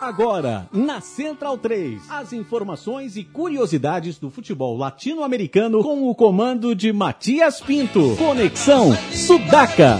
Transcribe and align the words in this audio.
Agora, 0.00 0.66
na 0.72 1.02
Central 1.02 1.58
3, 1.58 2.00
as 2.08 2.32
informações 2.32 3.18
e 3.18 3.22
curiosidades 3.22 4.18
do 4.18 4.30
futebol 4.30 4.74
latino-americano 4.74 5.82
com 5.82 6.08
o 6.08 6.14
comando 6.14 6.74
de 6.74 6.90
Matias 6.90 7.60
Pinto. 7.60 8.16
Conexão 8.16 8.96
Sudaca. 9.12 9.98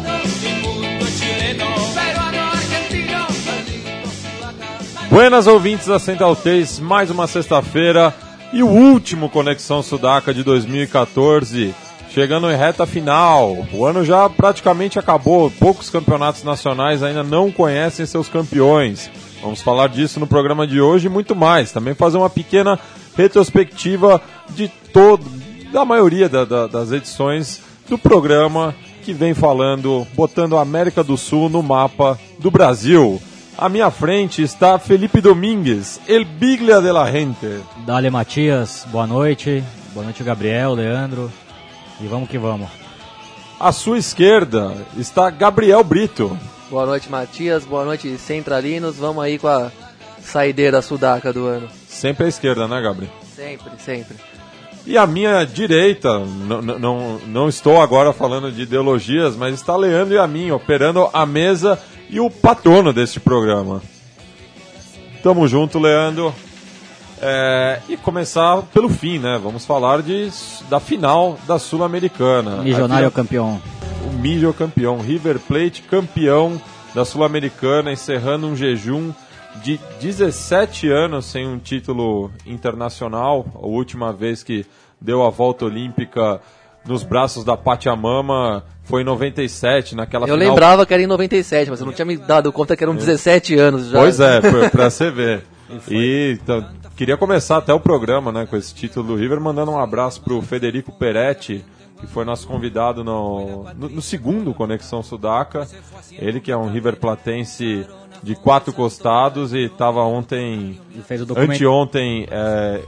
Buenas 5.10 5.46
ouvintes 5.46 5.86
da 5.86 5.98
Central 5.98 6.34
3, 6.34 6.78
mais 6.78 7.10
uma 7.10 7.26
sexta-feira 7.26 8.14
e 8.54 8.62
o 8.62 8.68
último 8.68 9.28
Conexão 9.28 9.82
Sudaca 9.82 10.32
de 10.32 10.42
2014. 10.42 11.74
Chegando 12.08 12.50
em 12.50 12.56
reta 12.56 12.86
final, 12.86 13.66
o 13.70 13.84
ano 13.84 14.02
já 14.02 14.30
praticamente 14.30 14.98
acabou, 14.98 15.50
poucos 15.50 15.90
campeonatos 15.90 16.42
nacionais 16.42 17.02
ainda 17.02 17.22
não 17.22 17.52
conhecem 17.52 18.06
seus 18.06 18.30
campeões. 18.30 19.10
Vamos 19.42 19.62
falar 19.62 19.88
disso 19.88 20.20
no 20.20 20.26
programa 20.26 20.66
de 20.66 20.80
hoje 20.80 21.06
e 21.06 21.10
muito 21.10 21.34
mais. 21.34 21.72
Também 21.72 21.94
fazer 21.94 22.18
uma 22.18 22.30
pequena 22.30 22.78
retrospectiva 23.16 24.20
de 24.50 24.68
todo, 24.92 25.24
da 25.72 25.84
maioria 25.84 26.28
da, 26.28 26.44
da, 26.44 26.66
das 26.66 26.92
edições 26.92 27.62
do 27.88 27.96
programa 27.96 28.74
que 29.02 29.12
vem 29.12 29.34
falando, 29.34 30.06
botando 30.14 30.56
a 30.56 30.62
América 30.62 31.02
do 31.02 31.16
Sul 31.16 31.48
no 31.48 31.62
mapa 31.62 32.18
do 32.38 32.50
Brasil. 32.50 33.20
À 33.56 33.68
minha 33.68 33.90
frente 33.90 34.42
está 34.42 34.78
Felipe 34.78 35.20
Domingues, 35.20 36.00
El 36.06 36.24
Biglia 36.24 36.80
de 36.80 36.92
la 36.92 37.10
Gente. 37.10 37.60
Dale 37.86 38.10
Matias, 38.10 38.86
boa 38.90 39.06
noite. 39.06 39.62
Boa 39.92 40.04
noite, 40.04 40.22
Gabriel, 40.22 40.74
Leandro. 40.74 41.30
E 42.00 42.06
vamos 42.06 42.28
que 42.28 42.38
vamos. 42.38 42.68
À 43.58 43.72
sua 43.72 43.98
esquerda 43.98 44.72
está 44.96 45.28
Gabriel 45.30 45.82
Brito. 45.82 46.38
Boa 46.70 46.86
noite, 46.86 47.10
Matias. 47.10 47.64
Boa 47.64 47.84
noite, 47.84 48.16
Centralinos. 48.16 48.96
Vamos 48.96 49.24
aí 49.24 49.40
com 49.40 49.48
a 49.48 49.72
saideira 50.22 50.80
sudaca 50.80 51.32
do 51.32 51.46
ano. 51.46 51.68
Sempre 51.88 52.26
à 52.26 52.28
esquerda, 52.28 52.68
né, 52.68 52.80
Gabriel? 52.80 53.12
Sempre, 53.34 53.72
sempre. 53.78 54.16
E 54.86 54.96
à 54.96 55.04
minha 55.04 55.44
direita, 55.44 56.20
não, 56.20 56.62
não, 56.62 57.18
não 57.26 57.48
estou 57.48 57.82
agora 57.82 58.12
falando 58.12 58.52
de 58.52 58.62
ideologias, 58.62 59.34
mas 59.34 59.54
está 59.54 59.76
Leandro 59.76 60.14
e 60.14 60.18
a 60.18 60.26
mim, 60.28 60.52
operando 60.52 61.10
a 61.12 61.26
mesa 61.26 61.76
e 62.08 62.20
o 62.20 62.30
patrono 62.30 62.92
deste 62.92 63.18
programa. 63.18 63.82
Tamo 65.24 65.48
junto, 65.48 65.78
Leandro. 65.78 66.32
É, 67.20 67.80
e 67.88 67.96
começar 67.96 68.62
pelo 68.72 68.88
fim, 68.88 69.18
né? 69.18 69.38
Vamos 69.42 69.66
falar 69.66 70.02
de, 70.02 70.30
da 70.70 70.78
final 70.78 71.36
da 71.48 71.58
Sul-Americana. 71.58 72.62
Milionário 72.62 73.10
campeão. 73.10 73.60
O 74.48 74.52
campeão. 74.52 74.98
River 74.98 75.38
Plate 75.38 75.82
campeão 75.82 76.60
da 76.94 77.04
Sul-Americana, 77.04 77.92
encerrando 77.92 78.46
um 78.46 78.56
jejum 78.56 79.12
de 79.62 79.78
17 80.00 80.88
anos 80.90 81.26
sem 81.26 81.46
um 81.46 81.58
título 81.58 82.30
internacional. 82.44 83.46
A 83.54 83.66
última 83.66 84.12
vez 84.12 84.42
que 84.42 84.66
deu 85.00 85.22
a 85.22 85.30
volta 85.30 85.64
olímpica 85.64 86.40
nos 86.84 87.02
braços 87.02 87.44
da 87.44 87.56
Pachamama 87.56 88.64
foi 88.84 89.02
em 89.02 89.04
97, 89.04 89.94
naquela 89.94 90.26
eu 90.26 90.34
final... 90.34 90.48
lembrava 90.48 90.84
que 90.84 90.92
era 90.92 91.02
em 91.02 91.06
97, 91.06 91.70
mas 91.70 91.80
eu 91.80 91.86
não 91.86 91.92
tinha 91.92 92.06
me 92.06 92.16
dado 92.16 92.52
conta 92.52 92.76
que 92.76 92.82
eram 92.82 92.94
17 92.94 93.54
anos 93.56 93.88
já. 93.88 93.98
Pois 93.98 94.18
é, 94.18 94.40
pra 94.70 94.90
você 94.90 95.10
ver. 95.10 95.44
e 95.88 96.38
então, 96.42 96.66
queria 96.96 97.16
começar 97.16 97.58
até 97.58 97.72
o 97.72 97.78
programa 97.78 98.32
né, 98.32 98.46
com 98.46 98.56
esse 98.56 98.74
título 98.74 99.08
do 99.08 99.16
River, 99.16 99.40
mandando 99.40 99.70
um 99.70 99.78
abraço 99.78 100.20
pro 100.20 100.42
Federico 100.42 100.90
Peretti, 100.90 101.64
que 102.00 102.06
foi 102.06 102.24
nosso 102.24 102.46
convidado 102.46 103.04
no, 103.04 103.64
no, 103.74 103.88
no 103.88 104.02
segundo 104.02 104.54
Conexão 104.54 105.02
Sudaca. 105.02 105.68
Ele 106.12 106.40
que 106.40 106.50
é 106.50 106.56
um 106.56 106.70
River 106.70 106.96
Platense 106.96 107.86
de 108.22 108.34
quatro 108.34 108.72
costados 108.72 109.52
e 109.52 109.64
estava 109.64 110.02
ontem, 110.02 110.78
anteontem, 111.36 112.26
é, 112.30 112.82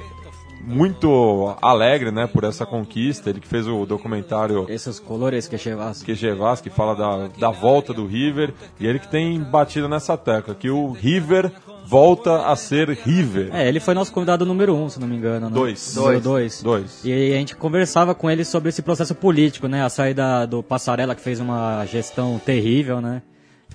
muito 0.64 1.56
alegre, 1.60 2.10
né, 2.10 2.26
por 2.26 2.44
essa 2.44 2.64
conquista. 2.64 3.30
Ele 3.30 3.40
que 3.40 3.48
fez 3.48 3.66
o 3.66 3.84
documentário 3.84 4.66
Esses 4.68 4.98
colores 4.98 5.48
que 5.48 5.58
chevas. 5.58 6.02
que 6.02 6.14
chevas, 6.14 6.60
que 6.60 6.70
fala 6.70 6.94
da, 6.94 7.28
da 7.38 7.50
volta 7.50 7.92
do 7.92 8.06
River 8.06 8.54
e 8.78 8.86
ele 8.86 8.98
que 8.98 9.08
tem 9.08 9.40
batido 9.40 9.88
nessa 9.88 10.16
tecla 10.16 10.54
que 10.54 10.70
o 10.70 10.92
River 10.92 11.52
volta 11.86 12.46
a 12.46 12.56
ser 12.56 12.88
River. 12.90 13.50
É, 13.52 13.68
ele 13.68 13.80
foi 13.80 13.94
nosso 13.94 14.12
convidado 14.12 14.46
número 14.46 14.74
um, 14.74 14.88
se 14.88 15.00
não 15.00 15.06
me 15.06 15.16
engano. 15.16 15.48
Né? 15.48 15.54
Dois. 15.54 15.94
Número 15.94 16.20
dois. 16.20 16.62
Dois. 16.62 17.00
E 17.04 17.12
a 17.12 17.36
gente 17.36 17.56
conversava 17.56 18.14
com 18.14 18.30
ele 18.30 18.44
sobre 18.44 18.68
esse 18.68 18.82
processo 18.82 19.14
político, 19.14 19.68
né? 19.68 19.84
A 19.84 19.88
saída 19.88 20.46
do 20.46 20.62
Passarela, 20.62 21.14
que 21.14 21.20
fez 21.20 21.40
uma 21.40 21.84
gestão 21.86 22.40
terrível, 22.44 23.00
né? 23.00 23.22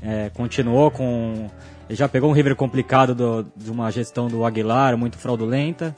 É, 0.02 0.30
continuou 0.34 0.92
com... 0.92 1.50
Ele 1.90 1.98
já 1.98 2.10
pegou 2.10 2.30
um 2.30 2.34
River 2.34 2.56
complicado 2.56 3.16
do, 3.16 3.46
de 3.56 3.72
uma 3.72 3.90
gestão 3.92 4.28
do 4.28 4.44
Aguilar, 4.46 4.98
muito 4.98 5.18
fraudulenta. 5.18 5.96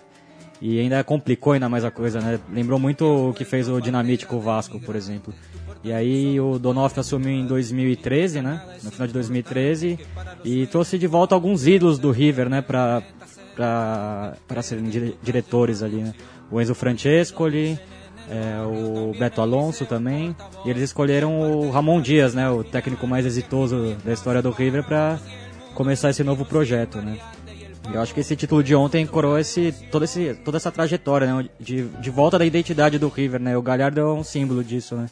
E 0.61 0.79
ainda 0.79 1.03
complicou 1.03 1.53
ainda 1.53 1.69
mais 1.69 1.85
a 1.85 1.91
coisa, 1.91 2.19
né? 2.19 2.39
Lembrou 2.51 2.77
muito 2.77 3.29
o 3.29 3.33
que 3.33 3.45
fez 3.45 3.69
o 3.69 3.79
Dinamite 3.79 4.27
com 4.27 4.35
o 4.35 4.41
Vasco, 4.41 4.79
por 4.79 4.95
exemplo. 4.95 5.33
E 5.83 5.93
aí 5.93 6.39
o 6.39 6.59
Donoff 6.59 6.99
assumiu 6.99 7.31
em 7.31 7.45
2013, 7.45 8.41
né? 8.41 8.61
No 8.83 8.91
final 8.91 9.07
de 9.07 9.13
2013 9.13 9.99
e 10.43 10.67
trouxe 10.67 10.97
de 10.97 11.07
volta 11.07 11.33
alguns 11.33 11.67
ídolos 11.67 11.97
do 11.97 12.11
River, 12.11 12.49
né? 12.49 12.61
Para 12.61 13.03
para 14.47 14.61
serem 14.61 14.85
dire 14.85 15.17
diretores 15.21 15.83
ali, 15.83 15.97
né? 15.97 16.13
O 16.49 16.61
Enzo 16.61 16.73
Francescoli, 16.73 17.77
é, 18.29 18.61
o 18.61 19.17
Beto 19.17 19.41
Alonso 19.41 19.85
também. 19.85 20.35
E 20.65 20.69
eles 20.69 20.83
escolheram 20.83 21.39
o 21.39 21.69
Ramon 21.69 22.01
Dias, 22.01 22.33
né? 22.33 22.49
O 22.49 22.63
técnico 22.63 23.05
mais 23.07 23.25
exitoso 23.25 23.95
da 24.03 24.13
história 24.13 24.41
do 24.41 24.51
River 24.51 24.83
para 24.83 25.19
começar 25.73 26.09
esse 26.09 26.23
novo 26.23 26.45
projeto, 26.45 26.99
né? 26.99 27.17
Eu 27.93 28.01
acho 28.01 28.13
que 28.13 28.19
esse 28.19 28.35
título 28.35 28.63
de 28.63 28.75
ontem 28.75 29.05
coroa 29.05 29.41
esse, 29.41 29.73
todo 29.91 30.05
esse, 30.05 30.35
toda 30.45 30.57
essa 30.57 30.71
trajetória, 30.71 31.33
né? 31.33 31.49
De, 31.59 31.85
de 31.85 32.09
volta 32.09 32.37
da 32.37 32.45
identidade 32.45 32.99
do 32.99 33.07
River, 33.07 33.41
né? 33.41 33.57
O 33.57 33.61
Galhardo 33.61 33.99
é 33.99 34.05
um 34.05 34.23
símbolo 34.23 34.63
disso, 34.63 34.95
né? 34.95 35.07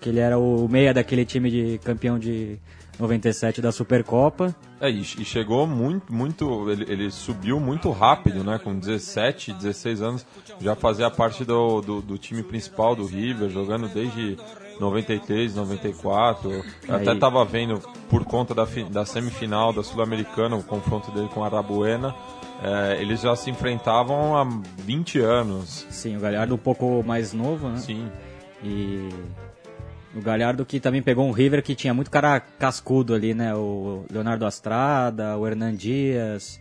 Que 0.00 0.08
ele 0.08 0.20
era 0.20 0.38
o 0.38 0.68
meia 0.68 0.94
daquele 0.94 1.24
time 1.24 1.50
de 1.50 1.80
campeão 1.84 2.18
de 2.18 2.58
97 2.98 3.60
da 3.60 3.70
Supercopa. 3.70 4.54
É, 4.80 4.90
e, 4.90 5.00
e 5.00 5.24
chegou 5.24 5.66
muito, 5.66 6.12
muito, 6.12 6.70
ele, 6.70 6.84
ele, 6.88 7.10
subiu 7.10 7.60
muito 7.60 7.90
rápido, 7.90 8.42
né? 8.42 8.58
Com 8.62 8.78
17, 8.78 9.52
16 9.52 10.02
anos, 10.02 10.26
já 10.60 10.74
fazia 10.74 11.10
parte 11.10 11.44
do, 11.44 11.80
do, 11.80 12.00
do 12.00 12.18
time 12.18 12.42
principal 12.42 12.94
do 12.96 13.06
River, 13.06 13.48
jogando 13.50 13.88
desde 13.88 14.36
93, 14.80 15.54
94. 15.54 16.50
Eu 16.88 16.94
até 16.94 17.12
estava 17.12 17.44
vendo, 17.44 17.80
por 18.08 18.24
conta 18.24 18.54
da, 18.54 18.66
da 18.90 19.04
semifinal 19.04 19.72
da 19.72 19.82
Sul-Americana, 19.82 20.56
o 20.56 20.62
confronto 20.62 21.10
dele 21.12 21.28
com 21.28 21.42
a 21.42 21.46
Arabuena. 21.46 22.14
É, 22.60 23.00
eles 23.00 23.20
já 23.20 23.36
se 23.36 23.50
enfrentavam 23.50 24.36
há 24.36 24.44
20 24.78 25.20
anos. 25.20 25.86
Sim, 25.90 26.16
o 26.16 26.20
Galhardo 26.20 26.54
um 26.54 26.58
pouco 26.58 27.04
mais 27.04 27.32
novo, 27.32 27.68
né? 27.68 27.78
Sim. 27.78 28.10
E 28.62 29.08
o 30.18 30.22
Galhardo 30.22 30.66
que 30.66 30.80
também 30.80 31.00
pegou 31.00 31.26
um 31.26 31.30
River 31.30 31.62
que 31.62 31.74
tinha 31.74 31.94
muito 31.94 32.10
cara 32.10 32.40
cascudo 32.40 33.14
ali, 33.14 33.34
né? 33.34 33.54
O 33.54 34.04
Leonardo 34.10 34.44
Astrada, 34.44 35.36
o 35.36 35.46
Hernan 35.46 35.74
Dias. 35.74 36.60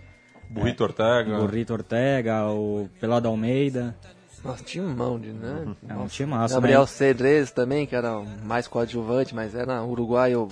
Burrito 0.50 0.84
é, 0.84 0.86
Ortega. 0.86 1.38
Burrito 1.38 1.74
Ortega, 1.74 2.46
o 2.48 2.88
Pelado 3.00 3.28
Almeida. 3.28 3.96
Nossa, 4.44 4.64
tinha 4.64 4.84
um 4.84 4.96
mão 4.96 5.20
de, 5.20 5.34
né? 5.34 5.76
É 5.90 5.96
um 5.96 6.06
time 6.06 6.30
massa, 6.30 6.56
Gabriel 6.56 6.82
né? 6.82 6.88
Cedrez 6.88 7.52
também, 7.52 7.86
que 7.86 7.96
era 7.96 8.22
mais 8.44 8.68
coadjuvante, 8.68 9.34
mas 9.36 9.56
era 9.56 9.84
uruguaio 9.84 10.48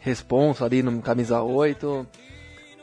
responso 0.00 0.64
ali 0.64 0.82
no 0.82 1.00
camisa 1.00 1.40
8. 1.40 2.06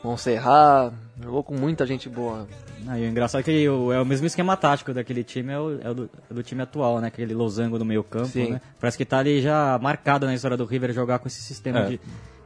Monserrat, 0.04 0.92
jogou 1.22 1.42
com 1.42 1.54
muita 1.54 1.86
gente 1.86 2.08
boa. 2.08 2.46
Ah, 2.86 2.98
e 2.98 3.02
o 3.04 3.08
engraçado 3.08 3.40
é 3.40 3.42
que 3.42 3.68
o, 3.68 3.92
é 3.92 4.00
o 4.00 4.04
mesmo 4.06 4.26
esquema 4.26 4.56
tático 4.56 4.92
daquele 4.92 5.24
time, 5.24 5.52
é 5.52 5.58
o, 5.58 5.80
é 5.80 5.90
o 5.90 5.94
do, 5.94 6.10
é 6.30 6.34
do, 6.34 6.42
time 6.42 6.62
atual, 6.62 7.00
né? 7.00 7.08
Aquele 7.08 7.34
losango 7.34 7.78
no 7.78 7.84
meio 7.84 8.04
campo, 8.04 8.38
né? 8.38 8.60
Parece 8.78 8.96
que 8.96 9.04
tá 9.04 9.18
ali 9.18 9.40
já 9.42 9.78
marcado 9.82 10.26
na 10.26 10.34
história 10.34 10.56
do 10.56 10.64
River 10.64 10.92
jogar 10.92 11.18
com 11.18 11.26
esse 11.26 11.40
sistema 11.42 11.80
É. 11.80 11.86
de, 11.86 12.00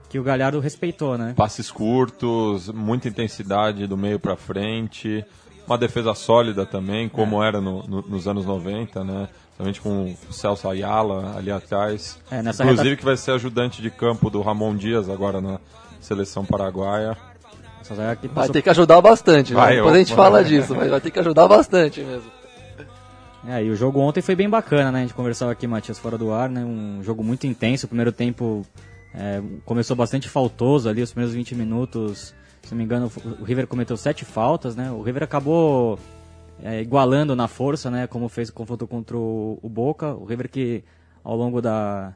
que 0.09 0.19
o 0.19 0.23
Galhardo 0.23 0.59
respeitou, 0.61 1.19
né? 1.19 1.35
Passes 1.37 1.71
curtos, 1.71 2.69
muita 2.69 3.09
intensidade 3.09 3.87
do 3.87 3.97
meio 3.97 4.19
para 4.19 4.35
frente, 4.37 5.25
uma 5.67 5.77
defesa 5.77 6.15
sólida 6.15 6.65
também, 6.65 7.09
como 7.09 7.43
era 7.43 7.61
no- 7.61 7.83
no- 7.87 8.03
nos 8.03 8.27
anos 8.27 8.47
90, 8.47 9.05
né? 9.05 9.29
Principalmente 9.59 9.81
com 9.83 10.17
o 10.31 10.33
Celso 10.33 10.67
Ayala 10.69 11.37
ali 11.37 11.51
atrás. 11.51 12.19
É, 12.31 12.41
nessa 12.43 12.63
Inclusive 12.65 12.89
reta- 12.89 12.99
que 13.01 13.05
vai 13.05 13.17
ser 13.17 13.33
ajudante 13.33 13.83
de 13.83 13.91
campo 13.91 14.31
do 14.31 14.41
Ramon 14.41 14.75
Dias 14.75 15.11
agora 15.11 15.39
na 15.41 15.61
seleção 16.01 16.47
paraguaia. 16.47 17.15
Que 18.17 18.29
Vai 18.29 18.35
passou- 18.35 18.53
ter 18.53 18.63
que 18.63 18.71
ajudar 18.71 19.01
bastante, 19.01 19.53
né? 19.53 19.61
Vai, 19.61 19.77
Depois 19.77 19.95
a 19.95 19.99
gente 19.99 20.15
fala 20.15 20.45
disso, 20.45 20.75
mas 20.75 20.91
vai 20.91 21.01
ter 21.01 21.11
que 21.11 21.19
ajudar 21.19 21.49
bastante 21.49 22.01
mesmo. 22.01 22.31
É, 23.47 23.65
e 23.65 23.71
o 23.71 23.75
jogo 23.77 24.01
ontem 24.01 24.21
foi 24.21 24.35
bem 24.35 24.49
bacana, 24.49 24.93
né? 24.93 24.99
A 24.99 25.03
gente 25.03 25.15
conversava 25.15 25.53
aqui, 25.53 25.67
Matias, 25.67 25.99
fora 25.99 26.19
do 26.19 26.31
ar, 26.33 26.49
né? 26.49 26.63
Um 26.65 27.03
jogo 27.03 27.25
muito 27.25 27.47
intenso. 27.47 27.87
O 27.87 27.89
primeiro 27.89 28.13
tempo 28.13 28.67
é, 29.15 29.41
começou 29.65 29.97
bastante 29.97 30.29
faltoso 30.29 30.89
ali, 30.89 31.03
os 31.03 31.11
primeiros 31.11 31.35
20 31.35 31.55
minutos. 31.55 32.35
Se 32.63 32.73
não 32.73 32.79
me 32.79 32.85
engano, 32.85 33.11
o 33.41 33.45
River 33.45 33.67
cometeu 33.67 33.97
sete 33.97 34.25
faltas, 34.25 34.77
né? 34.77 34.91
O 34.91 35.01
River 35.01 35.23
acabou 35.23 35.99
é, 36.63 36.83
igualando 36.83 37.35
na 37.35 37.49
força, 37.49 37.91
né? 37.91 38.07
Como 38.07 38.29
fez 38.29 38.51
o 38.51 38.53
confronto 38.53 38.87
contra 38.87 39.17
o, 39.17 39.59
o 39.63 39.69
Boca. 39.69 40.13
O 40.15 40.25
River 40.27 40.49
que 40.49 40.85
ao 41.25 41.35
longo 41.35 41.63
da, 41.63 42.13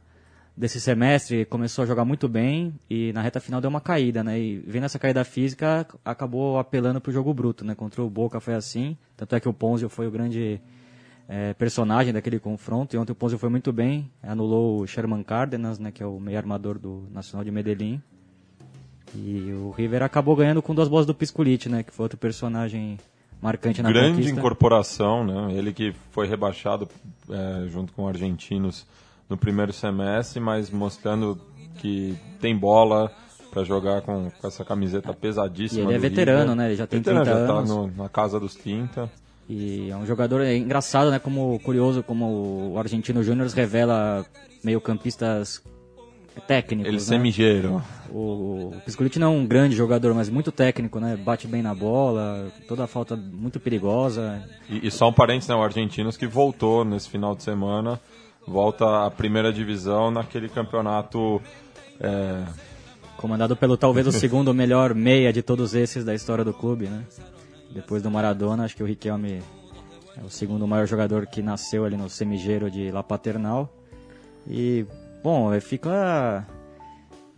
desse 0.57 0.81
semestre 0.81 1.45
começou 1.45 1.83
a 1.83 1.87
jogar 1.87 2.05
muito 2.05 2.29
bem 2.29 2.75
e 2.89 3.13
na 3.13 3.23
reta 3.23 3.41
final 3.41 3.61
deu 3.61 3.69
uma 3.69 3.81
caída, 3.81 4.23
né? 4.23 4.39
E 4.39 4.59
vendo 4.59 4.85
essa 4.85 4.99
caída 4.99 5.25
física, 5.25 5.87
acabou 6.05 6.59
apelando 6.59 7.01
pro 7.01 7.13
jogo 7.13 7.35
bruto, 7.35 7.65
né? 7.65 7.75
Contra 7.75 8.03
o 8.03 8.09
Boca 8.09 8.41
foi 8.41 8.55
assim, 8.55 8.97
tanto 9.17 9.35
é 9.35 9.41
que 9.41 9.49
o 9.49 9.53
Ponzio 9.53 9.89
foi 9.89 10.07
o 10.07 10.11
grande 10.11 10.61
é, 11.29 11.53
personagem 11.55 12.13
daquele 12.13 12.39
confronto 12.39 12.95
e 12.95 12.99
ontem 12.99 13.13
o 13.13 13.17
Ponzio 13.17 13.39
foi 13.39 13.49
muito 13.49 13.73
bem, 13.73 14.11
anulou 14.23 14.81
o 14.81 14.87
Sherman 14.87 15.25
Cárdenas, 15.25 15.79
né? 15.79 15.91
Que 15.91 16.03
é 16.03 16.07
o 16.07 16.21
meio 16.21 16.39
armador 16.39 16.79
do 16.79 17.09
Nacional 17.11 17.45
de 17.45 17.51
Medellín. 17.51 18.01
E 19.17 19.53
o 19.53 19.71
River 19.71 20.03
acabou 20.03 20.35
ganhando 20.35 20.63
com 20.63 20.75
duas 20.75 20.89
bolas 20.89 21.07
do 21.07 21.15
Piscolite, 21.15 21.69
né? 21.69 21.83
Que 21.83 21.93
foi 21.93 22.05
outro 22.05 22.19
personagem 22.19 22.99
marcante 23.41 23.83
na 23.83 23.91
Grande 23.91 24.17
conquista. 24.17 24.39
incorporação, 24.39 25.25
né? 25.25 25.53
Ele 25.53 25.73
que 25.73 25.93
foi 26.11 26.27
rebaixado 26.27 26.89
é, 27.29 27.69
junto 27.69 27.93
com 27.93 28.09
argentinos 28.09 28.87
no 29.35 29.37
primeiro 29.37 29.73
semestre, 29.73 30.39
mas 30.39 30.71
mostrando 30.71 31.39
que 31.79 32.17
tem 32.41 32.57
bola 32.57 33.11
para 33.51 33.65
jogar 33.65 34.01
com, 34.03 34.31
com, 34.31 34.47
essa 34.47 34.65
camiseta 34.65 35.13
pesadíssima. 35.13 35.83
E 35.83 35.85
ele 35.87 35.95
é 35.95 35.99
veterano, 35.99 36.41
River. 36.41 36.57
né? 36.57 36.67
Ele 36.67 36.77
já 36.77 36.87
tem 36.87 37.01
veterano, 37.01 37.25
30 37.25 37.39
já 37.39 37.53
anos. 37.53 37.69
Tá 37.69 37.75
no, 37.75 37.87
na 37.97 38.09
casa 38.09 38.39
dos 38.39 38.55
30. 38.55 39.11
E 39.49 39.91
é 39.91 39.97
um 39.97 40.07
jogador 40.07 40.41
é 40.41 40.57
engraçado, 40.57 41.11
né? 41.11 41.19
Como 41.19 41.59
curioso, 41.61 42.03
como 42.03 42.73
o 42.73 42.79
Argentino 42.79 43.23
Júnior 43.23 43.49
revela 43.49 44.25
meio 44.63 44.81
campistas 44.81 45.63
técnicos. 46.47 46.89
Ele 46.89 46.97
né? 46.97 47.03
semigeiro. 47.03 47.83
O, 48.11 48.73
o 48.75 48.81
Piscoliti 48.85 49.19
não 49.19 49.27
é 49.27 49.37
um 49.37 49.47
grande 49.47 49.75
jogador, 49.75 50.15
mas 50.15 50.31
muito 50.31 50.51
técnico, 50.53 51.01
né? 51.01 51.17
Bate 51.17 51.47
bem 51.47 51.61
na 51.61 51.75
bola, 51.75 52.53
toda 52.69 52.85
a 52.85 52.87
falta 52.87 53.17
muito 53.17 53.61
perigosa. 53.61 54.43
E, 54.69 54.87
e 54.87 54.91
só 54.91 55.09
um 55.09 55.13
parênteses, 55.13 55.49
né? 55.49 55.55
O 55.57 55.63
Argentinos 55.63 56.17
que 56.17 56.27
voltou 56.27 56.85
nesse 56.85 57.09
final 57.09 57.35
de 57.35 57.43
semana, 57.43 58.01
volta 58.47 59.07
à 59.07 59.11
primeira 59.11 59.53
divisão 59.53 60.11
naquele 60.11 60.49
campeonato. 60.49 61.41
É... 62.01 62.43
Comandado 63.17 63.57
pelo 63.57 63.77
talvez 63.77 64.07
o 64.07 64.13
segundo 64.13 64.53
melhor 64.53 64.95
meia 64.95 65.33
de 65.33 65.43
todos 65.43 65.75
esses 65.75 66.05
da 66.05 66.15
história 66.15 66.45
do 66.45 66.53
clube, 66.53 66.87
né? 66.87 67.05
Depois 67.73 68.03
do 68.03 68.11
Maradona, 68.11 68.65
acho 68.65 68.77
que 68.77 68.83
o 68.83 68.87
Riquelme 68.87 69.43
é 70.17 70.25
o 70.25 70.29
segundo 70.29 70.67
maior 70.67 70.87
jogador 70.87 71.27
que 71.27 71.43
nasceu 71.43 71.85
ali 71.85 71.97
no 71.97 72.11
semigeiro 72.11 72.71
de 72.71 72.91
La 72.91 73.03
Paternal. 73.03 73.73
E, 74.47 74.85
bom, 75.23 75.59
fica 75.61 76.47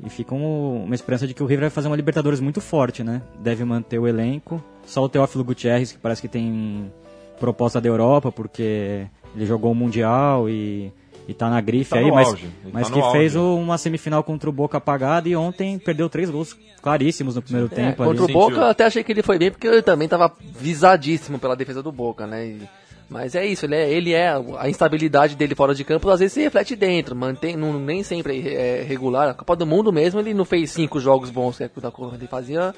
e 0.05 0.11
fica 0.11 0.35
um, 0.35 0.85
uma 0.85 0.95
esperança 0.95 1.27
de 1.27 1.33
que 1.33 1.43
o 1.43 1.47
River 1.47 1.63
vai 1.63 1.71
fazer 1.71 1.89
uma 1.89 1.97
Libertadores 1.97 2.41
muito 2.41 2.61
forte, 2.61 3.03
né? 3.03 3.23
Deve 3.39 3.65
manter 3.65 3.99
o 3.99 4.07
elenco. 4.07 4.63
Só 4.85 5.03
o 5.03 5.09
Teófilo 5.09 5.45
Gutierrez, 5.45 5.93
que 5.93 5.99
parece 5.99 6.21
que 6.21 6.29
tem 6.29 6.93
proposta 7.41 7.81
da 7.81 7.89
Europa, 7.89 8.31
porque 8.31 9.07
ele 9.37 9.47
jogou 9.47 9.71
o 9.73 9.75
Mundial 9.75 10.49
e, 10.49 10.91
e 11.29 11.35
tá 11.35 11.51
na 11.51 11.61
grife 11.61 11.91
tá 11.91 11.99
aí, 11.99 12.11
mas, 12.11 12.29
auge, 12.29 12.49
mas 12.73 12.89
tá 12.89 12.95
que 12.95 13.13
fez 13.13 13.37
auge. 13.37 13.63
uma 13.63 13.77
semifinal 13.79 14.25
contra 14.25 14.49
o 14.49 14.53
Boca 14.53 14.79
apagada 14.79 15.29
e 15.29 15.37
ontem 15.37 15.79
perdeu 15.79 16.09
três 16.09 16.31
gols 16.31 16.57
claríssimos 16.81 17.37
no 17.37 17.43
primeiro 17.43 17.69
É, 17.73 17.75
tempo. 17.75 18.03
contra 18.03 18.25
ali. 18.25 18.33
o 18.33 18.35
Boca, 18.35 18.57
eu 18.57 18.65
até 18.65 18.85
achei 18.85 19.05
que 19.05 19.13
ele 19.13 19.23
foi 19.23 19.39
bem, 19.39 19.51
porque 19.51 19.67
ele 19.67 19.83
também 19.83 20.07
estava 20.07 20.33
visadíssimo 20.59 21.39
pela 21.39 21.55
defesa 21.55 21.83
do 21.83 21.93
Boca, 21.93 22.27
né? 22.27 22.47
E, 22.47 22.63
mas 23.09 23.35
é 23.35 23.47
isso, 23.47 23.67
ele 23.67 23.75
é, 23.77 23.91
ele 23.91 24.13
é. 24.13 24.31
A 24.59 24.69
instabilidade 24.69 25.37
dele 25.37 25.55
fora 25.55 25.75
de 25.75 25.85
campo 25.85 26.09
às 26.11 26.19
vezes 26.19 26.33
se 26.33 26.41
reflete 26.41 26.75
dentro, 26.75 27.15
mantém, 27.15 27.57
não, 27.57 27.79
nem 27.79 28.03
sempre 28.03 28.49
é 28.49 28.83
regular. 28.83 29.29
A 29.29 29.35
Copa 29.35 29.55
do 29.55 29.67
Mundo 29.67 29.93
mesmo, 29.93 30.19
ele 30.19 30.35
não 30.35 30.45
fez 30.45 30.73
cinco 30.73 30.99
jogos 30.99 31.31
bons, 31.31 31.57
que 31.59 31.63
é 31.65 31.71
ele 32.15 32.27
fazia 32.27 32.75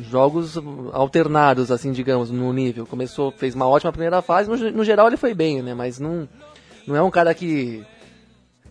jogos 0.00 0.58
alternados, 0.92 1.70
assim, 1.70 1.92
digamos, 1.92 2.30
no 2.30 2.52
nível. 2.52 2.86
Começou, 2.86 3.30
fez 3.30 3.54
uma 3.54 3.66
ótima 3.66 3.92
primeira 3.92 4.22
fase, 4.22 4.48
no, 4.48 4.70
no 4.70 4.84
geral 4.84 5.06
ele 5.06 5.16
foi 5.16 5.34
bem, 5.34 5.62
né? 5.62 5.74
Mas 5.74 5.98
não, 5.98 6.28
não 6.86 6.96
é 6.96 7.02
um 7.02 7.10
cara 7.10 7.34
que 7.34 7.84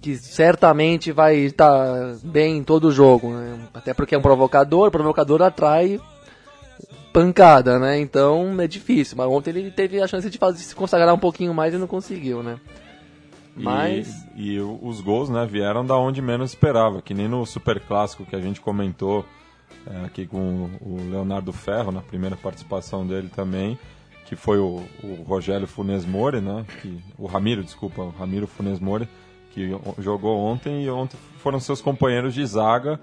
que 0.01 0.15
certamente 0.15 1.11
vai 1.11 1.35
estar 1.37 2.15
bem 2.23 2.57
em 2.57 2.63
todo 2.63 2.91
jogo, 2.91 3.29
né? 3.29 3.59
Até 3.71 3.93
porque 3.93 4.15
é 4.15 4.17
um 4.17 4.21
provocador, 4.21 4.89
provocador 4.89 5.43
atrai 5.43 6.01
pancada, 7.13 7.77
né? 7.77 7.99
Então 7.99 8.59
é 8.59 8.67
difícil. 8.67 9.15
Mas 9.15 9.27
ontem 9.27 9.51
ele 9.51 9.69
teve 9.69 10.01
a 10.01 10.07
chance 10.07 10.27
de, 10.27 10.39
fazer, 10.39 10.57
de 10.57 10.63
se 10.63 10.75
consagrar 10.75 11.13
um 11.13 11.19
pouquinho 11.19 11.53
mais 11.53 11.73
e 11.73 11.77
não 11.77 11.85
conseguiu, 11.85 12.41
né? 12.41 12.59
Mas. 13.55 14.25
E, 14.35 14.53
e 14.53 14.59
os 14.59 15.01
gols, 15.01 15.29
né, 15.29 15.45
vieram 15.45 15.85
da 15.85 15.95
onde 15.95 16.21
menos 16.21 16.51
esperava, 16.51 17.01
que 17.01 17.13
nem 17.13 17.27
no 17.27 17.45
Super 17.45 17.79
Clássico 17.79 18.25
que 18.25 18.35
a 18.35 18.41
gente 18.41 18.59
comentou 18.59 19.23
é, 19.87 20.05
aqui 20.05 20.25
com 20.25 20.69
o 20.81 20.97
Leonardo 21.09 21.51
Ferro, 21.53 21.91
na 21.91 22.01
primeira 22.01 22.35
participação 22.35 23.05
dele 23.05 23.29
também, 23.35 23.77
que 24.25 24.35
foi 24.35 24.59
o, 24.59 24.81
o 25.03 25.23
Rogério 25.27 25.67
Funes 25.67 26.05
Mori, 26.05 26.39
né? 26.41 26.65
Que, 26.81 26.99
o 27.17 27.25
Ramiro, 27.25 27.63
desculpa, 27.63 28.01
o 28.01 28.09
Ramiro 28.09 28.47
Funes 28.47 28.79
Mori, 28.79 29.07
que 29.51 29.75
jogou 29.99 30.37
ontem 30.39 30.83
e 30.83 30.89
ontem 30.89 31.17
foram 31.39 31.59
seus 31.59 31.81
companheiros 31.81 32.33
de 32.33 32.45
zaga 32.45 32.99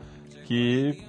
que 0.46 1.02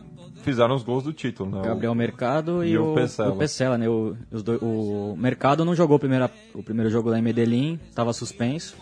fizeram 0.43 0.75
os 0.75 0.83
gols 0.83 1.03
do 1.03 1.13
título, 1.13 1.49
né? 1.51 1.61
Gabriel 1.63 1.95
Mercado 1.95 2.63
e, 2.63 2.71
E 2.71 2.77
o, 2.77 2.85
o 2.85 2.93
o 2.93 3.77
né? 3.77 3.87
O, 3.89 4.15
os 4.31 4.43
dois- 4.43 4.61
o 4.61 5.15
Mercado 5.17 5.63
não 5.63 5.73
jogou 5.75 5.97
o 5.97 5.99
primeiro, 5.99 6.29
o 6.53 6.63
primeiro 6.63 6.89
jogo 6.89 7.09
lá 7.09 7.19
em 7.19 7.21
Medellín, 7.21 7.79
estava 7.89 8.11
suspenso. 8.13 8.75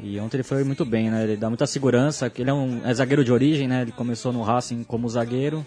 E 0.00 0.18
ontem 0.20 0.36
ele 0.36 0.42
foi 0.44 0.62
muito 0.62 0.84
bem, 0.84 1.10
né? 1.10 1.22
Ele 1.24 1.36
dá 1.36 1.48
muita 1.48 1.66
segurança, 1.66 2.30
ele 2.36 2.50
é 2.50 2.52
um 2.52 2.80
é 2.84 2.92
zagueiro 2.92 3.24
de 3.24 3.32
origem, 3.32 3.66
né? 3.66 3.82
Ele 3.82 3.92
começou 3.92 4.32
no 4.32 4.42
Racing 4.42 4.84
como 4.84 5.08
zagueiro 5.08 5.64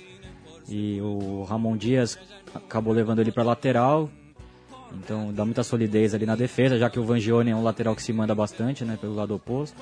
e 0.69 1.01
o 1.01 1.44
Ramon 1.44 1.75
Dias 1.75 2.18
acabou 2.54 2.94
levando 2.94 3.19
ele 3.19 3.31
para 3.31 3.44
lateral. 3.44 4.10
Então 4.94 5.33
dá 5.33 5.45
muita 5.45 5.63
solidez 5.63 6.13
ali 6.13 6.25
na 6.25 6.36
defesa, 6.36 6.77
já 6.77 6.89
que 6.89 7.00
o 7.00 7.04
Vangione 7.04 7.51
é 7.51 7.56
um 7.56 7.63
lateral 7.63 7.95
que 7.95 8.04
se 8.04 8.13
manda 8.13 8.33
bastante, 8.33 8.83
né, 8.86 8.98
pelo 9.00 9.16
lado 9.16 9.36
oposto. 9.36 9.81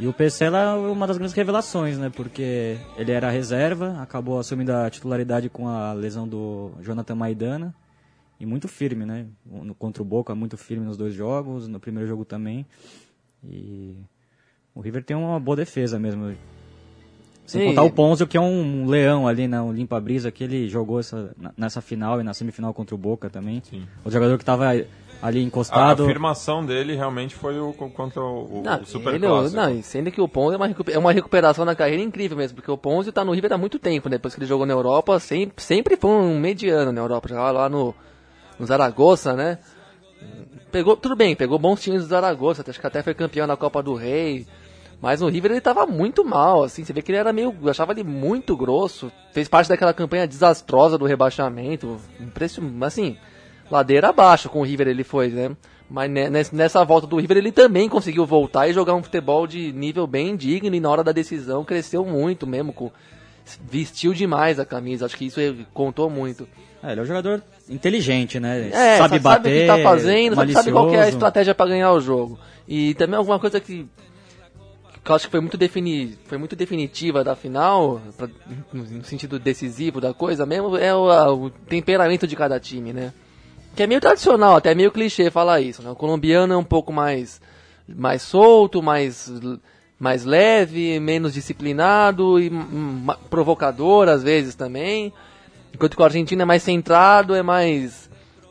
E 0.00 0.06
o 0.06 0.14
Pesela 0.14 0.58
é 0.58 0.74
uma 0.74 1.06
das 1.06 1.18
grandes 1.18 1.36
revelações, 1.36 1.98
né? 1.98 2.08
Porque 2.08 2.78
ele 2.96 3.12
era 3.12 3.28
reserva, 3.28 4.00
acabou 4.00 4.38
assumindo 4.38 4.72
a 4.72 4.88
titularidade 4.88 5.50
com 5.50 5.68
a 5.68 5.92
lesão 5.92 6.26
do 6.26 6.72
Jonathan 6.80 7.14
Maidana. 7.14 7.74
E 8.40 8.46
muito 8.46 8.66
firme, 8.66 9.04
né? 9.04 9.26
Contra 9.78 10.02
o 10.02 10.06
Boca, 10.06 10.34
muito 10.34 10.56
firme 10.56 10.86
nos 10.86 10.96
dois 10.96 11.12
jogos, 11.12 11.68
no 11.68 11.78
primeiro 11.78 12.08
jogo 12.08 12.24
também. 12.24 12.64
E 13.44 13.94
o 14.74 14.80
River 14.80 15.04
tem 15.04 15.14
uma 15.14 15.38
boa 15.38 15.54
defesa 15.54 15.98
mesmo. 15.98 16.34
Sem 17.50 17.62
Sim. 17.62 17.66
contar 17.70 17.82
o 17.82 17.90
Ponzio, 17.90 18.26
que 18.28 18.36
é 18.36 18.40
um 18.40 18.86
leão 18.86 19.26
ali, 19.26 19.48
né? 19.48 19.60
Um 19.60 19.72
limpa-brisa, 19.72 20.30
que 20.30 20.44
ele 20.44 20.68
jogou 20.68 21.00
essa, 21.00 21.32
na- 21.36 21.52
nessa 21.56 21.80
final 21.80 22.20
e 22.20 22.22
na 22.22 22.32
semifinal 22.32 22.72
contra 22.72 22.94
o 22.94 22.98
Boca 22.98 23.28
também. 23.28 23.60
Sim. 23.68 23.82
O 24.04 24.10
jogador 24.10 24.36
que 24.38 24.42
estava 24.44 24.68
ali 24.68 24.86
A 25.40 25.42
encostado. 25.42 26.04
afirmação 26.04 26.64
dele 26.64 26.94
realmente 26.94 27.34
foi 27.34 27.58
o 27.58 27.72
contra 27.72 28.22
o, 28.22 28.60
o, 28.60 28.62
Não, 28.64 28.80
o 28.80 28.86
Super 28.86 29.14
ele- 29.14 29.26
Clássico. 29.26 29.56
não, 29.60 29.82
sendo 29.82 30.12
que 30.12 30.20
o 30.20 30.28
Ponzi 30.28 30.54
é 30.54 30.56
uma, 30.58 30.74
é 30.92 30.98
uma 30.98 31.12
recuperação 31.12 31.64
na 31.64 31.74
carreira 31.74 32.00
incrível 32.02 32.36
mesmo, 32.38 32.54
porque 32.54 32.70
o 32.70 32.78
Ponzi 32.78 33.10
tá 33.10 33.24
no 33.24 33.32
River 33.32 33.52
há 33.52 33.58
muito 33.58 33.78
tempo, 33.80 34.08
né? 34.08 34.16
Depois 34.16 34.32
que 34.32 34.38
ele 34.40 34.46
jogou 34.46 34.64
na 34.64 34.72
Europa, 34.72 35.18
sempre, 35.18 35.62
sempre 35.62 35.96
foi 35.96 36.10
um 36.10 36.38
mediano 36.38 36.92
na 36.92 37.00
Europa, 37.00 37.28
jogava 37.28 37.50
lá 37.50 37.68
no, 37.68 37.92
no 38.60 38.64
Zaragoza, 38.64 39.34
né? 39.34 39.58
Pegou, 40.70 40.96
tudo 40.96 41.16
bem, 41.16 41.34
pegou 41.34 41.58
bons 41.58 41.80
times 41.82 42.02
do 42.02 42.08
Zaragoza, 42.08 42.64
acho 42.66 42.80
que 42.80 42.86
até 42.86 43.02
foi 43.02 43.12
campeão 43.12 43.46
da 43.46 43.56
Copa 43.56 43.82
do 43.82 43.94
Rei, 43.94 44.46
mas 45.00 45.20
no 45.20 45.28
River 45.28 45.50
ele 45.52 45.60
tava 45.60 45.86
muito 45.86 46.24
mal, 46.24 46.62
assim, 46.64 46.84
você 46.84 46.92
vê 46.92 47.00
que 47.02 47.10
ele 47.10 47.18
era 47.18 47.32
meio, 47.32 47.54
achava 47.68 47.92
ele 47.92 48.04
muito 48.04 48.56
grosso, 48.56 49.10
fez 49.32 49.48
parte 49.48 49.68
daquela 49.68 49.92
campanha 49.94 50.26
desastrosa 50.26 50.98
do 50.98 51.04
rebaixamento, 51.06 51.96
impressionante, 52.20 52.84
assim, 52.84 53.16
ladeira 53.70 54.08
abaixo 54.10 54.48
com 54.48 54.60
o 54.60 54.64
River 54.64 54.88
ele 54.88 55.04
foi, 55.04 55.28
né? 55.28 55.50
Mas 55.88 56.08
ne- 56.10 56.30
nes- 56.30 56.52
nessa 56.52 56.84
volta 56.84 57.06
do 57.06 57.16
River 57.16 57.36
ele 57.38 57.50
também 57.50 57.88
conseguiu 57.88 58.24
voltar 58.24 58.68
e 58.68 58.72
jogar 58.72 58.94
um 58.94 59.02
futebol 59.02 59.46
de 59.46 59.72
nível 59.72 60.06
bem 60.06 60.36
digno 60.36 60.74
e 60.74 60.80
na 60.80 60.88
hora 60.90 61.02
da 61.02 61.10
decisão 61.12 61.64
cresceu 61.64 62.04
muito 62.04 62.46
mesmo, 62.46 62.72
com, 62.72 62.92
vestiu 63.68 64.12
demais 64.14 64.60
a 64.60 64.64
camisa, 64.64 65.06
acho 65.06 65.16
que 65.16 65.24
isso 65.26 65.40
contou 65.74 66.08
muito. 66.10 66.46
É, 66.82 66.92
ele 66.92 67.00
é 67.00 67.02
um 67.02 67.06
jogador 67.06 67.42
inteligente, 67.68 68.38
né? 68.40 68.68
É, 68.72 68.98
sabe 68.98 69.16
sa- 69.16 69.22
bater, 69.22 69.42
sabe 69.42 69.48
o 69.48 69.60
que 69.60 69.66
tá 69.66 69.78
fazendo, 69.90 70.34
sabe, 70.36 70.52
sabe 70.52 70.72
qual 70.72 70.84
é 70.84 70.88
a 70.88 70.90
malicioso. 70.92 71.16
estratégia 71.16 71.54
para 71.54 71.70
ganhar 71.70 71.92
o 71.92 72.00
jogo. 72.00 72.38
E 72.68 72.94
também 72.94 73.16
alguma 73.16 73.38
coisa 73.38 73.60
que, 73.60 73.86
que 75.02 75.10
eu 75.10 75.14
acho 75.16 75.26
que 75.26 75.30
foi 75.30 75.40
muito, 75.40 75.56
defini, 75.56 76.18
foi 76.26 76.36
muito 76.38 76.54
definitiva 76.54 77.24
da 77.24 77.34
final, 77.34 78.00
pra- 78.16 78.28
no, 78.72 79.04
sentido 79.04 79.38
decisivo 79.38 80.00
da 80.00 80.12
coisa 80.12 80.44
mesmo, 80.44 80.76
é 80.76 80.94
o, 80.94 81.10
a- 81.10 81.32
o 81.32 81.48
temperamento 81.50 82.26
de 82.26 82.36
cada 82.36 82.60
time, 82.60 82.92
né? 82.92 83.12
Que 83.74 83.82
é 83.84 83.86
meio 83.86 84.00
tradicional, 84.00 84.56
até 84.56 84.74
meio 84.74 84.90
clichê 84.90 85.30
falar 85.30 85.60
isso, 85.60 85.82
né? 85.82 85.90
O 85.90 85.94
colombiano 85.94 86.52
é 86.52 86.56
um 86.56 86.64
pouco 86.64 86.92
mais, 86.92 87.40
mais 87.88 88.20
solto, 88.20 88.82
mais, 88.82 89.32
mais 89.98 90.24
leve, 90.24 90.98
menos 91.00 91.32
disciplinado 91.34 92.38
e 92.40 92.50
hum, 92.50 93.00
ma- 93.04 93.16
provocador 93.30 94.08
às 94.08 94.22
vezes 94.22 94.54
também. 94.54 95.12
Enquanto 95.72 95.94
que 95.96 96.02
o 96.02 96.04
argentino 96.04 96.42
é 96.42 96.44
mais 96.44 96.62
centrado, 96.64 97.34
é 97.34 97.42
mais 97.44 98.09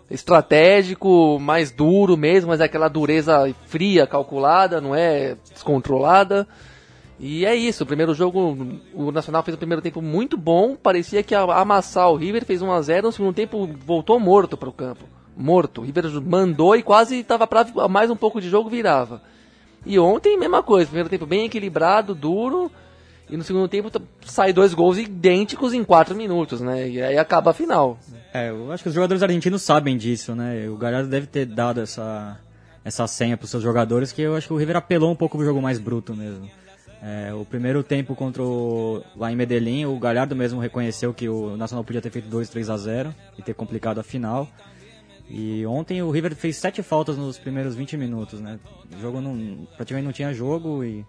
estratégico, 0.10 1.38
mais 1.40 1.72
duro 1.72 2.18
mesmo, 2.18 2.50
mas 2.50 2.60
é 2.60 2.64
aquela 2.64 2.88
dureza 2.88 3.54
fria, 3.66 4.08
calculada, 4.08 4.82
não 4.82 4.96
é 4.96 5.36
descontrolada. 5.52 6.48
E 7.20 7.46
é 7.46 7.54
isso, 7.54 7.84
o 7.84 7.88
primeiro 7.88 8.14
jogo, 8.14 8.80
o 8.94 9.12
Nacional 9.12 9.44
fez 9.44 9.54
o 9.54 9.58
primeiro 9.58 9.82
tempo 9.82 10.02
muito 10.02 10.38
bom, 10.38 10.76
parecia 10.76 11.22
que 11.22 11.34
ia 11.34 11.42
amassar 11.42 12.10
o 12.10 12.16
River, 12.16 12.46
fez 12.46 12.62
1 12.62 12.72
a 12.72 12.82
0 12.82 13.08
no 13.08 13.12
segundo 13.12 13.36
tempo 13.36 13.70
voltou 13.86 14.20
morto 14.20 14.56
para 14.56 14.70
o 14.70 14.74
campo. 14.74 15.04
Morto. 15.36 15.82
O 15.82 15.84
River 15.86 16.06
mandou 16.22 16.76
e 16.76 16.84
quase 16.84 17.20
estava 17.20 17.46
para 17.48 17.66
mais 17.88 18.10
um 18.10 18.16
pouco 18.16 18.42
de 18.42 18.50
jogo 18.50 18.70
virava. 18.70 19.22
E 19.86 19.98
ontem, 19.98 20.38
mesma 20.38 20.62
coisa. 20.62 20.88
Primeiro 20.88 21.10
tempo 21.10 21.26
bem 21.26 21.46
equilibrado, 21.46 22.14
duro. 22.14 22.70
E 23.30 23.38
no 23.38 23.44
segundo 23.44 23.68
tempo 23.68 23.92
sai 24.26 24.52
dois 24.52 24.74
gols 24.74 24.98
idênticos 24.98 25.74
em 25.74 25.84
quatro 25.84 26.16
minutos, 26.16 26.62
né? 26.62 26.90
E 26.90 27.02
aí 27.02 27.18
acaba 27.18 27.52
a 27.52 27.54
final. 27.54 28.00
É, 28.34 28.50
eu 28.50 28.72
acho 28.72 28.84
que 28.84 28.90
os 28.90 28.96
jogadores 28.96 29.22
argentinos 29.22 29.62
sabem 29.62 29.98
disso, 29.98 30.34
né? 30.36 30.68
O 30.68 30.76
Galhardo 30.76 31.10
deve 31.10 31.28
ter 31.28 31.46
dado 31.46 31.80
essa, 31.80 32.40
essa 32.84 33.06
senha 33.06 33.38
para 33.38 33.46
os 33.46 33.52
seus 33.52 33.62
jogadores, 33.62 34.12
que 34.12 34.22
eu 34.22 34.36
acho 34.36 34.48
que 34.48 34.54
o 34.54 34.58
River 34.58 34.78
apelou 34.78 35.12
um 35.12 35.16
pouco 35.16 35.38
pro 35.38 35.46
jogo 35.46 35.62
mais 35.62 35.78
bruto 35.80 36.16
mesmo. 36.16 36.50
É, 37.02 37.34
o 37.34 37.46
primeiro 37.46 37.82
tempo 37.82 38.16
contra 38.16 38.44
o, 38.44 39.02
lá 39.16 39.32
em 39.32 39.36
Medellín, 39.36 39.86
o 39.86 39.98
Galhardo 39.98 40.36
mesmo 40.36 40.60
reconheceu 40.60 41.14
que 41.14 41.30
o 41.30 41.56
Nacional 41.56 41.84
podia 41.84 42.02
ter 42.02 42.10
feito 42.10 42.28
2, 42.28 42.50
3 42.50 42.70
a 42.70 42.78
0 42.78 43.16
e 43.38 43.42
ter 43.42 43.54
complicado 43.54 44.00
a 44.00 44.04
final. 44.04 44.48
E 45.30 45.64
ontem 45.66 46.02
o 46.02 46.10
River 46.10 46.36
fez 46.36 46.58
sete 46.58 46.82
faltas 46.82 47.16
nos 47.16 47.38
primeiros 47.38 47.76
20 47.76 47.96
minutos, 47.96 48.42
né? 48.42 48.60
O 48.98 49.00
jogo 49.00 49.22
não, 49.22 49.68
praticamente 49.78 50.06
não 50.06 50.12
tinha 50.12 50.34
jogo 50.34 50.84
e 50.84 51.06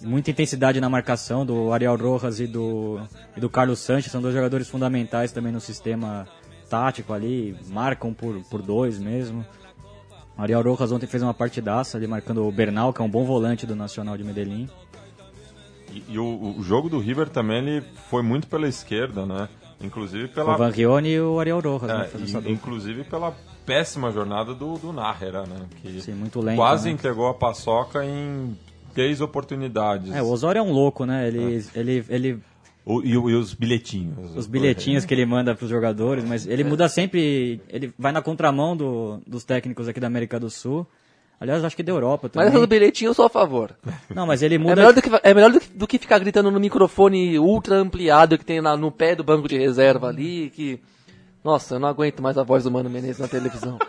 muita 0.00 0.30
intensidade 0.30 0.80
na 0.80 0.88
marcação 0.88 1.44
do 1.44 1.72
Ariel 1.72 1.96
Rojas 1.96 2.40
e 2.40 2.46
do, 2.46 3.00
e 3.36 3.40
do 3.40 3.48
Carlos 3.48 3.78
Sanches, 3.80 4.10
são 4.12 4.20
dois 4.22 4.34
jogadores 4.34 4.68
fundamentais 4.68 5.32
também 5.32 5.52
no 5.52 5.60
sistema 5.60 6.26
tático 6.68 7.12
ali, 7.12 7.56
marcam 7.68 8.12
por, 8.12 8.40
por 8.50 8.62
dois 8.62 8.98
mesmo. 8.98 9.44
O 10.36 10.42
Ariel 10.42 10.62
Rojas 10.62 10.92
ontem 10.92 11.06
fez 11.06 11.22
uma 11.22 11.34
partidaça 11.34 11.96
ali 11.98 12.06
marcando 12.06 12.46
o 12.46 12.52
Bernal, 12.52 12.92
que 12.92 13.00
é 13.00 13.04
um 13.04 13.08
bom 13.10 13.24
volante 13.24 13.66
do 13.66 13.74
Nacional 13.74 14.16
de 14.16 14.22
Medellín. 14.24 14.68
E, 15.92 16.04
e 16.08 16.18
o, 16.18 16.54
o 16.58 16.62
jogo 16.62 16.88
do 16.88 16.98
River 16.98 17.28
também 17.28 17.58
ele 17.58 17.84
foi 18.10 18.22
muito 18.22 18.46
pela 18.46 18.68
esquerda, 18.68 19.24
né? 19.26 19.48
Inclusive 19.80 20.24
O 20.26 20.28
pela. 20.28 20.56
Van 20.56 20.70
Rione 20.70 21.08
e 21.08 21.20
o 21.20 21.38
Ariel 21.40 21.60
Rojas, 21.60 21.88
né, 21.88 22.04
É, 22.04 22.08
fazendo 22.08 22.48
e- 22.48 22.52
inclusive 22.52 23.04
pela 23.04 23.34
péssima 23.64 24.10
jornada 24.12 24.54
do, 24.54 24.76
do 24.78 24.92
Nájera, 24.92 25.44
né? 25.46 25.66
Que 25.82 26.00
Sim, 26.00 26.12
muito 26.12 26.40
lento, 26.40 26.56
quase 26.56 26.88
né? 26.88 26.94
entregou 26.94 27.28
a 27.28 27.34
paçoca 27.34 28.04
em 28.04 28.56
três 28.98 29.20
oportunidades. 29.20 30.12
É, 30.12 30.20
o 30.22 30.26
Osório 30.28 30.58
é 30.58 30.62
um 30.62 30.72
louco, 30.72 31.04
né? 31.06 31.28
Ele, 31.28 31.64
ele, 31.74 32.04
ele 32.08 32.38
O- 32.84 33.00
e, 33.02 33.16
o- 33.16 33.30
e 33.30 33.34
os 33.34 33.54
bilhetinhos. 33.54 34.34
os 34.36 34.46
bilhetinhos 34.48 35.04
que 35.04 35.14
ele 35.14 35.24
manda 35.24 35.54
para 35.54 35.64
os 35.64 35.70
jogadores, 35.70 36.24
mas 36.24 36.46
ele 36.48 36.64
muda 36.64 36.88
sempre, 36.88 37.60
ele 37.68 37.92
vai 37.96 38.10
na 38.10 38.20
contramão 38.20 38.76
do, 38.76 39.20
dos 39.26 39.44
técnicos 39.44 39.86
aqui 39.86 40.00
da 40.00 40.08
América 40.08 40.40
do 40.40 40.50
Sul. 40.50 40.84
Aliás, 41.40 41.62
acho 41.64 41.76
que 41.76 41.84
da 41.84 41.92
Europa 41.92 42.22
Mas 42.24 42.32
também. 42.32 42.48
essa 42.48 42.58
do 42.58 42.66
bilhetinho 42.66 43.10
eu 43.10 43.14
sou 43.14 43.26
a 43.26 43.28
favor. 43.30 43.70
Não, 44.12 44.26
mas 44.26 44.42
ele 44.42 44.56
É 44.56 44.58
muda. 44.58 44.74
melhor, 44.74 44.92
do 44.92 45.00
que, 45.00 45.08
é 45.22 45.32
melhor 45.32 45.52
do 45.52 45.60
que, 45.60 45.68
do 45.68 45.86
que 45.86 45.96
ficar 45.98 46.18
gritando 46.18 46.50
no 46.50 46.58
microfone 46.58 47.38
ultra 47.38 47.76
ampliado 47.76 48.36
que 48.36 48.44
tem 48.44 48.60
na- 48.60 48.76
no 48.76 48.90
pé 48.90 49.14
do 49.14 49.22
banco 49.22 49.46
de 49.46 49.56
reserva 49.56 50.08
ali, 50.08 50.50
que... 50.50 50.80
Nossa, 51.44 51.76
eu 51.76 51.78
não 51.78 51.86
aguento 51.88 52.20
mais 52.20 52.36
a 52.36 52.42
voz 52.42 52.64
do 52.64 52.70
Mano 52.72 52.90
Menezes 52.90 53.20
na 53.20 53.28
televisão. 53.28 53.78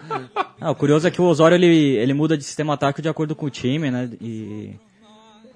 Ah, 0.61 0.71
o 0.71 0.75
curioso 0.75 1.07
é 1.07 1.11
que 1.11 1.21
o 1.21 1.23
Osório 1.23 1.55
ele, 1.55 1.95
ele 1.95 2.13
muda 2.13 2.37
de 2.37 2.43
sistema 2.43 2.75
tático 2.75 3.01
de 3.01 3.07
acordo 3.07 3.33
com 3.33 3.45
o 3.45 3.49
time, 3.49 3.89
né? 3.89 4.09
E 4.19 4.71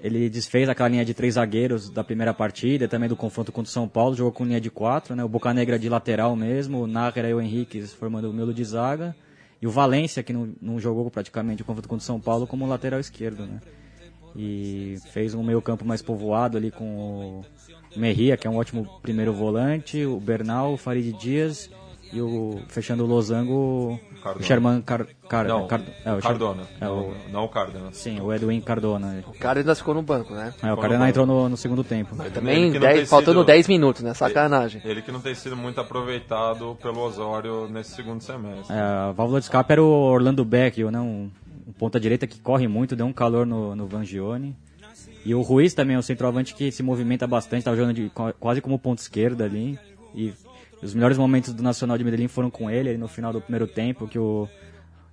ele 0.04 0.30
desfez 0.30 0.68
aquela 0.68 0.90
linha 0.90 1.06
de 1.06 1.14
três 1.14 1.36
zagueiros 1.36 1.90
da 1.90 2.04
primeira 2.04 2.34
partida, 2.34 2.90
também 2.90 3.08
do 3.08 3.16
confronto 3.16 3.54
contra 3.54 3.70
o 3.70 3.72
São 3.72 3.88
Paulo, 3.88 4.14
jogou 4.14 4.34
com 4.34 4.44
linha 4.44 4.60
de 4.60 4.70
quatro, 4.70 5.16
né? 5.16 5.24
O 5.24 5.30
Bocanegra 5.30 5.80
de 5.80 5.88
lateral 5.88 6.36
mesmo, 6.36 6.82
o 6.82 6.88
Nájera 6.88 7.30
e 7.30 7.34
o 7.34 7.40
Henrique 7.40 7.82
formando 7.84 8.30
o 8.30 8.34
miolo 8.34 8.54
de 8.54 8.66
zaga, 8.66 9.16
e 9.62 9.66
o 9.66 9.72
Valência, 9.72 10.22
que 10.22 10.34
não, 10.34 10.54
não 10.62 10.78
jogou 10.78 11.10
praticamente 11.10 11.62
o 11.62 11.66
confronto 11.66 11.88
contra 11.88 12.04
o 12.04 12.06
São 12.06 12.20
Paulo, 12.20 12.46
como 12.46 12.68
lateral 12.68 13.00
esquerdo, 13.00 13.46
né? 13.46 13.62
E 14.36 14.98
fez 15.14 15.34
um 15.34 15.42
meio 15.42 15.62
campo 15.62 15.86
mais 15.86 16.02
povoado 16.02 16.58
ali 16.58 16.70
com 16.70 17.42
o 17.96 18.00
Merria, 18.00 18.36
que 18.36 18.46
é 18.46 18.50
um 18.50 18.58
ótimo 18.58 19.00
primeiro 19.02 19.32
volante, 19.32 20.06
o 20.06 20.20
Bernal, 20.20 20.74
o 20.74 20.78
Farid 20.78 21.14
Dias 21.14 21.70
e 22.12 22.20
o 22.20 22.60
fechando 22.68 23.06
o 23.06 23.08
losango, 23.08 23.98
Cardona. 24.24 24.44
o 24.44 24.48
Sherman 24.48 24.82
Car, 24.82 25.06
Car, 25.28 25.46
Não, 25.48 25.68
Car- 25.68 25.82
é, 26.06 26.14
o 26.14 26.20
Cardona. 26.20 26.64
É, 26.80 26.88
o, 26.88 26.96
não, 26.96 27.14
não 27.32 27.44
o 27.46 27.50
Cardona. 27.50 27.90
sim, 27.92 28.20
o 28.22 28.34
Edwin 28.34 28.62
Cardona. 28.62 29.24
O 29.28 29.34
cara 29.38 29.60
ainda 29.60 29.76
ficou 29.76 29.94
no 29.94 30.02
banco, 30.02 30.34
né? 30.34 30.54
É, 30.64 30.72
o 30.72 30.78
Cardona 30.78 31.10
entrou 31.10 31.26
no, 31.26 31.50
no 31.50 31.58
segundo 31.58 31.84
tempo. 31.84 32.16
Também 32.34 32.70
Ele 32.70 32.80
dez- 32.80 33.10
faltando 33.10 33.40
sido- 33.42 33.48
10 33.48 33.68
minutos, 33.68 34.02
né? 34.02 34.14
Sacanagem. 34.14 34.82
Ele 34.86 35.02
que 35.02 35.12
não 35.12 35.20
tem 35.20 35.36
sido 35.36 35.56
muito 35.58 35.80
aproveitado 35.82 36.78
pelo 36.82 37.00
Osório 37.02 37.68
nesse 37.70 37.96
segundo 37.96 38.22
semestre. 38.22 38.74
É, 38.76 38.80
a 38.80 39.12
válvula 39.12 39.40
de 39.40 39.46
escape 39.46 39.72
era 39.74 39.84
o 39.84 39.88
Orlando 39.88 40.46
Beck, 40.46 40.84
né, 40.86 41.00
um, 41.00 41.30
um 41.68 41.72
ponta-direita 41.74 42.26
que 42.26 42.40
corre 42.40 42.68
muito, 42.68 42.96
deu 42.96 43.06
um 43.06 43.14
calor 43.14 43.46
no, 43.46 43.76
no 43.76 43.88
Vangione. 43.88 44.56
E 45.26 45.34
o 45.34 45.42
Ruiz 45.42 45.74
também 45.74 45.96
é 45.96 46.00
um 46.00 46.02
centroavante 46.02 46.54
que 46.54 46.72
se 46.72 46.84
movimenta 46.84 47.26
bastante, 47.26 47.60
estava 47.60 47.78
jogando 47.78 47.96
de, 47.96 48.10
qua- 48.10 48.34
quase 48.34 48.60
como 48.62 48.78
ponta 48.78 49.02
esquerda 49.02 49.46
ali. 49.46 49.80
E 50.14 50.34
os 50.84 50.94
melhores 50.94 51.18
momentos 51.18 51.54
do 51.54 51.64
Nacional 51.64 51.98
de 51.98 52.04
Medellín 52.04 52.28
foram 52.28 52.50
com 52.50 52.70
ele, 52.70 52.90
ali 52.90 52.98
no 52.98 53.08
final 53.08 53.32
do 53.32 53.42
primeiro 53.42 53.66
tempo, 53.66 54.08
que 54.08 54.20
o, 54.20 54.48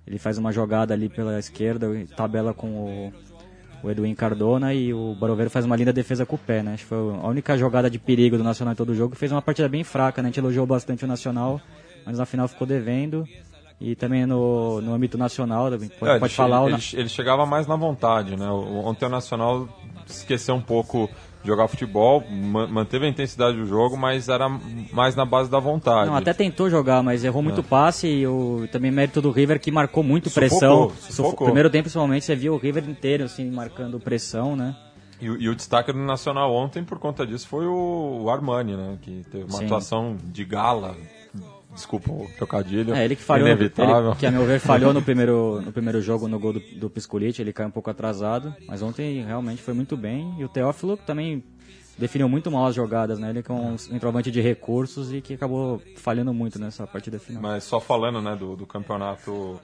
ele 0.05 0.17
faz 0.17 0.37
uma 0.37 0.51
jogada 0.51 0.93
ali 0.93 1.07
pela 1.07 1.39
esquerda, 1.39 1.87
tabela 2.15 2.53
com 2.53 2.67
o, 2.67 3.13
o 3.83 3.89
Edwin 3.89 4.13
Cardona 4.13 4.73
e 4.73 4.93
o 4.93 5.15
Baroveiro 5.15 5.49
faz 5.49 5.65
uma 5.65 5.75
linda 5.75 5.93
defesa 5.93 6.25
com 6.25 6.35
o 6.35 6.39
pé, 6.39 6.61
né? 6.61 6.73
Acho 6.73 6.83
que 6.83 6.89
foi 6.89 6.97
a 6.97 7.27
única 7.27 7.57
jogada 7.57 7.89
de 7.89 7.97
perigo 7.97 8.37
do 8.37 8.43
Nacional 8.43 8.73
em 8.73 8.75
todo 8.75 8.89
o 8.89 8.95
jogo. 8.95 9.15
Fez 9.15 9.31
uma 9.31 9.41
partida 9.41 9.69
bem 9.69 9.83
fraca, 9.83 10.21
né? 10.21 10.27
A 10.27 10.29
gente 10.29 10.39
elogiou 10.39 10.65
bastante 10.65 11.05
o 11.05 11.07
Nacional, 11.07 11.61
mas 12.05 12.17
na 12.17 12.25
final 12.25 12.47
ficou 12.47 12.67
devendo. 12.67 13.27
E 13.79 13.95
também 13.95 14.27
no, 14.27 14.79
no 14.79 14.93
âmbito 14.93 15.17
nacional, 15.17 15.71
pode, 15.71 15.85
É, 15.85 16.19
pode 16.19 16.25
ele, 16.25 16.29
falar... 16.29 16.69
ele, 16.69 16.77
ele 16.93 17.09
chegava 17.09 17.47
mais 17.47 17.65
na 17.65 17.75
vontade, 17.75 18.37
né? 18.37 18.47
Ontem 18.47 19.05
o 19.05 19.09
Nacional 19.09 19.67
esqueceu 20.05 20.53
um 20.53 20.61
pouco 20.61 21.09
jogar 21.43 21.67
futebol, 21.67 22.23
ma- 22.29 22.67
manteve 22.67 23.05
a 23.05 23.09
intensidade 23.09 23.57
do 23.57 23.65
jogo, 23.65 23.97
mas 23.97 24.29
era 24.29 24.47
mais 24.93 25.15
na 25.15 25.25
base 25.25 25.49
da 25.49 25.59
vontade. 25.59 26.07
Não, 26.09 26.15
até 26.15 26.33
tentou 26.33 26.69
jogar, 26.69 27.01
mas 27.01 27.23
errou 27.23 27.41
muito 27.41 27.63
passe 27.63 28.07
e 28.07 28.27
o, 28.27 28.67
também 28.71 28.91
mérito 28.91 29.21
do 29.21 29.31
River 29.31 29.59
que 29.59 29.71
marcou 29.71 30.03
muito 30.03 30.29
Sufocou, 30.29 30.49
pressão. 30.49 30.89
sufocou. 30.99 31.31
Sufo- 31.31 31.45
Primeiro 31.45 31.69
tempo, 31.69 31.83
principalmente, 31.83 32.25
você 32.25 32.35
viu 32.35 32.53
o 32.53 32.57
River 32.57 32.87
inteiro 32.89 33.23
assim, 33.23 33.49
marcando 33.49 33.99
pressão, 33.99 34.55
né? 34.55 34.75
E, 35.19 35.29
o- 35.29 35.39
e 35.41 35.49
o 35.49 35.55
destaque 35.55 35.91
do 35.91 35.99
Nacional 35.99 36.53
ontem, 36.53 36.83
por 36.83 36.97
conta 36.99 37.25
disso, 37.25 37.47
foi 37.47 37.65
o, 37.67 38.21
o 38.23 38.29
Armani, 38.29 38.75
né? 38.75 38.97
Que 39.01 39.23
teve 39.31 39.43
uma 39.45 39.59
Sim. 39.59 39.65
atuação 39.65 40.17
de 40.23 40.43
gala. 40.45 40.95
Desculpa 41.73 42.11
o 42.11 42.29
trocadilho. 42.37 42.93
É, 42.93 43.05
ele 43.05 43.15
que 43.15 43.21
falhou, 43.21 43.47
no, 43.47 43.53
Inevitável. 43.53 44.11
ele, 44.11 44.19
que 44.19 44.25
a 44.25 44.31
meu 44.31 44.45
ver 44.45 44.59
falhou 44.59 44.93
no 44.93 45.01
primeiro, 45.01 45.61
no 45.61 45.71
primeiro 45.71 46.01
jogo 46.01 46.27
no 46.27 46.39
gol 46.39 46.53
do, 46.53 46.59
do 46.59 46.89
Piscolite, 46.89 47.41
ele 47.41 47.53
caiu 47.53 47.69
um 47.69 47.71
pouco 47.71 47.89
atrasado, 47.89 48.53
mas 48.67 48.81
ontem 48.81 49.23
realmente 49.23 49.61
foi 49.61 49.73
muito 49.73 49.95
bem. 49.95 50.35
E 50.37 50.43
o 50.43 50.49
Teófilo 50.49 50.97
também 50.97 51.43
definiu 51.97 52.27
muito 52.27 52.49
mal 52.51 52.65
as 52.65 52.75
jogadas, 52.75 53.19
né? 53.19 53.29
Ele 53.29 53.43
que 53.43 53.51
é 53.51 53.55
um 53.55 53.77
centroavante 53.77 54.31
de 54.31 54.41
recursos 54.41 55.13
e 55.13 55.21
que 55.21 55.33
acabou 55.33 55.81
falhando 55.97 56.33
muito 56.33 56.59
nessa 56.59 56.85
partida 56.85 57.19
final. 57.19 57.41
Mas 57.41 57.63
só 57.63 57.79
falando 57.79 58.21
né, 58.21 58.35
do, 58.35 58.55
do 58.55 58.65
campeonato 58.65 59.59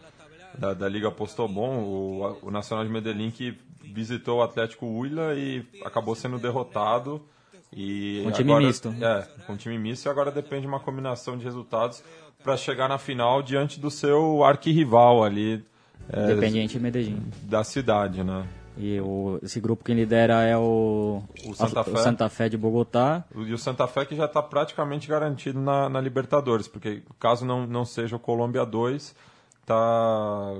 da, 0.57 0.73
da 0.73 0.87
Liga 0.87 1.11
Postobon, 1.11 1.79
o, 1.79 2.47
o 2.47 2.51
Nacional 2.51 2.85
de 2.85 2.91
Medellín 2.91 3.31
que 3.31 3.57
visitou 3.93 4.39
o 4.39 4.43
Atlético 4.43 4.85
Huila 4.85 5.33
e 5.35 5.65
acabou 5.83 6.15
sendo 6.15 6.37
derrotado. 6.37 7.21
E 7.71 8.21
Com 8.23 8.31
time 8.31 8.51
agora- 8.51 8.65
misto. 8.65 8.95
É, 9.01 9.27
com 9.45 9.57
time 9.57 9.77
misto 9.77 10.05
e 10.05 10.09
agora 10.09 10.31
depende 10.31 10.61
de 10.61 10.67
uma 10.67 10.79
combinação 10.79 11.37
de 11.37 11.43
resultados 11.43 12.03
para 12.43 12.55
chegar 12.55 12.87
na 12.87 12.97
final 12.97 13.41
diante 13.43 13.79
do 13.79 13.91
seu 13.91 14.43
arquirrival 14.43 15.23
ali 15.23 15.63
é, 16.11 16.23
Independiente 16.31 16.77
de 16.77 16.79
Medellín. 16.79 17.21
da 17.43 17.63
cidade, 17.63 18.23
né? 18.23 18.47
E 18.77 19.01
o, 19.01 19.39
esse 19.41 19.59
grupo 19.59 19.83
quem 19.83 19.95
lidera 19.95 20.43
é 20.43 20.55
o, 20.55 21.21
O 21.45 21.53
Santa 21.55 21.81
a- 21.81 21.83
Fé. 21.83 21.91
o 21.91 21.97
Santa 21.97 22.29
Fé 22.29 22.47
de 22.47 22.55
Bogotá. 22.57 23.25
E 23.35 23.51
o 23.51 23.57
Santa 23.57 23.87
Fé 23.87 24.05
que 24.05 24.15
já 24.15 24.25
está 24.25 24.41
praticamente 24.41 25.07
garantido 25.07 25.59
na, 25.59 25.89
na 25.89 25.99
Libertadores, 25.99 26.67
porque 26.67 27.01
caso 27.19 27.43
não, 27.43 27.65
não 27.67 27.83
seja 27.83 28.15
o 28.15 28.19
Colômbia 28.19 28.63
2, 28.65 29.15
está 29.61 30.53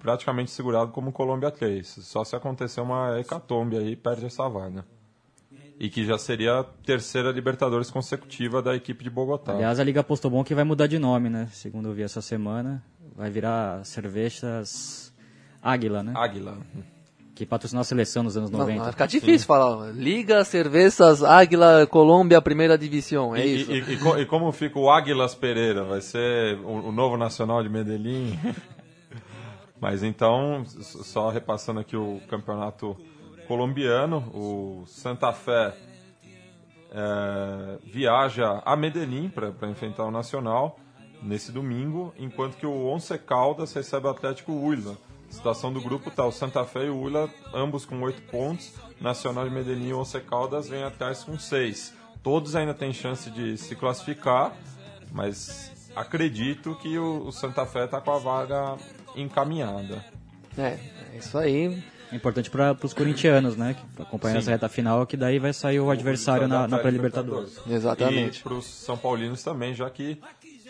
praticamente 0.00 0.50
segurado 0.50 0.90
como 0.90 1.10
o 1.10 1.12
Colômbia 1.12 1.50
3. 1.50 1.86
Só 2.00 2.24
se 2.24 2.34
acontecer 2.34 2.80
uma 2.80 3.18
hecatombe 3.20 3.76
aí, 3.76 3.94
perde 3.94 4.24
essa 4.26 4.48
vaga. 4.48 4.84
E 5.82 5.88
que 5.88 6.04
já 6.04 6.18
seria 6.18 6.60
a 6.60 6.64
terceira 6.64 7.30
Libertadores 7.32 7.90
consecutiva 7.90 8.60
da 8.60 8.76
equipe 8.76 9.02
de 9.02 9.08
Bogotá. 9.08 9.52
Aliás, 9.54 9.80
a 9.80 9.84
Liga 9.84 10.04
Postobon 10.04 10.44
que 10.44 10.54
vai 10.54 10.62
mudar 10.62 10.86
de 10.86 10.98
nome, 10.98 11.30
né? 11.30 11.48
Segundo 11.52 11.88
eu 11.88 11.94
vi 11.94 12.02
essa 12.02 12.20
semana. 12.20 12.82
Vai 13.16 13.30
virar 13.30 13.82
Cervejas 13.86 15.10
Águila, 15.62 16.02
né? 16.02 16.12
Águila. 16.14 16.58
Que 17.34 17.46
patrocinou 17.46 17.80
a 17.80 17.84
seleção 17.84 18.22
nos 18.22 18.36
anos 18.36 18.50
Não, 18.50 18.58
90. 18.58 18.82
vai 18.82 18.92
ficar 18.92 19.06
difícil 19.06 19.46
falar. 19.46 19.74
ó. 19.78 19.86
Liga 19.90 20.44
Cervejas 20.44 21.22
Águila 21.22 21.86
Colômbia 21.86 22.42
Primeira 22.42 22.76
Divisão, 22.76 23.34
é 23.34 23.46
e, 23.46 23.60
isso. 23.62 23.72
E, 23.72 23.80
e- 23.80 23.92
e 23.94 23.96
co- 23.98 24.18
e 24.18 24.26
como 24.26 24.52
fica 24.52 24.78
o 24.78 24.90
Águilas 24.90 25.34
Pereira? 25.34 25.82
Vai 25.84 26.02
ser 26.02 26.58
o, 26.58 26.88
o 26.88 26.92
novo 26.92 27.16
Nacional 27.16 27.62
de 27.62 27.70
Medellín? 27.70 28.38
Mas 29.80 30.02
então, 30.02 30.62
só 30.66 31.30
repassando 31.30 31.80
aqui 31.80 31.96
o 31.96 32.20
campeonato 32.28 32.94
colombiano, 33.50 34.18
o 34.32 34.84
Santa 34.86 35.32
Fé 35.32 35.74
é, 36.92 37.78
viaja 37.82 38.62
a 38.64 38.76
Medellín 38.76 39.28
para 39.28 39.68
enfrentar 39.68 40.04
o 40.04 40.10
Nacional 40.12 40.78
nesse 41.20 41.50
domingo, 41.50 42.14
enquanto 42.16 42.56
que 42.56 42.64
o 42.64 42.86
Once 42.86 43.18
Caldas 43.18 43.72
recebe 43.72 44.06
o 44.06 44.10
Atlético 44.10 44.52
Huila. 44.52 44.96
A 45.28 45.32
situação 45.32 45.72
do 45.72 45.80
grupo 45.80 46.10
está 46.10 46.24
o 46.24 46.30
Santa 46.30 46.64
Fé 46.64 46.84
e 46.84 46.90
o 46.90 47.02
Huila, 47.02 47.28
ambos 47.52 47.84
com 47.84 48.00
oito 48.02 48.22
pontos. 48.30 48.72
Nacional 49.00 49.48
de 49.48 49.52
Medellín 49.52 49.88
e 49.88 49.94
Once 49.94 50.20
Caldas 50.20 50.68
vêm 50.68 50.84
atrás 50.84 51.24
com 51.24 51.36
seis. 51.36 51.92
Todos 52.22 52.54
ainda 52.54 52.72
têm 52.72 52.92
chance 52.92 53.28
de 53.32 53.56
se 53.56 53.74
classificar, 53.74 54.56
mas 55.10 55.90
acredito 55.96 56.76
que 56.76 56.96
o, 56.96 57.26
o 57.26 57.32
Santa 57.32 57.66
Fé 57.66 57.86
está 57.86 58.00
com 58.00 58.12
a 58.12 58.18
vaga 58.18 58.76
encaminhada. 59.16 60.04
É, 60.56 60.78
é 61.12 61.16
isso 61.18 61.36
aí. 61.36 61.82
É 62.12 62.16
importante 62.16 62.50
para 62.50 62.76
os 62.82 62.92
corintianos, 62.92 63.56
né? 63.56 63.74
Que 63.74 64.02
acompanham 64.02 64.38
essa 64.38 64.50
reta 64.50 64.68
final, 64.68 65.06
que 65.06 65.16
daí 65.16 65.38
vai 65.38 65.52
sair 65.52 65.80
o 65.80 65.90
adversário 65.90 66.48
na, 66.48 66.66
na 66.66 66.78
pré-libertadores. 66.78 67.60
Exatamente. 67.68 68.40
E 68.40 68.42
para 68.42 68.54
os 68.54 68.66
São 68.66 68.96
Paulinos 68.96 69.42
também, 69.42 69.74
já 69.74 69.88
que 69.88 70.18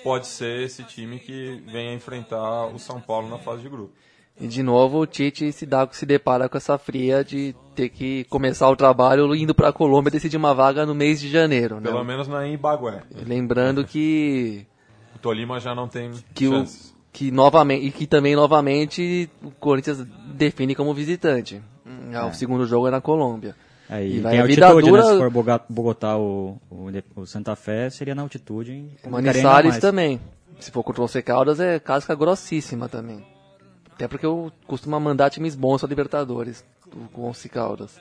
pode 0.03 0.27
ser 0.27 0.63
esse 0.63 0.83
time 0.85 1.19
que 1.19 1.63
venha 1.67 1.95
enfrentar 1.95 2.67
o 2.67 2.79
São 2.79 3.01
Paulo 3.01 3.29
na 3.29 3.39
fase 3.39 3.63
de 3.63 3.69
grupo. 3.69 3.93
E 4.41 4.47
de 4.47 4.63
novo 4.63 5.01
o 5.01 5.07
Tite 5.07 5.53
se, 5.53 5.67
dá, 5.67 5.87
se 5.93 6.07
depara 6.07 6.49
com 6.49 6.57
essa 6.57 6.79
fria 6.79 7.23
de 7.23 7.55
ter 7.75 7.91
que 7.91 8.25
começar 8.25 8.71
o 8.71 8.77
trabalho 8.77 9.35
indo 9.35 9.55
para 9.55 9.69
a 9.69 9.73
Colômbia 9.73 10.11
decidir 10.11 10.39
uma 10.39 10.55
vaga 10.55 10.87
no 10.87 10.95
mês 10.95 11.21
de 11.21 11.29
janeiro. 11.29 11.77
Né? 11.77 11.83
Pelo 11.83 12.03
menos 12.03 12.27
não 12.27 12.39
é 12.39 12.49
em 12.49 12.55
Ibagué. 12.55 13.03
Lembrando 13.27 13.85
que. 13.85 14.67
O 15.15 15.19
Tolima 15.19 15.61
já 15.61 15.75
não 15.75 15.87
tem 15.87 16.13
que 16.35 16.49
o, 16.49 16.65
que 17.13 17.31
novamente 17.31 17.87
E 17.87 17.91
que 17.91 18.07
também 18.07 18.37
novamente 18.37 19.29
o 19.43 19.51
Corinthians 19.51 20.07
define 20.35 20.75
como 20.75 20.95
visitante. 20.95 21.61
Hum, 21.87 22.13
é. 22.13 22.25
O 22.25 22.33
segundo 22.33 22.67
jogo 22.67 22.89
é 22.89 22.91
na 22.91 23.01
Colômbia. 23.01 23.55
É, 23.89 24.05
e, 24.05 24.17
e 24.17 24.21
vai 24.21 24.33
tem 24.33 24.41
a 24.41 24.43
altitude, 24.45 24.89
dura... 24.89 25.03
né? 25.05 25.13
Se 25.13 25.19
for 25.19 25.61
Bogotá 25.69 26.17
ou 26.17 26.61
o, 26.71 26.89
o, 27.17 27.27
Santa 27.27 27.57
Fé, 27.57 27.91
seria 27.91 28.15
na 28.15 28.23
altitude. 28.23 28.73
Hein? 28.73 28.91
Manizales 29.09 29.79
também. 29.79 30.21
Se 30.61 30.71
for 30.71 30.85
contra 30.85 31.03
o 31.03 31.05
Once 31.05 31.21
Caldas, 31.23 31.59
é 31.59 31.81
casca 31.81 32.15
grossíssima 32.15 32.89
também. 32.89 33.25
Até 33.93 34.07
porque 34.07 34.25
eu 34.25 34.53
costumo 34.67 34.99
mandar 35.01 35.31
times 35.31 35.57
bons 35.57 35.81
para 35.81 35.89
Libertadores, 35.89 36.65
com 37.13 37.29
11 37.29 37.49
Caldas. 37.49 38.01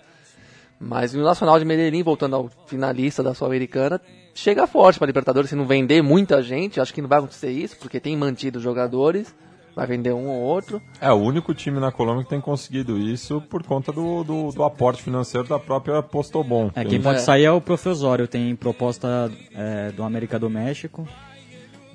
Mas 0.79 1.13
o 1.13 1.21
Nacional 1.21 1.59
de 1.59 1.65
Medellín, 1.65 2.03
voltando 2.03 2.35
ao 2.35 2.49
finalista 2.65 3.21
da 3.21 3.33
Sul-Americana, 3.33 3.99
chega 4.33 4.65
forte 4.65 4.97
para 4.97 5.07
Libertadores. 5.07 5.49
Se 5.49 5.55
não 5.55 5.67
vender 5.67 6.01
muita 6.01 6.41
gente, 6.41 6.79
acho 6.79 6.93
que 6.93 7.01
não 7.01 7.09
vai 7.09 7.19
acontecer 7.19 7.51
isso, 7.51 7.75
porque 7.77 7.99
tem 7.99 8.15
mantido 8.15 8.61
jogadores, 8.61 9.35
vai 9.75 9.85
vender 9.85 10.13
um 10.13 10.29
ou 10.29 10.41
outro. 10.41 10.81
É, 11.01 11.11
o 11.11 11.17
único 11.17 11.53
time 11.53 11.79
na 11.79 11.91
Colômbia 11.91 12.23
que 12.23 12.29
tem 12.29 12.39
conseguido 12.39 12.97
isso 12.97 13.41
por 13.41 13.61
conta 13.63 13.91
do, 13.91 14.23
do, 14.23 14.51
do 14.51 14.63
aporte 14.63 15.03
financeiro 15.03 15.47
da 15.47 15.59
própria 15.59 16.01
Postobon. 16.01 16.71
É, 16.73 16.85
quem 16.85 17.01
pode 17.01 17.19
é. 17.19 17.21
sair 17.21 17.43
é 17.43 17.51
o 17.51 17.59
Professório, 17.59 18.27
tem 18.27 18.55
proposta 18.55 19.29
é, 19.53 19.91
do 19.91 20.03
América 20.03 20.39
do 20.39 20.49
México. 20.49 21.05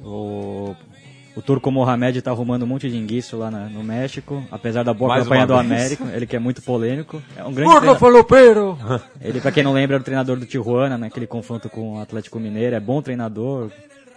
O 0.03 0.75
o 1.37 1.43
Turco 1.43 1.71
Mohamed 1.71 2.23
tá 2.23 2.31
arrumando 2.31 2.63
um 2.63 2.67
monte 2.67 2.89
de 2.89 2.97
enguiço 2.97 3.37
lá 3.37 3.51
na, 3.51 3.69
no 3.69 3.83
México, 3.83 4.45
apesar 4.51 4.85
da 4.85 4.95
boa 4.95 5.09
Mais 5.09 5.25
campanha 5.25 5.47
do 5.47 5.55
América, 5.55 6.05
ele 6.15 6.27
que 6.27 6.37
é 6.37 6.39
muito 6.39 6.63
polêmico. 6.63 7.21
É 7.37 7.43
um 7.43 7.53
grande 7.53 7.73
Gordo 7.73 7.97
falopeiro! 7.97 8.79
Ele, 9.21 9.41
pra 9.41 9.51
quem 9.51 9.63
não 9.63 9.73
lembra, 9.73 9.97
era 9.97 10.03
o 10.03 10.05
treinador 10.05 10.37
do 10.37 10.47
Tijuana, 10.47 10.99
naquele 10.99 11.27
confronto 11.27 11.69
com 11.69 11.95
o 11.95 12.01
Atlético 12.01 12.39
Mineiro, 12.39 12.77
é 12.77 12.81
bom 12.81 13.01
treinador, 13.01 13.71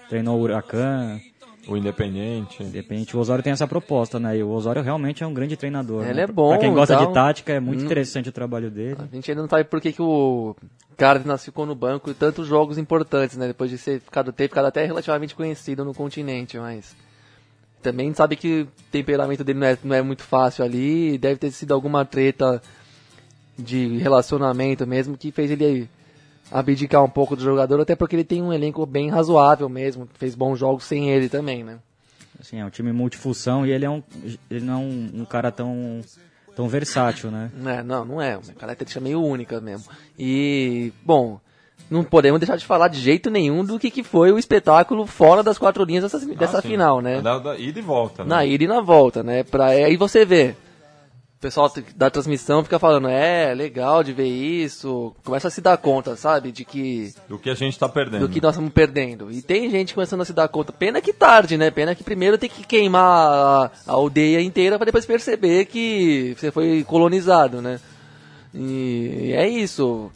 treinou 0.10 0.38
o 0.38 0.42
Huracan. 0.42 1.20
O 1.68 1.76
Independente. 1.76 2.64
Independente. 2.64 3.18
O 3.18 3.20
Osório 3.20 3.44
tem 3.44 3.52
essa 3.52 3.68
proposta, 3.68 4.18
né? 4.18 4.38
E 4.38 4.44
o 4.44 4.50
Osório 4.50 4.82
realmente 4.82 5.22
é 5.22 5.28
um 5.28 5.34
grande 5.34 5.58
treinador. 5.58 6.06
Ele 6.06 6.14
né? 6.14 6.24
é 6.24 6.28
bom. 6.28 6.52
Pra 6.52 6.60
quem 6.60 6.74
gosta 6.74 6.94
então... 6.94 7.08
de 7.08 7.14
tática, 7.14 7.52
é 7.52 7.60
muito 7.60 7.82
hum. 7.82 7.86
interessante 7.86 8.30
o 8.30 8.32
trabalho 8.32 8.72
dele. 8.72 8.96
A 9.00 9.14
gente 9.14 9.30
ainda 9.30 9.42
não 9.42 9.50
sabe 9.50 9.66
por 9.66 9.82
que, 9.82 9.92
que 9.92 10.02
o 10.02 10.56
Cárdenas 10.96 11.44
ficou 11.44 11.66
no 11.66 11.76
banco 11.76 12.10
e 12.10 12.14
tantos 12.14 12.48
jogos 12.48 12.78
importantes, 12.78 13.36
né? 13.36 13.48
Depois 13.48 13.70
de 13.70 13.78
ser, 13.78 14.00
ficado, 14.00 14.32
ter 14.32 14.48
ficado 14.48 14.66
até 14.66 14.86
relativamente 14.86 15.36
conhecido 15.36 15.84
no 15.84 15.94
continente, 15.94 16.58
mas 16.58 16.96
também 17.82 18.14
sabe 18.14 18.36
que 18.36 18.62
o 18.62 18.68
temperamento 18.92 19.44
dele 19.44 19.60
não 19.60 19.68
é, 19.68 19.78
não 19.84 19.96
é 19.96 20.02
muito 20.02 20.24
fácil 20.24 20.64
ali, 20.64 21.18
deve 21.18 21.38
ter 21.38 21.52
sido 21.52 21.74
alguma 21.74 22.06
treta 22.06 22.62
de 23.58 23.98
relacionamento 23.98 24.86
mesmo 24.86 25.18
que 25.18 25.32
fez 25.32 25.50
ele 25.50 25.90
abdicar 26.52 27.04
um 27.04 27.10
pouco 27.10 27.36
do 27.36 27.44
jogador, 27.44 27.82
até 27.82 27.96
porque 27.96 28.16
ele 28.16 28.24
tem 28.24 28.42
um 28.42 28.54
elenco 28.54 28.86
bem 28.86 29.10
razoável 29.10 29.68
mesmo, 29.68 30.08
fez 30.16 30.36
bons 30.36 30.58
jogos 30.58 30.86
sem 30.86 31.10
ele 31.10 31.28
também, 31.28 31.64
né? 31.64 31.80
Assim, 32.40 32.60
é 32.60 32.66
um 32.66 32.70
time 32.70 32.92
multifunção 32.92 33.66
e 33.66 33.72
ele 33.72 33.86
é 33.86 33.90
um 33.90 34.04
ele 34.50 34.64
não 34.64 34.74
é 34.74 34.78
um, 34.78 35.10
um 35.22 35.26
cara 35.26 35.52
tão 35.52 36.02
tão 36.56 36.68
versátil, 36.68 37.30
né? 37.30 37.52
É, 37.66 37.84
não, 37.84 38.04
não 38.04 38.22
é, 38.22 38.38
uma 38.38 38.54
característica 38.54 39.00
meio 39.00 39.22
única 39.24 39.62
mesmo. 39.62 39.92
E, 40.18 40.92
bom, 41.06 41.40
não 41.90 42.04
podemos 42.04 42.40
deixar 42.40 42.58
de 42.58 42.66
falar 42.66 42.90
de 42.90 43.00
jeito 43.00 43.30
nenhum 43.30 43.64
do 43.64 43.80
que, 43.80 43.90
que 43.90 44.04
foi 44.04 44.32
o 44.32 44.38
espetáculo 44.38 45.06
fora 45.06 45.42
das 45.42 45.58
quatro 45.58 45.84
linhas 45.84 46.04
dessa, 46.04 46.26
dessa 46.36 46.60
ah, 46.60 46.62
final, 46.62 47.02
né? 47.02 47.22
Da, 47.22 47.40
da 47.40 47.58
ida 47.58 47.80
e 47.80 47.82
volta, 47.82 48.24
né? 48.24 48.30
Na 48.30 48.46
ida 48.46 48.64
e 48.64 48.68
na 48.68 48.82
volta, 48.82 49.24
né? 49.24 49.44
Pra, 49.44 49.68
aí 49.68 49.96
você 49.96 50.26
vê. 50.26 50.56
O 51.38 51.40
pessoal 51.40 51.72
da 51.96 52.10
transmissão 52.10 52.64
fica 52.64 52.80
falando, 52.80 53.08
é, 53.08 53.54
legal 53.54 54.04
de 54.04 54.12
ver 54.12 54.26
isso. 54.26 55.16
Começa 55.24 55.50
a 55.50 55.52
se 55.52 55.62
dar 55.62 55.78
conta, 55.78 56.16
sabe? 56.16 56.52
De 56.52 56.66
que. 56.66 57.14
Do 57.30 57.38
que 57.38 57.52
a 57.52 57.54
gente 57.54 57.78
tá 57.78 57.88
perdendo. 57.88 58.28
Do 58.28 58.34
que 58.34 58.42
nós 58.42 58.56
estamos 58.56 58.74
perdendo. 58.74 59.32
E 59.32 59.44
tem 59.44 59.70
gente 59.70 59.94
começando 59.94 60.22
a 60.22 60.26
se 60.26 60.34
dar 60.34 60.48
conta. 60.48 60.74
Pena 60.74 61.00
que 61.00 61.14
tarde, 61.14 61.56
né? 61.56 61.70
Pena 61.70 61.94
que 61.94 62.04
primeiro 62.04 62.40
tem 62.40 62.50
que 62.50 62.66
queimar 62.66 63.04
a, 63.04 63.72
a 63.86 63.94
aldeia 63.94 64.42
inteira 64.42 64.80
para 64.80 64.86
depois 64.86 65.06
perceber 65.06 65.66
que 65.66 66.36
você 66.36 66.52
foi 66.52 66.84
colonizado, 66.84 67.62
né? 67.62 67.80
E, 68.52 69.28
e 69.28 69.34
é 69.34 69.48
isso. 69.48 70.12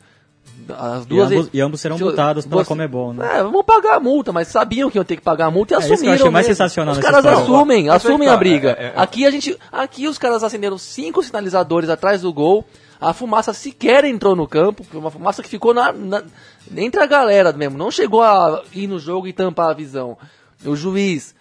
As 0.69 1.05
duas 1.05 1.31
e, 1.31 1.35
ambos, 1.35 1.49
e 1.53 1.61
ambos 1.61 1.81
serão 1.81 1.97
multados 1.97 2.45
pela 2.45 2.65
Comebol, 2.65 3.13
né? 3.13 3.39
É, 3.39 3.43
vão 3.43 3.63
pagar 3.63 3.95
a 3.95 3.99
multa, 3.99 4.31
mas 4.31 4.47
sabiam 4.47 4.89
que 4.89 4.97
iam 4.97 5.03
ter 5.03 5.15
que 5.15 5.21
pagar 5.21 5.47
a 5.47 5.51
multa 5.51 5.73
e 5.73 5.75
é 5.75 5.77
assumiram. 5.77 5.95
Isso 5.95 6.03
que 6.03 6.09
eu 6.09 6.13
achei 6.13 6.29
mais 6.29 6.45
sensacional 6.45 6.93
Os 6.93 6.99
caras 6.99 7.25
assumem, 7.25 7.89
assumem 7.89 8.27
a 8.27 8.37
briga. 8.37 8.75
É, 8.77 8.83
é, 8.83 8.87
é, 8.87 8.93
aqui 8.95 9.25
a 9.25 9.31
gente, 9.31 9.57
aqui 9.71 10.07
os 10.07 10.17
caras 10.17 10.43
acenderam 10.43 10.77
cinco 10.77 11.23
sinalizadores 11.23 11.89
atrás 11.89 12.21
do 12.21 12.31
gol. 12.33 12.65
A 12.99 13.13
fumaça 13.13 13.51
sequer 13.51 14.05
entrou 14.05 14.35
no 14.35 14.47
campo, 14.47 14.83
foi 14.83 14.99
uma 14.99 15.09
fumaça 15.09 15.41
que 15.41 15.49
ficou 15.49 15.73
na, 15.73 15.91
na, 15.91 16.23
entre 16.77 17.01
a 17.01 17.07
galera 17.07 17.51
mesmo, 17.51 17.75
não 17.75 17.89
chegou 17.89 18.21
a 18.21 18.61
ir 18.73 18.87
no 18.87 18.99
jogo 18.99 19.27
e 19.27 19.33
tampar 19.33 19.71
a 19.71 19.73
visão. 19.73 20.15
O 20.63 20.75
juiz, 20.75 21.33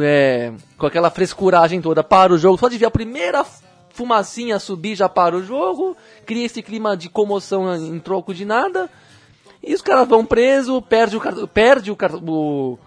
é, 0.00 0.52
com 0.76 0.86
aquela 0.86 1.10
frescuragem 1.10 1.80
toda, 1.80 2.02
para 2.02 2.32
o 2.32 2.38
jogo, 2.38 2.58
só 2.58 2.68
de 2.68 2.76
ver 2.76 2.86
a 2.86 2.90
primeira 2.90 3.44
fumacinha 3.92 4.58
subir 4.58 4.94
já 4.94 5.08
para 5.08 5.36
o 5.36 5.42
jogo, 5.42 5.96
cria 6.24 6.46
esse 6.46 6.62
clima 6.62 6.96
de 6.96 7.08
comoção 7.08 7.74
em 7.74 7.98
troco 7.98 8.32
de 8.32 8.44
nada. 8.44 8.88
E 9.62 9.74
os 9.74 9.82
caras 9.82 10.08
vão 10.08 10.24
preso, 10.24 10.80
perde 10.80 11.16
o 11.16 11.48
perde 11.48 11.90
o, 11.90 11.96
o, 12.26 12.78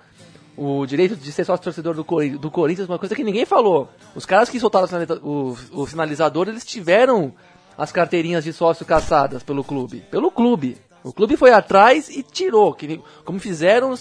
o 0.57 0.85
direito 0.85 1.15
de 1.15 1.31
ser 1.31 1.45
sócio 1.45 1.63
torcedor 1.63 1.93
do, 1.93 2.03
do 2.37 2.51
Corinthians, 2.51 2.87
uma 2.87 2.99
coisa 2.99 3.15
que 3.15 3.23
ninguém 3.23 3.45
falou. 3.45 3.87
Os 4.15 4.25
caras 4.25 4.49
que 4.49 4.59
soltaram 4.59 4.87
o, 5.21 5.55
o 5.71 5.87
sinalizador, 5.87 6.47
eles 6.47 6.65
tiveram 6.65 7.33
as 7.77 7.91
carteirinhas 7.91 8.43
de 8.43 8.53
sócio 8.53 8.85
caçadas 8.85 9.43
pelo 9.43 9.63
clube. 9.63 10.03
Pelo 10.09 10.31
clube. 10.31 10.77
O 11.03 11.11
clube 11.11 11.35
foi 11.35 11.51
atrás 11.51 12.09
e 12.09 12.23
tirou, 12.23 12.73
que, 12.73 13.01
como 13.25 13.37
fizeram, 13.37 13.93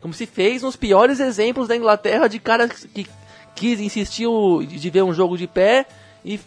como 0.00 0.12
se 0.12 0.26
fez 0.26 0.62
nos 0.62 0.76
piores 0.76 1.20
exemplos 1.20 1.68
da 1.68 1.76
Inglaterra 1.76 2.26
de 2.26 2.38
caras 2.38 2.84
que 2.84 3.06
quis 3.54 3.80
insistiu 3.80 4.62
de 4.62 4.90
ver 4.90 5.02
um 5.02 5.12
jogo 5.12 5.36
de 5.36 5.46
pé 5.46 5.86
e 6.24 6.38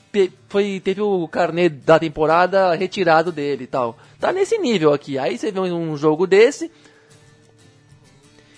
foi, 0.50 0.82
teve 0.84 1.02
o 1.02 1.28
carnê 1.28 1.70
da 1.70 1.98
temporada 1.98 2.74
retirado 2.76 3.32
dele 3.32 3.64
e 3.64 3.68
tal. 3.68 3.98
Tá 4.20 4.32
nesse 4.32 4.58
nível 4.58 4.94
aqui. 4.94 5.18
Aí 5.18 5.38
você 5.38 5.52
vê 5.52 5.60
um 5.60 5.96
jogo 5.96 6.28
desse 6.28 6.72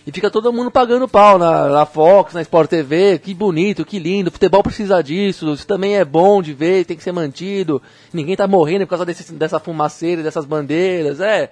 e 0.05 0.11
fica 0.11 0.29
todo 0.29 0.51
mundo 0.51 0.69
pagando 0.69 1.07
pau 1.07 1.37
na, 1.37 1.69
na 1.69 1.85
Fox, 1.85 2.33
na 2.33 2.41
Sport 2.41 2.69
TV. 2.69 3.19
Que 3.19 3.33
bonito, 3.33 3.85
que 3.85 3.99
lindo. 3.99 4.31
Futebol 4.31 4.61
precisa 4.61 5.01
disso. 5.01 5.53
Isso 5.53 5.65
também 5.65 5.95
é 5.95 6.03
bom 6.03 6.41
de 6.41 6.53
ver, 6.53 6.85
tem 6.85 6.97
que 6.97 7.03
ser 7.03 7.13
mantido. 7.13 7.81
Ninguém 8.11 8.35
tá 8.35 8.45
morrendo 8.45 8.85
por 8.85 8.91
causa 8.91 9.05
desse, 9.05 9.31
dessa 9.33 9.59
fumaceira, 9.59 10.21
dessas 10.21 10.45
bandeiras. 10.45 11.21
É. 11.21 11.51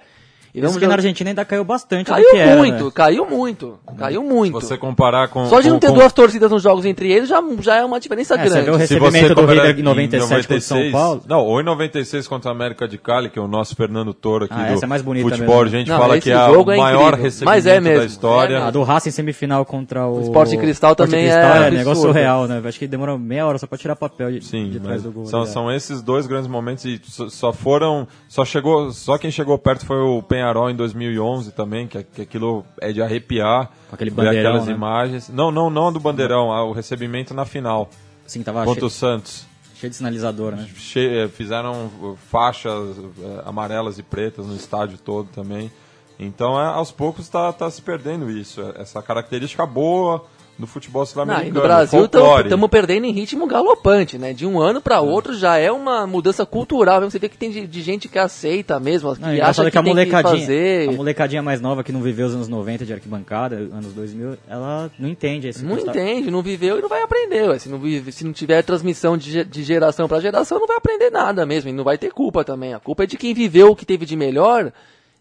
E 0.54 0.60
Isso 0.60 0.78
que 0.78 0.86
na 0.86 0.94
Argentina 0.94 1.30
ainda 1.30 1.46
caiu 1.46 1.64
bastante. 1.64 2.08
Caiu 2.08 2.26
muito, 2.58 2.74
era, 2.74 2.84
né? 2.84 2.90
caiu 2.94 3.26
muito, 3.26 3.78
caiu 3.96 4.22
muito. 4.22 4.60
Se 4.60 4.66
você 4.66 4.76
comparar 4.76 5.28
com. 5.28 5.46
Só 5.46 5.62
de 5.62 5.70
não 5.70 5.78
ter 5.78 5.86
com... 5.86 5.94
duas 5.94 6.12
torcidas 6.12 6.50
nos 6.50 6.62
jogos 6.62 6.84
entre 6.84 7.10
eles 7.10 7.26
já, 7.26 7.42
já 7.60 7.76
é 7.76 7.84
uma 7.84 7.98
diferença 7.98 8.34
é, 8.34 8.36
grande. 8.36 8.52
Você 8.52 8.62
vê 8.62 8.70
o 8.70 8.76
recebimento 8.76 9.34
do 9.34 9.46
River 9.46 9.78
em 9.78 9.82
97 9.82 10.46
contra 10.46 10.60
São 10.60 10.90
Paulo. 10.90 11.22
Não, 11.26 11.40
ou 11.40 11.58
em 11.58 11.64
96 11.64 12.28
contra 12.28 12.50
a 12.50 12.54
América 12.54 12.86
de 12.86 12.98
Cali, 12.98 13.30
que 13.30 13.38
é 13.38 13.42
o 13.42 13.48
nosso 13.48 13.74
Fernando 13.74 14.12
Toro 14.12 14.44
aqui 14.44 14.52
ah, 14.54 14.74
do 14.74 14.84
é 14.84 14.86
mais 14.86 15.00
bonita 15.00 15.26
futebol. 15.26 15.62
Mesmo. 15.62 15.74
A 15.74 15.78
gente 15.78 15.88
não, 15.88 15.98
fala 15.98 16.20
que 16.20 16.30
é 16.30 16.48
o 16.48 16.70
é 16.70 16.76
maior 16.76 17.14
recebimento 17.14 17.44
Mas 17.46 17.66
é 17.66 17.80
mesmo. 17.80 18.00
da 18.00 18.04
história. 18.04 18.56
É, 18.56 18.62
a 18.62 18.70
do 18.70 18.82
Racing 18.82 19.10
semifinal 19.10 19.64
contra 19.64 20.06
o. 20.06 20.18
O 20.18 20.20
Esporte 20.20 20.58
Cristal 20.58 20.94
também 20.94 21.30
Cristal 21.30 21.62
é. 21.62 21.68
É 21.68 21.70
negócio 21.70 22.02
surreal, 22.02 22.46
né? 22.46 22.60
Acho 22.62 22.78
que 22.78 22.86
demorou 22.86 23.18
meia 23.18 23.46
hora 23.46 23.56
só 23.56 23.66
pra 23.66 23.78
tirar 23.78 23.96
papel 23.96 24.32
de, 24.32 24.44
Sim, 24.44 24.68
de 24.68 24.78
trás 24.80 25.02
do 25.02 25.10
gol. 25.10 25.24
São, 25.24 25.46
são 25.46 25.72
esses 25.72 26.02
dois 26.02 26.26
grandes 26.26 26.46
momentos 26.46 26.84
e 26.84 27.00
só 27.30 27.54
foram. 27.54 28.06
Só 28.28 28.44
chegou. 28.44 28.90
Só 28.90 29.16
quem 29.16 29.30
chegou 29.30 29.56
perto 29.56 29.86
foi 29.86 29.96
o 29.96 30.20
Penharol 30.42 30.70
em 30.70 30.74
2011 30.74 31.52
também, 31.52 31.86
que, 31.86 32.02
que 32.02 32.22
aquilo 32.22 32.64
é 32.80 32.92
de 32.92 33.00
arrepiar. 33.00 33.70
Com 33.88 33.94
aquele 33.94 34.10
bandeirão, 34.10 34.50
aquelas 34.50 34.66
né? 34.66 34.74
imagens. 34.74 35.28
Não, 35.28 35.52
não, 35.52 35.70
não 35.70 35.92
do 35.92 36.00
bandeirão, 36.00 36.48
o 36.68 36.72
recebimento 36.72 37.32
na 37.32 37.44
final. 37.44 37.88
Sim, 38.26 38.42
tava 38.42 38.64
contra 38.64 38.80
cheio, 38.80 38.86
o 38.86 38.90
Santos. 38.90 39.46
Cheio 39.76 39.90
de 39.90 39.96
sinalizador, 39.96 40.52
né? 40.52 40.68
Che 40.76 41.28
fizeram 41.34 41.90
faixas 42.30 42.96
eh, 42.98 43.42
amarelas 43.44 43.98
e 43.98 44.02
pretas 44.02 44.46
no 44.46 44.56
estádio 44.56 44.98
todo 44.98 45.28
também. 45.28 45.70
Então, 46.18 46.60
é, 46.60 46.66
aos 46.66 46.90
poucos 46.90 47.24
está 47.24 47.52
tá 47.52 47.70
se 47.70 47.80
perdendo 47.80 48.30
isso. 48.30 48.60
Essa 48.76 49.00
característica 49.02 49.64
boa 49.64 50.24
do 50.62 50.66
futebol 50.66 51.04
sul-americano. 51.04 51.54
no 51.54 51.60
Brasil 51.60 52.04
estamos 52.06 52.70
perdendo 52.70 53.04
em 53.04 53.12
ritmo 53.12 53.46
galopante, 53.46 54.16
né? 54.16 54.32
De 54.32 54.46
um 54.46 54.60
ano 54.60 54.80
para 54.80 55.00
outro 55.00 55.34
já 55.34 55.56
é 55.58 55.70
uma 55.70 56.06
mudança 56.06 56.46
cultural. 56.46 57.00
mesmo. 57.00 57.10
Você 57.10 57.18
vê 57.18 57.28
que 57.28 57.36
tem 57.36 57.50
de, 57.50 57.66
de 57.66 57.82
gente 57.82 58.08
que 58.08 58.18
aceita 58.18 58.78
mesmo, 58.80 59.14
que 59.14 59.20
Não, 59.20 59.28
acha 59.28 59.34
engraçado 59.36 59.64
que, 59.66 59.70
que 59.72 59.78
a 59.78 59.82
tem 59.82 59.92
que 59.92 59.98
molecadinha, 60.00 60.40
fazer. 60.40 60.88
a 60.88 60.92
molecadinha 60.92 61.42
mais 61.42 61.60
nova 61.60 61.82
que 61.84 61.92
não 61.92 62.00
viveu 62.00 62.26
os 62.26 62.34
anos 62.34 62.48
90 62.48 62.86
de 62.86 62.92
arquibancada, 62.92 63.56
anos 63.56 63.92
2000, 63.92 64.38
ela 64.48 64.90
não 64.98 65.08
entende 65.08 65.48
esse 65.48 65.64
Não 65.64 65.78
entende, 65.78 66.30
não 66.30 66.42
viveu 66.42 66.78
e 66.78 66.82
não 66.82 66.88
vai 66.88 67.02
aprender. 67.02 67.48
ué. 67.48 67.58
Se 67.58 67.68
não, 67.68 67.78
vive, 67.78 68.12
se 68.12 68.24
não 68.24 68.32
tiver 68.32 68.62
transmissão 68.62 69.16
de, 69.18 69.44
de 69.44 69.62
geração 69.62 70.06
para 70.08 70.20
geração, 70.20 70.58
não 70.60 70.66
vai 70.66 70.76
aprender 70.76 71.10
nada 71.10 71.44
mesmo. 71.44 71.68
E 71.68 71.72
não 71.72 71.84
vai 71.84 71.98
ter 71.98 72.12
culpa 72.12 72.44
também. 72.44 72.72
A 72.72 72.80
culpa 72.80 73.02
é 73.02 73.06
de 73.06 73.16
quem 73.16 73.34
viveu 73.34 73.70
o 73.70 73.76
que 73.76 73.84
teve 73.84 74.06
de 74.06 74.16
melhor 74.16 74.72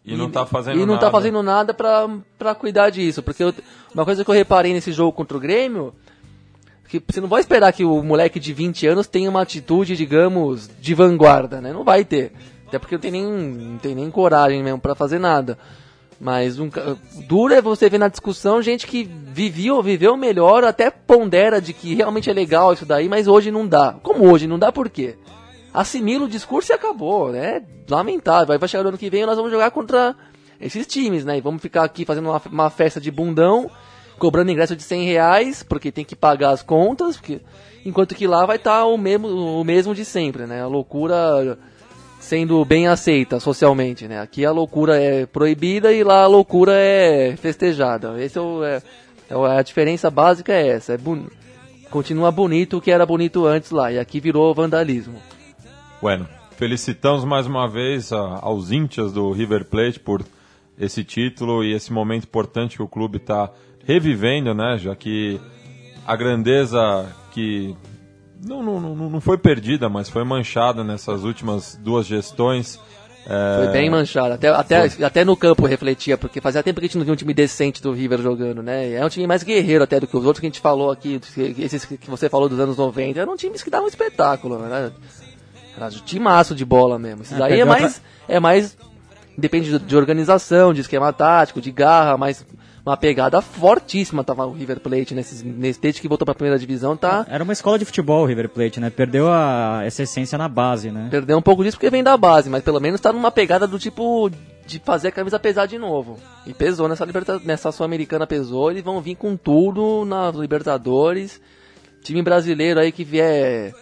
E 0.03 0.15
não 0.15 0.29
tá 0.31 0.45
fazendo 0.45 0.77
e 0.77 0.79
não 0.85 0.95
nada. 0.95 0.99
tá 1.05 1.11
fazendo 1.11 1.43
nada 1.43 1.73
pra, 1.73 2.09
pra 2.37 2.55
cuidar 2.55 2.89
disso. 2.89 3.21
Porque 3.21 3.43
eu- 3.43 3.53
uma 3.93 4.03
coisa 4.05 4.23
que 4.23 4.29
eu 4.29 4.35
reparei 4.35 4.73
nesse 4.73 4.91
jogo 4.91 5.11
contra 5.11 5.37
o 5.37 5.39
Grêmio, 5.39 5.93
que 6.89 7.01
você 7.07 7.21
não 7.21 7.27
vai 7.27 7.39
esperar 7.41 7.71
que 7.71 7.85
o 7.85 8.01
moleque 8.03 8.39
de 8.39 8.51
20 8.53 8.87
anos 8.87 9.07
tenha 9.07 9.29
uma 9.29 9.41
atitude, 9.41 9.95
digamos, 9.95 10.69
de 10.79 10.93
vanguarda, 10.95 11.61
né? 11.61 11.71
Não 11.71 11.83
vai 11.83 12.03
ter. 12.03 12.31
Até 12.67 12.79
porque 12.79 12.95
não 12.95 13.01
tem 13.01 13.11
nem, 13.11 13.23
não 13.25 13.77
tem 13.77 13.93
nem 13.95 14.09
coragem 14.09 14.63
mesmo 14.63 14.79
pra 14.79 14.95
fazer 14.95 15.19
nada. 15.19 15.57
Mas 16.19 16.59
um, 16.59 16.69
duro 17.27 17.53
é 17.53 17.61
você 17.61 17.89
ver 17.89 17.97
na 17.97 18.07
discussão 18.07 18.61
gente 18.61 18.85
que 18.85 19.03
viveu, 19.03 19.81
viveu 19.81 20.15
melhor, 20.15 20.63
até 20.63 20.89
pondera 20.91 21.59
de 21.59 21.73
que 21.73 21.95
realmente 21.95 22.29
é 22.29 22.33
legal 22.33 22.73
isso 22.73 22.85
daí, 22.85 23.09
mas 23.09 23.27
hoje 23.27 23.49
não 23.51 23.67
dá. 23.67 23.95
Como 24.03 24.29
hoje? 24.31 24.45
Não 24.47 24.59
dá 24.59 24.71
por 24.71 24.87
quê? 24.89 25.15
Assimila 25.73 26.25
o 26.25 26.29
discurso 26.29 26.71
e 26.71 26.75
acabou, 26.75 27.31
né? 27.31 27.61
Lamentável. 27.89 28.53
Aí 28.53 28.59
vai 28.59 28.67
chegar 28.67 28.85
o 28.85 28.89
ano 28.89 28.97
que 28.97 29.09
vem 29.09 29.23
e 29.23 29.25
nós 29.25 29.37
vamos 29.37 29.51
jogar 29.51 29.71
contra 29.71 30.15
esses 30.59 30.85
times, 30.85 31.23
né? 31.25 31.37
E 31.37 31.41
vamos 31.41 31.61
ficar 31.61 31.83
aqui 31.83 32.05
fazendo 32.05 32.29
uma, 32.29 32.41
uma 32.51 32.69
festa 32.69 32.99
de 32.99 33.09
bundão, 33.09 33.69
cobrando 34.19 34.51
ingresso 34.51 34.75
de 34.75 34.83
100 34.83 35.05
reais, 35.05 35.63
porque 35.63 35.91
tem 35.91 36.05
que 36.05 36.15
pagar 36.15 36.51
as 36.51 36.61
contas, 36.61 37.17
porque... 37.17 37.41
enquanto 37.85 38.15
que 38.15 38.27
lá 38.27 38.45
vai 38.45 38.57
estar 38.57 38.85
o, 38.85 38.97
mesmo, 38.97 39.27
o 39.27 39.63
mesmo 39.63 39.95
de 39.95 40.05
sempre, 40.05 40.45
né? 40.45 40.61
A 40.61 40.67
loucura 40.67 41.57
sendo 42.19 42.63
bem 42.63 42.87
aceita 42.87 43.39
socialmente, 43.39 44.07
né? 44.07 44.21
Aqui 44.21 44.45
a 44.45 44.51
loucura 44.51 45.01
é 45.01 45.25
proibida 45.25 45.91
e 45.91 46.03
lá 46.03 46.23
a 46.23 46.27
loucura 46.27 46.73
é 46.75 47.35
festejada. 47.35 48.21
Esse 48.21 48.37
é, 48.37 48.41
o, 48.41 48.63
é, 48.63 48.81
é 49.29 49.57
a 49.57 49.61
diferença 49.63 50.09
básica 50.11 50.53
é 50.53 50.67
essa. 50.67 50.93
É 50.93 50.97
continua 51.89 52.31
bonito 52.31 52.77
o 52.77 52.81
que 52.81 52.91
era 52.91 53.05
bonito 53.05 53.45
antes 53.45 53.71
lá 53.71 53.91
e 53.91 53.97
aqui 53.97 54.19
virou 54.19 54.53
vandalismo. 54.53 55.19
Bueno, 56.01 56.27
felicitamos 56.57 57.23
mais 57.23 57.45
uma 57.45 57.67
vez 57.67 58.11
a- 58.11 58.39
aos 58.41 58.71
íntias 58.71 59.11
do 59.13 59.31
River 59.31 59.65
Plate 59.65 59.99
por 59.99 60.23
esse 60.79 61.03
título 61.03 61.63
e 61.63 61.73
esse 61.73 61.93
momento 61.93 62.23
importante 62.23 62.77
que 62.77 62.83
o 62.83 62.87
clube 62.87 63.17
está 63.17 63.51
revivendo, 63.85 64.53
né? 64.53 64.77
Já 64.79 64.95
que 64.95 65.39
a 66.05 66.15
grandeza 66.15 67.05
que 67.31 67.75
não, 68.43 68.63
não, 68.63 68.79
não, 68.95 69.21
foi 69.21 69.37
perdida, 69.37 69.87
mas 69.89 70.09
foi 70.09 70.23
manchada 70.23 70.83
nessas 70.83 71.23
últimas 71.23 71.75
duas 71.75 72.07
gestões. 72.07 72.79
é, 73.27 73.63
Foi 73.65 73.71
bem 73.71 73.87
manchado. 73.87 74.33
Até, 74.33 74.47
até, 74.49 75.03
até 75.05 75.23
no 75.23 75.37
campo 75.37 75.67
refletia, 75.67 76.17
porque 76.17 76.41
fazia 76.41 76.63
tempo 76.63 76.79
que 76.79 76.85
a 76.85 76.87
gente 76.87 76.97
não 76.97 77.05
via 77.05 77.13
um 77.13 77.17
time 77.17 77.35
decente 77.35 77.79
do 77.79 77.91
River 77.91 78.19
jogando, 78.19 78.63
né? 78.63 78.93
É 78.93 79.05
um 79.05 79.09
time 79.09 79.27
mais 79.27 79.43
guerreiro 79.43 79.83
até 79.83 79.99
do 79.99 80.07
que 80.07 80.17
os 80.17 80.25
outros 80.25 80.39
que 80.39 80.47
a 80.47 80.49
gente 80.49 80.59
falou 80.59 80.89
aqui, 80.89 81.21
esses 81.59 81.85
que 81.85 82.09
você 82.09 82.27
falou 82.27 82.49
dos 82.49 82.59
anos 82.59 82.77
90. 82.77 83.19
Eram 83.19 83.37
times 83.37 83.61
que 83.61 83.69
davam 83.69 83.85
um 83.85 83.89
espetáculo, 83.89 84.57
né? 84.57 84.91
Era 85.85 85.95
um 85.95 86.05
timaço 86.05 86.55
de 86.55 86.65
bola 86.65 86.99
mesmo. 86.99 87.21
Esses 87.23 87.39
É, 87.39 87.43
aí 87.43 87.59
é 87.59 87.65
mais, 87.65 88.01
é 88.27 88.39
mais. 88.39 88.77
Depende 89.37 89.79
de, 89.79 89.95
organização, 89.95 90.73
de 90.73 90.81
esquema 90.81 91.11
tático, 91.13 91.61
de 91.61 91.71
garra, 91.71 92.17
mas 92.17 92.45
uma 92.85 92.97
pegada 92.97 93.41
fortíssima 93.41 94.23
tava 94.23 94.45
o 94.45 94.51
River 94.51 94.79
Plate 94.79 95.13
nesses, 95.13 95.41
nesse 95.43 95.79
desde 95.79 96.01
que 96.01 96.07
voltou 96.07 96.25
pra 96.25 96.33
primeira 96.33 96.59
divisão, 96.59 96.97
tá? 96.97 97.25
Era 97.29 97.43
uma 97.43 97.53
escola 97.53 97.79
de 97.79 97.85
futebol 97.85 98.23
o 98.23 98.25
River 98.25 98.49
Plate, 98.49 98.79
né? 98.79 98.89
Perdeu 98.89 99.31
a, 99.31 99.81
essa 99.85 100.03
essência 100.03 100.37
na 100.37 100.47
base, 100.47 100.91
né? 100.91 101.07
Perdeu 101.09 101.37
um 101.37 101.41
pouco 101.41 101.63
disso 101.63 101.77
porque 101.77 101.89
vem 101.89 102.03
da 102.03 102.17
base, 102.17 102.49
mas 102.49 102.63
pelo 102.63 102.79
menos 102.79 102.99
tá 102.99 103.13
numa 103.13 103.31
pegada 103.31 103.67
do 103.67 103.79
tipo 103.79 104.29
de 104.65 104.79
fazer 104.79 105.09
a 105.09 105.11
camisa 105.11 105.39
pesar 105.39 105.65
de 105.65 105.77
novo. 105.77 106.17
E 106.45 106.53
pesou 106.53 106.87
nessa, 106.87 107.05
liberta 107.05 107.39
nessa 107.43 107.71
Sul-Americana, 107.71 108.25
pesou. 108.25 108.71
Eles 108.71 108.83
vão 108.83 109.01
vir 109.01 109.15
com 109.15 109.37
tudo 109.37 110.05
na 110.05 110.31
Libertadores. 110.31 111.39
Time 112.03 112.21
brasileiro 112.21 112.79
aí 112.79 112.91
que 112.91 113.03
vier 113.03 113.73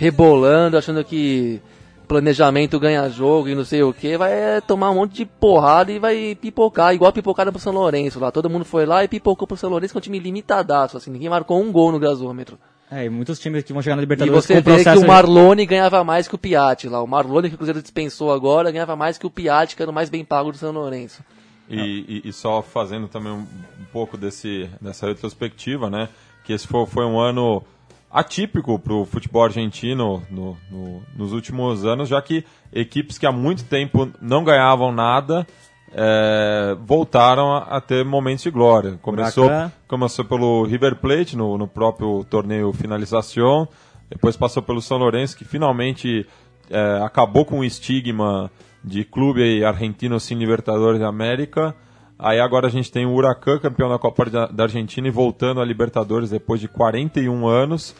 rebolando, 0.00 0.78
achando 0.78 1.04
que 1.04 1.60
planejamento 2.08 2.80
ganha 2.80 3.06
jogo 3.10 3.50
e 3.50 3.54
não 3.54 3.64
sei 3.66 3.82
o 3.82 3.92
que, 3.92 4.16
vai 4.16 4.32
é, 4.32 4.60
tomar 4.62 4.90
um 4.90 4.94
monte 4.94 5.12
de 5.12 5.26
porrada 5.26 5.92
e 5.92 5.98
vai 5.98 6.34
pipocar, 6.40 6.94
igual 6.94 7.10
a 7.10 7.12
pipocada 7.12 7.52
pro 7.52 7.60
São 7.60 7.72
Lourenço 7.72 8.18
lá. 8.18 8.32
Todo 8.32 8.48
mundo 8.48 8.64
foi 8.64 8.86
lá 8.86 9.04
e 9.04 9.08
pipocou 9.08 9.46
pro 9.46 9.58
São 9.58 9.68
Lourenço 9.68 9.92
com 9.92 9.98
um 9.98 10.02
time 10.02 10.18
limitadaço, 10.18 10.96
assim, 10.96 11.10
ninguém 11.10 11.28
marcou 11.28 11.60
um 11.62 11.70
gol 11.70 11.92
no 11.92 11.98
gasômetro. 11.98 12.58
É, 12.90 13.04
e 13.04 13.10
muitos 13.10 13.38
times 13.38 13.62
que 13.62 13.74
vão 13.74 13.82
chegar 13.82 13.94
na 13.94 14.00
E 14.02 14.04
Libertadores 14.06 14.42
você 14.44 14.60
com 14.62 14.70
vê 14.74 14.82
que 14.82 14.98
o 14.98 15.06
Marlone 15.06 15.66
ganhava 15.66 16.02
mais 16.02 16.26
que 16.26 16.34
o 16.34 16.38
Piatti 16.38 16.88
lá. 16.88 17.00
O 17.02 17.06
Marlone 17.06 17.50
que 17.50 17.54
o 17.54 17.58
Cruzeiro 17.58 17.82
dispensou 17.82 18.32
agora 18.32 18.72
ganhava 18.72 18.96
mais 18.96 19.18
que 19.18 19.26
o 19.26 19.30
Piatti, 19.30 19.76
que 19.76 19.82
era 19.82 19.90
o 19.90 19.94
mais 19.94 20.08
bem 20.10 20.24
pago 20.24 20.50
do 20.50 20.56
São 20.58 20.72
Lourenço. 20.72 21.22
E, 21.68 21.76
e- 22.24 22.28
e 22.30 22.32
só 22.32 22.62
fazendo 22.62 23.06
também 23.06 23.30
um, 23.30 23.42
um 23.42 23.84
pouco 23.92 24.16
desse, 24.16 24.68
dessa 24.80 25.06
retrospectiva, 25.06 25.88
né? 25.88 26.08
Que 26.42 26.52
esse 26.54 26.66
foi, 26.66 26.84
foi 26.86 27.04
um 27.04 27.20
ano 27.20 27.62
atípico 28.10 28.78
para 28.78 28.92
o 28.92 29.04
futebol 29.04 29.44
argentino 29.44 30.22
no- 30.30 30.56
no- 30.70 31.02
nos 31.16 31.32
últimos 31.32 31.84
anos, 31.84 32.08
já 32.08 32.20
que 32.20 32.44
equipes 32.72 33.18
que 33.18 33.26
há 33.26 33.32
muito 33.32 33.64
tempo 33.64 34.10
não 34.20 34.42
ganhavam 34.44 34.90
nada 34.92 35.46
é, 35.92 36.76
voltaram 36.86 37.52
a, 37.52 37.58
a 37.76 37.80
ter 37.80 38.04
momentos 38.04 38.44
de 38.44 38.50
glória. 38.50 38.98
Começou, 39.02 39.48
começou 39.88 40.24
pelo 40.24 40.64
River 40.64 40.96
Plate 40.96 41.36
no, 41.36 41.58
no 41.58 41.66
próprio 41.66 42.24
torneio 42.24 42.72
Finalização, 42.72 43.66
depois 44.08 44.36
passou 44.36 44.62
pelo 44.62 44.80
São 44.80 44.98
Lourenço, 44.98 45.36
que 45.36 45.44
finalmente 45.44 46.26
é, 46.68 47.00
acabou 47.04 47.44
com 47.44 47.58
o 47.60 47.64
estigma 47.64 48.50
de 48.84 49.04
clube 49.04 49.64
argentino 49.64 50.18
sem 50.20 50.38
Libertadores 50.38 51.00
da 51.00 51.08
América. 51.08 51.74
Aí 52.22 52.38
agora 52.38 52.66
a 52.66 52.70
gente 52.70 52.92
tem 52.92 53.06
o 53.06 53.14
Huracan, 53.14 53.58
campeão 53.58 53.88
da 53.88 53.98
Copa 53.98 54.26
da 54.28 54.64
Argentina 54.64 55.08
e 55.08 55.10
voltando 55.10 55.60
à 55.60 55.64
Libertadores 55.64 56.28
depois 56.28 56.60
de 56.60 56.68
41 56.68 57.46
anos. 57.46 57.94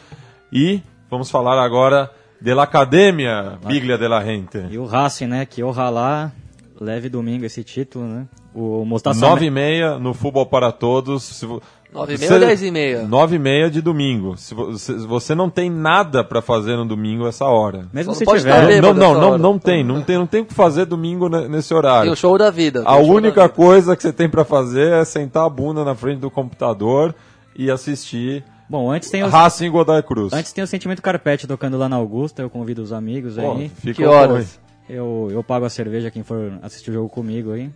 E 0.53 0.81
vamos 1.09 1.31
falar 1.31 1.59
agora 1.59 2.11
da 2.39 2.61
Academia 2.61 3.57
Biglia 3.65 3.97
de 3.97 4.07
la 4.07 4.23
Gente. 4.23 4.59
E 4.69 4.77
o 4.77 4.85
Racing, 4.85 5.25
né? 5.25 5.45
Que 5.45 5.63
ojalá 5.63 6.31
leve 6.79 7.09
domingo 7.09 7.45
esse 7.45 7.63
título, 7.63 8.05
né? 8.05 8.27
O 8.53 8.85
Mostaça... 8.85 9.19
9 9.19 9.45
e 9.45 9.49
meia 9.49 9.97
no 9.97 10.13
Futebol 10.13 10.45
para 10.45 10.71
Todos. 10.71 11.43
Se 11.91 11.93
vo- 11.93 11.99
9 11.99 12.13
e 12.13 12.17
você- 12.17 12.25
meia 12.29 12.33
ou 12.33 12.39
10 12.47 12.61
e 12.63 12.71
meia? 12.71 13.01
9 13.07 13.35
e 13.35 13.39
meia 13.39 13.69
de 13.69 13.81
domingo. 13.81 14.37
Se 14.37 14.53
vo- 14.55 14.77
se 14.77 14.93
você 15.05 15.35
não 15.35 15.49
tem 15.49 15.69
nada 15.69 16.23
para 16.23 16.41
fazer 16.41 16.77
no 16.77 16.85
domingo 16.85 17.27
essa 17.27 17.45
hora. 17.45 17.85
Mesmo 17.91 18.13
se 18.15 18.25
tiver... 18.25 18.81
Não, 18.81 18.93
não, 18.93 19.13
não, 19.19 19.37
não 19.37 19.59
tem, 19.59 19.83
não 19.83 20.01
tem, 20.01 20.17
não 20.17 20.25
tem 20.25 20.41
o 20.41 20.45
que 20.45 20.53
fazer 20.53 20.85
domingo 20.85 21.27
ne- 21.27 21.47
nesse 21.49 21.69
Tem 21.69 21.77
horário. 21.77 22.11
o 22.11 22.15
show 22.15 22.37
da 22.37 22.49
vida. 22.49 22.83
A 22.85 22.95
o 22.95 23.07
única 23.07 23.49
coisa 23.49 23.95
que 23.95 24.01
você 24.01 24.13
tem 24.13 24.29
para 24.29 24.45
fazer 24.45 24.93
é 24.93 25.03
sentar 25.05 25.45
a 25.45 25.49
bunda 25.49 25.83
na 25.83 25.93
frente 25.93 26.19
do 26.19 26.31
computador 26.31 27.13
e 27.55 27.69
assistir 27.69 28.43
Bom, 28.69 28.89
antes 28.89 29.09
tem, 29.09 29.21
os... 29.23 29.29
Racing 29.31 29.65
e 29.65 29.69
Godoy 29.69 30.01
Cruz. 30.01 30.31
antes 30.31 30.53
tem 30.53 30.63
o 30.63 30.67
Sentimento 30.67 31.01
Carpete 31.01 31.45
tocando 31.45 31.77
lá 31.77 31.89
na 31.89 31.97
Augusta, 31.97 32.41
eu 32.41 32.49
convido 32.49 32.81
os 32.81 32.93
amigos 32.93 33.35
Pô, 33.35 33.51
aí. 33.51 33.69
fica 33.69 33.95
Que 33.95 34.05
o- 34.05 34.09
horas? 34.09 34.57
Eu, 34.89 35.27
eu 35.31 35.43
pago 35.43 35.65
a 35.65 35.69
cerveja 35.69 36.09
quem 36.09 36.23
for 36.23 36.53
assistir 36.61 36.89
o 36.89 36.93
jogo 36.93 37.09
comigo 37.09 37.51
aí. 37.51 37.69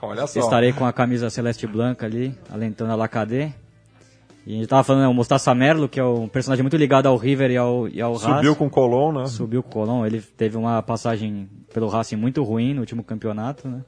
Olha 0.00 0.26
só. 0.26 0.40
Estarei 0.40 0.72
com 0.72 0.84
a 0.86 0.92
camisa 0.92 1.28
celeste 1.30 1.66
branca 1.66 2.06
ali, 2.06 2.34
alentando 2.50 2.92
a 2.92 2.94
Lacadê. 2.94 3.50
E 4.46 4.54
a 4.54 4.56
gente 4.56 4.66
tava 4.68 4.82
falando, 4.82 5.02
né, 5.02 5.08
o 5.08 5.12
Mostaça 5.14 5.54
Merlo, 5.54 5.88
que 5.88 6.00
é 6.00 6.04
um 6.04 6.26
personagem 6.26 6.62
muito 6.62 6.76
ligado 6.76 7.06
ao 7.06 7.16
River 7.16 7.50
e 7.50 7.56
ao, 7.56 7.86
e 7.88 8.00
ao 8.00 8.14
Subiu 8.18 8.34
Racing. 8.34 8.54
com 8.54 8.66
o 8.66 8.70
Colón, 8.70 9.12
né? 9.12 9.26
Subiu 9.26 9.62
com 9.62 9.68
o 9.68 9.72
Colón. 9.72 10.06
Ele 10.06 10.20
teve 10.22 10.56
uma 10.56 10.80
passagem 10.82 11.48
pelo 11.74 11.88
Racing 11.88 12.16
muito 12.16 12.42
ruim 12.42 12.72
no 12.72 12.80
último 12.80 13.04
campeonato, 13.04 13.68
né? 13.68 13.82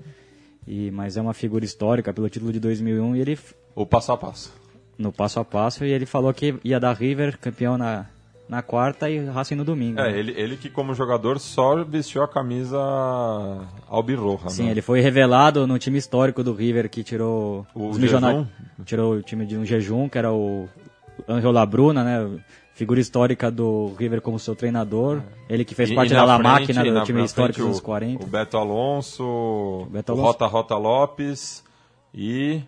E, 0.66 0.90
mas 0.90 1.16
é 1.16 1.20
uma 1.22 1.32
figura 1.32 1.64
histórica 1.64 2.12
pelo 2.12 2.28
título 2.28 2.52
de 2.52 2.60
2001 2.60 3.16
e 3.16 3.20
ele 3.20 3.38
O 3.74 3.86
passo 3.86 4.12
a 4.12 4.18
passo. 4.18 4.52
no 4.98 5.10
passo 5.10 5.40
a 5.40 5.44
passo 5.44 5.84
e 5.84 5.90
ele 5.90 6.04
falou 6.04 6.32
que 6.34 6.54
ia 6.62 6.78
dar 6.78 6.92
River 6.92 7.38
campeão 7.38 7.78
na, 7.78 8.04
na 8.50 8.62
quarta 8.62 9.08
e 9.08 9.24
Racing 9.26 9.54
no 9.54 9.64
domingo. 9.64 10.00
É, 10.00 10.10
né? 10.12 10.18
ele, 10.18 10.32
ele 10.36 10.56
que 10.56 10.68
como 10.68 10.92
jogador 10.92 11.38
só 11.38 11.84
vestiu 11.84 12.22
a 12.22 12.28
camisa 12.28 12.78
albirroja, 13.88 14.48
Sim, 14.48 14.64
né? 14.64 14.70
ele 14.72 14.82
foi 14.82 15.00
revelado 15.00 15.66
no 15.66 15.78
time 15.78 15.98
histórico 15.98 16.42
do 16.42 16.52
River 16.52 16.88
que 16.90 17.02
tirou 17.04 17.66
O 17.74 17.88
os 17.88 17.98
milionários. 17.98 18.46
Tirou 18.84 19.14
o 19.14 19.22
time 19.22 19.46
de 19.46 19.56
um 19.56 19.64
jejum, 19.64 20.08
que 20.08 20.18
era 20.18 20.32
o 20.32 20.68
Angel 21.28 21.52
Labruna, 21.52 22.02
né? 22.04 22.40
Figura 22.74 22.98
histórica 22.98 23.50
do 23.50 23.94
River 23.98 24.20
como 24.22 24.38
seu 24.38 24.56
treinador. 24.56 25.20
Ele 25.48 25.64
que 25.64 25.74
fez 25.74 25.90
E- 25.90 25.94
parte 25.94 26.10
e 26.12 26.14
da 26.14 26.24
La 26.24 26.38
Máquina 26.38 26.82
do 26.82 27.02
time 27.04 27.22
histórico 27.24 27.58
dos 27.58 27.66
anos 27.66 27.78
o- 27.78 27.82
40. 27.82 28.24
O 28.24 28.26
Beto 28.26 28.56
Alonso, 28.56 29.86
Beto 29.90 30.12
o 30.12 30.14
Alonso. 30.14 30.26
Rota 30.28 30.46
Rota 30.46 30.76
Lopes 30.76 31.62
e... 32.14 32.62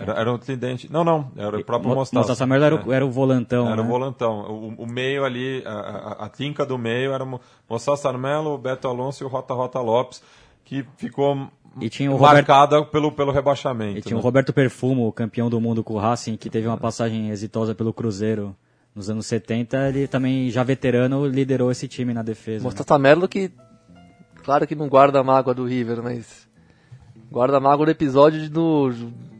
Era, 0.00 0.12
era 0.20 0.32
um 0.32 0.38
tridente. 0.38 0.90
Não, 0.90 1.04
não, 1.04 1.30
era 1.36 1.56
o 1.56 1.64
próprio 1.64 1.90
Mo- 1.90 1.96
Mostaça. 1.96 2.18
Mostaça 2.18 2.46
Merlo 2.46 2.64
era, 2.64 2.74
É. 2.76 2.84
o, 2.84 2.92
era 2.92 3.06
o 3.06 3.10
volantão. 3.10 3.66
Era 3.66 3.76
né? 3.76 3.82
o 3.82 3.86
volantão. 3.86 4.40
O, 4.50 4.82
o 4.82 4.86
meio 4.86 5.24
ali, 5.24 5.62
a, 5.66 5.70
a, 5.72 6.12
a 6.24 6.28
trinca 6.28 6.64
do 6.66 6.76
meio 6.78 7.12
era 7.12 7.22
o 7.24 7.40
Moçá 7.68 7.96
Sarmelo, 7.96 8.50
o 8.54 8.58
Beto 8.58 8.88
Alonso 8.88 9.22
e 9.22 9.26
o 9.26 9.28
Rota 9.28 9.54
Rota 9.54 9.80
Lopes, 9.80 10.22
que 10.64 10.84
ficou 10.96 11.48
E 11.80 11.88
tinha 11.88 12.10
o 12.10 12.14
Roberto, 12.16 12.34
marcada 12.34 12.84
pelo, 12.86 13.12
pelo 13.12 13.30
rebaixamento. 13.32 13.98
e 13.98 14.02
tinha 14.02 14.16
o 14.16 14.18
né? 14.18 14.22
Roberto 14.24 14.52
Perfumo, 14.52 15.12
campeão 15.12 15.48
do 15.48 15.60
mundo 15.60 15.84
com 15.84 15.94
o 15.94 15.98
Racing, 15.98 16.36
que 16.36 16.50
teve 16.50 16.66
uma 16.66 16.76
passagem 16.78 17.30
exitosa 17.30 17.74
pelo 17.74 17.92
Cruzeiro 17.92 18.56
nos 18.94 19.08
anos 19.10 19.26
70. 19.26 19.88
Ele 19.90 20.06
também, 20.08 20.50
já 20.50 20.62
veterano, 20.64 21.26
liderou 21.26 21.70
esse 21.70 21.86
time 21.88 22.12
na 22.14 22.22
defesa. 22.22 22.58
né? 22.58 22.64
Mostaça 22.64 22.98
Merlo 22.98 23.28
que, 23.28 23.50
claro 24.42 24.66
que 24.66 24.74
não 24.74 24.88
guarda 24.88 25.20
a 25.20 25.24
mágoa 25.24 25.54
do 25.54 25.64
River, 25.64 26.02
mas 26.02 26.48
guarda 27.34 27.56
a 27.56 27.60
mágoa 27.60 27.86
do 27.86 27.90
episódio 27.90 28.40
de, 28.40 28.48
do, 28.48 28.92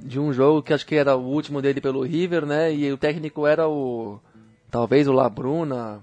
de 0.03 0.19
um 0.19 0.33
jogo 0.33 0.61
que 0.61 0.75
acho 0.75 0.85
que 0.85 0.97
era 0.97 1.15
o 1.15 1.23
último 1.23 1.63
dele 1.63 1.81
pelo 1.81 2.03
River, 2.03 2.45
né? 2.45 2.75
E 2.75 2.93
o 2.93 2.99
técnico 2.99 3.47
era 3.47 3.69
o, 3.69 4.19
talvez 4.69 5.07
o 5.07 5.13
Labruna, 5.13 6.03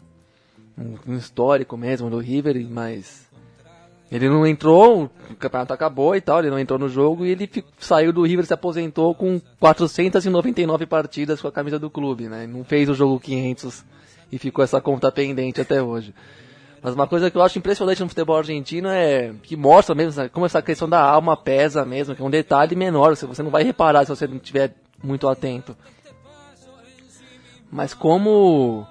um, 0.77 0.95
um 1.06 1.17
histórico 1.17 1.75
mesmo 1.75 2.10
do 2.10 2.17
River, 2.17 2.65
mas 2.69 3.27
ele 4.10 4.30
não 4.30 4.47
entrou, 4.47 5.12
o 5.30 5.36
campeonato 5.36 5.73
acabou 5.73 6.15
e 6.15 6.21
tal, 6.21 6.39
ele 6.39 6.49
não 6.49 6.60
entrou 6.60 6.80
no 6.80 6.88
jogo 6.88 7.25
e 7.25 7.30
ele 7.32 7.51
saiu 7.77 8.13
do 8.13 8.23
River, 8.23 8.45
se 8.45 8.54
aposentou 8.54 9.13
com 9.13 9.41
499 9.60 10.86
partidas 10.86 11.41
com 11.41 11.49
a 11.49 11.51
camisa 11.51 11.77
do 11.77 11.89
clube, 11.89 12.30
né? 12.30 12.47
Não 12.47 12.63
fez 12.63 12.88
o 12.88 12.93
jogo 12.93 13.19
500 13.19 13.84
e 14.32 14.38
ficou 14.38 14.63
essa 14.63 14.80
conta 14.80 15.12
pendente 15.12 15.60
até 15.60 15.84
hoje. 15.84 16.13
Mas 16.82 16.96
uma 16.96 17.06
coisa 17.06 17.30
que 17.30 17.38
eu 17.38 17.41
acho 17.44 17.60
impressionante 17.60 18.02
no 18.02 18.10
futebol 18.10 18.38
argentino 18.38 18.89
é 18.89 19.34
que 19.44 19.56
mostra 19.56 19.94
mesmo 19.94 20.30
como 20.30 20.46
essa 20.46 20.62
questão 20.62 20.89
da 20.89 21.00
alma 21.00 21.38
pesa 21.38 21.86
mesmo, 21.86 22.15
que 22.15 22.22
é 22.22 22.26
um 22.26 22.30
detalhe 22.30 22.76
menor, 22.76 23.15
você 23.15 23.44
não 23.44 23.52
vai 23.52 23.63
reparar 23.63 24.04
se 24.04 24.10
você 24.10 24.26
não 24.26 24.38
estiver 24.38 24.74
muito 25.04 25.28
atento. 25.28 25.78
Mas 27.72 27.94
como 27.94 28.86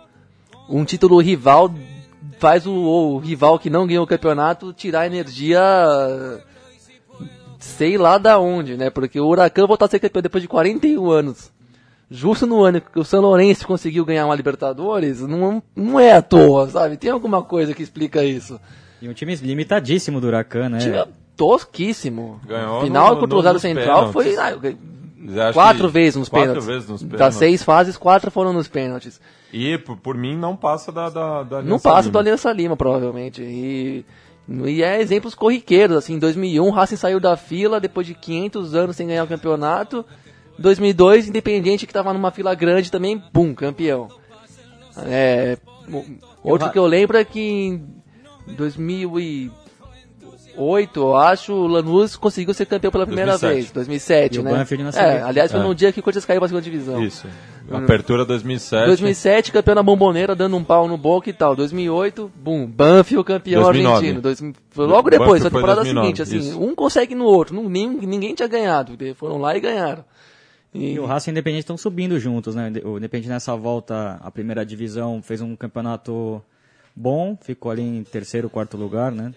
um 0.68 0.84
título 0.84 1.20
rival 1.20 1.74
faz 2.38 2.64
o, 2.64 2.72
o 2.72 3.18
rival 3.18 3.58
que 3.58 3.68
não 3.68 3.86
ganhou 3.86 4.04
o 4.04 4.08
campeonato 4.08 4.72
tirar 4.72 5.06
energia 5.06 5.60
sei 7.58 7.98
lá 7.98 8.16
da 8.18 8.38
onde, 8.38 8.76
né? 8.76 8.88
Porque 8.88 9.20
o 9.20 9.26
Huracan 9.26 9.66
voltar 9.66 9.84
a 9.84 9.88
ser 9.88 9.98
campeão 9.98 10.22
depois 10.22 10.42
de 10.42 10.48
41 10.48 11.10
anos. 11.10 11.52
Justo 12.10 12.44
no 12.46 12.62
ano 12.64 12.80
que 12.80 12.98
o 12.98 13.04
São 13.04 13.20
Lourenço 13.20 13.66
conseguiu 13.66 14.04
ganhar 14.04 14.26
uma 14.26 14.34
Libertadores, 14.34 15.20
não, 15.20 15.62
não 15.76 16.00
é 16.00 16.12
à 16.12 16.20
toa, 16.22 16.68
sabe? 16.68 16.96
Tem 16.96 17.10
alguma 17.10 17.42
coisa 17.42 17.72
que 17.72 17.82
explica 17.82 18.24
isso. 18.24 18.60
E 19.00 19.08
um 19.08 19.12
time 19.12 19.34
limitadíssimo 19.36 20.20
do 20.20 20.26
Huracan, 20.26 20.68
né? 20.70 20.78
Time 20.78 21.04
tosquíssimo. 21.36 22.40
Ganhou 22.46 22.82
Final 22.82 23.14
no- 23.14 23.20
contra 23.20 23.34
o 23.34 23.38
Rosário 23.38 23.60
Central 23.60 24.12
foi 24.12 24.30
pênaltis. 24.30 24.70
ah, 24.72 24.76
Você 25.26 25.40
acha 25.40 25.52
quatro 25.52 25.88
vezes 25.88 26.16
nos 26.16 26.28
quatro 26.28 26.48
pênaltis. 26.48 26.66
vezes 26.66 26.88
nos 26.88 27.02
Das 27.02 27.10
pênaltis. 27.12 27.38
seis 27.38 27.62
fases, 27.62 27.96
quatro 27.96 28.30
foram 28.30 28.52
nos 28.52 28.68
pênaltis. 28.68 29.20
E 29.52 29.78
por, 29.78 29.96
por 29.96 30.16
mim 30.16 30.36
não 30.36 30.56
passa 30.56 30.90
da, 30.90 31.08
da, 31.10 31.42
da 31.42 31.62
Não 31.62 31.78
passa 31.78 32.02
Lima. 32.02 32.12
do 32.12 32.18
Aliança 32.18 32.52
Lima, 32.52 32.76
provavelmente. 32.76 33.42
E, 33.42 34.04
e 34.66 34.82
é 34.82 35.00
exemplos 35.00 35.34
corriqueiros, 35.34 35.96
assim, 35.96 36.14
em 36.14 36.18
2001 36.18 36.66
o 36.66 36.70
Racing 36.70 36.96
saiu 36.96 37.20
da 37.20 37.36
fila 37.36 37.78
depois 37.80 38.06
de 38.06 38.14
500 38.14 38.74
anos 38.74 38.96
sem 38.96 39.06
ganhar 39.06 39.24
o 39.24 39.28
campeonato. 39.28 40.04
2002, 40.60 41.28
Independiente 41.28 41.86
que 41.86 41.90
estava 41.90 42.12
numa 42.12 42.30
fila 42.30 42.54
grande 42.54 42.90
também, 42.92 43.18
pum, 43.32 43.54
campeão. 43.54 44.08
É, 45.06 45.56
o- 45.90 46.04
outro 46.42 46.70
que 46.70 46.78
eu 46.78 46.86
lembro 46.86 47.16
é 47.16 47.24
que 47.24 47.40
em 47.40 47.82
2008, 48.56 51.00
eu 51.00 51.16
acho, 51.16 51.52
o 51.52 51.66
Lanús 51.66 52.16
conseguiu 52.16 52.52
ser 52.52 52.66
campeão 52.66 52.90
pela 52.90 53.06
primeira 53.06 53.32
2007. 53.32 53.62
vez, 53.62 53.70
2007, 53.72 54.36
E 54.36 54.40
o 54.40 54.42
né? 54.42 54.50
Banfield 54.52 54.84
na 54.84 54.90
é, 54.90 55.22
aliás, 55.22 55.50
foi 55.50 55.60
É. 55.60 55.62
num 55.62 55.74
dia 55.74 55.92
que 55.92 56.00
o 56.00 56.02
Corinthians 56.02 56.24
caiu 56.24 56.40
pra 56.40 56.48
segunda 56.48 56.64
divisão. 56.64 57.02
Isso. 57.02 57.26
Apertura 57.72 58.24
2007. 58.24 58.86
2007, 58.88 59.52
campeão 59.52 59.76
na 59.76 59.82
bomboneira, 59.82 60.34
dando 60.34 60.56
um 60.56 60.64
pau 60.64 60.88
no 60.88 60.98
Boca 60.98 61.30
e 61.30 61.32
tal. 61.32 61.54
2008, 61.54 62.30
bum, 62.34 62.66
Banfield 62.66 63.24
campeão 63.24 63.62
2009. 63.62 63.96
argentino. 63.96 64.20
Dois, 64.20 64.40
foi 64.70 64.86
logo 64.86 65.02
Banfield 65.04 65.18
depois, 65.24 65.44
na 65.44 65.50
temporada 65.50 65.76
2009, 65.84 66.06
seguinte, 66.08 66.22
assim, 66.22 66.38
isso. 66.38 66.60
um 66.60 66.74
consegue 66.74 67.14
no 67.14 67.24
outro. 67.26 67.54
Não, 67.54 67.68
nem, 67.68 67.88
ninguém 67.88 68.34
tinha 68.34 68.48
ganhado. 68.48 68.94
Foram 69.14 69.38
lá 69.38 69.56
e 69.56 69.60
ganharam. 69.60 70.04
E, 70.74 70.92
E 70.92 70.98
o 70.98 71.06
Racing 71.06 71.30
e 71.30 71.32
o 71.32 71.34
Independente 71.34 71.60
estão 71.60 71.76
subindo 71.76 72.18
juntos, 72.18 72.54
né? 72.54 72.72
O 72.84 72.98
Independente 72.98 73.28
nessa 73.28 73.56
volta 73.56 74.18
à 74.22 74.30
primeira 74.30 74.64
divisão 74.64 75.20
fez 75.22 75.40
um 75.40 75.56
campeonato 75.56 76.42
bom, 76.94 77.36
ficou 77.40 77.70
ali 77.70 77.82
em 77.82 78.04
terceiro, 78.04 78.50
quarto 78.50 78.76
lugar, 78.76 79.12
né? 79.12 79.34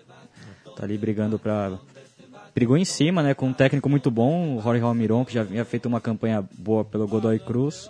Tá 0.76 0.84
ali 0.84 0.98
brigando 0.98 1.38
pra... 1.38 1.78
Brigou 2.54 2.78
em 2.78 2.86
cima, 2.86 3.24
né? 3.24 3.34
Com 3.34 3.48
um 3.48 3.54
técnico 3.54 3.90
muito 3.90 4.12
bom, 4.12 4.58
o 4.58 4.62
Jorge 4.62 4.84
Almiron, 4.84 5.26
que 5.26 5.34
já 5.34 5.42
havia 5.42 5.66
feito 5.66 5.88
uma 5.88 6.00
campanha 6.00 6.48
boa 6.58 6.86
pelo 6.86 7.08
Godoy 7.08 7.40
Cruz. 7.40 7.90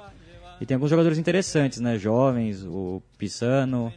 E 0.62 0.66
tem 0.66 0.76
alguns 0.76 0.90
jogadores 0.90 1.18
interessantes, 1.18 1.82
né? 1.82 1.98
Jovens, 1.98 2.64
o 2.64 3.02
Pisano, 3.18 3.92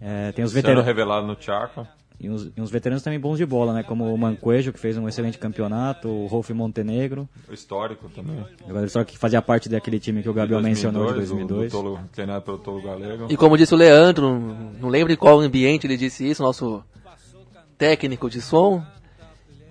é, 0.00 0.30
tem 0.30 0.44
os 0.44 0.52
veteranos... 0.52 0.84
revelado 0.84 1.26
no 1.26 1.36
Chaco. 1.40 1.84
E 2.20 2.28
uns, 2.28 2.50
e 2.56 2.60
uns 2.60 2.68
veteranos 2.70 3.02
também 3.02 3.20
bons 3.20 3.36
de 3.38 3.46
bola, 3.46 3.72
né? 3.72 3.84
Como 3.84 4.12
o 4.12 4.18
Mancoejo, 4.18 4.72
que 4.72 4.80
fez 4.80 4.98
um 4.98 5.06
excelente 5.08 5.38
campeonato, 5.38 6.08
o 6.08 6.26
Rolf 6.26 6.50
Montenegro, 6.50 7.28
O 7.48 7.54
histórico 7.54 8.08
também. 8.08 8.44
jogador 8.66 8.88
só 8.90 9.04
que 9.04 9.16
fazia 9.16 9.40
parte 9.40 9.68
daquele 9.68 10.00
time 10.00 10.20
que 10.22 10.28
o 10.28 10.34
Gabriel 10.34 10.60
mencionou 10.60 11.06
de 11.08 11.14
2002. 11.14 11.70
Do, 11.70 11.78
do 11.78 11.84
Tolo, 11.84 12.00
treinado 12.12 12.42
pelo 12.42 12.58
Tolo 12.58 12.82
Galego. 12.82 13.26
e 13.30 13.36
como 13.36 13.56
disse 13.56 13.72
o 13.72 13.76
Leandro, 13.76 14.36
não 14.80 14.88
lembro 14.88 15.12
em 15.12 15.16
qual 15.16 15.38
ambiente 15.38 15.86
ele 15.86 15.96
disse 15.96 16.28
isso, 16.28 16.42
nosso 16.42 16.82
técnico 17.76 18.28
de 18.28 18.40
som. 18.40 18.82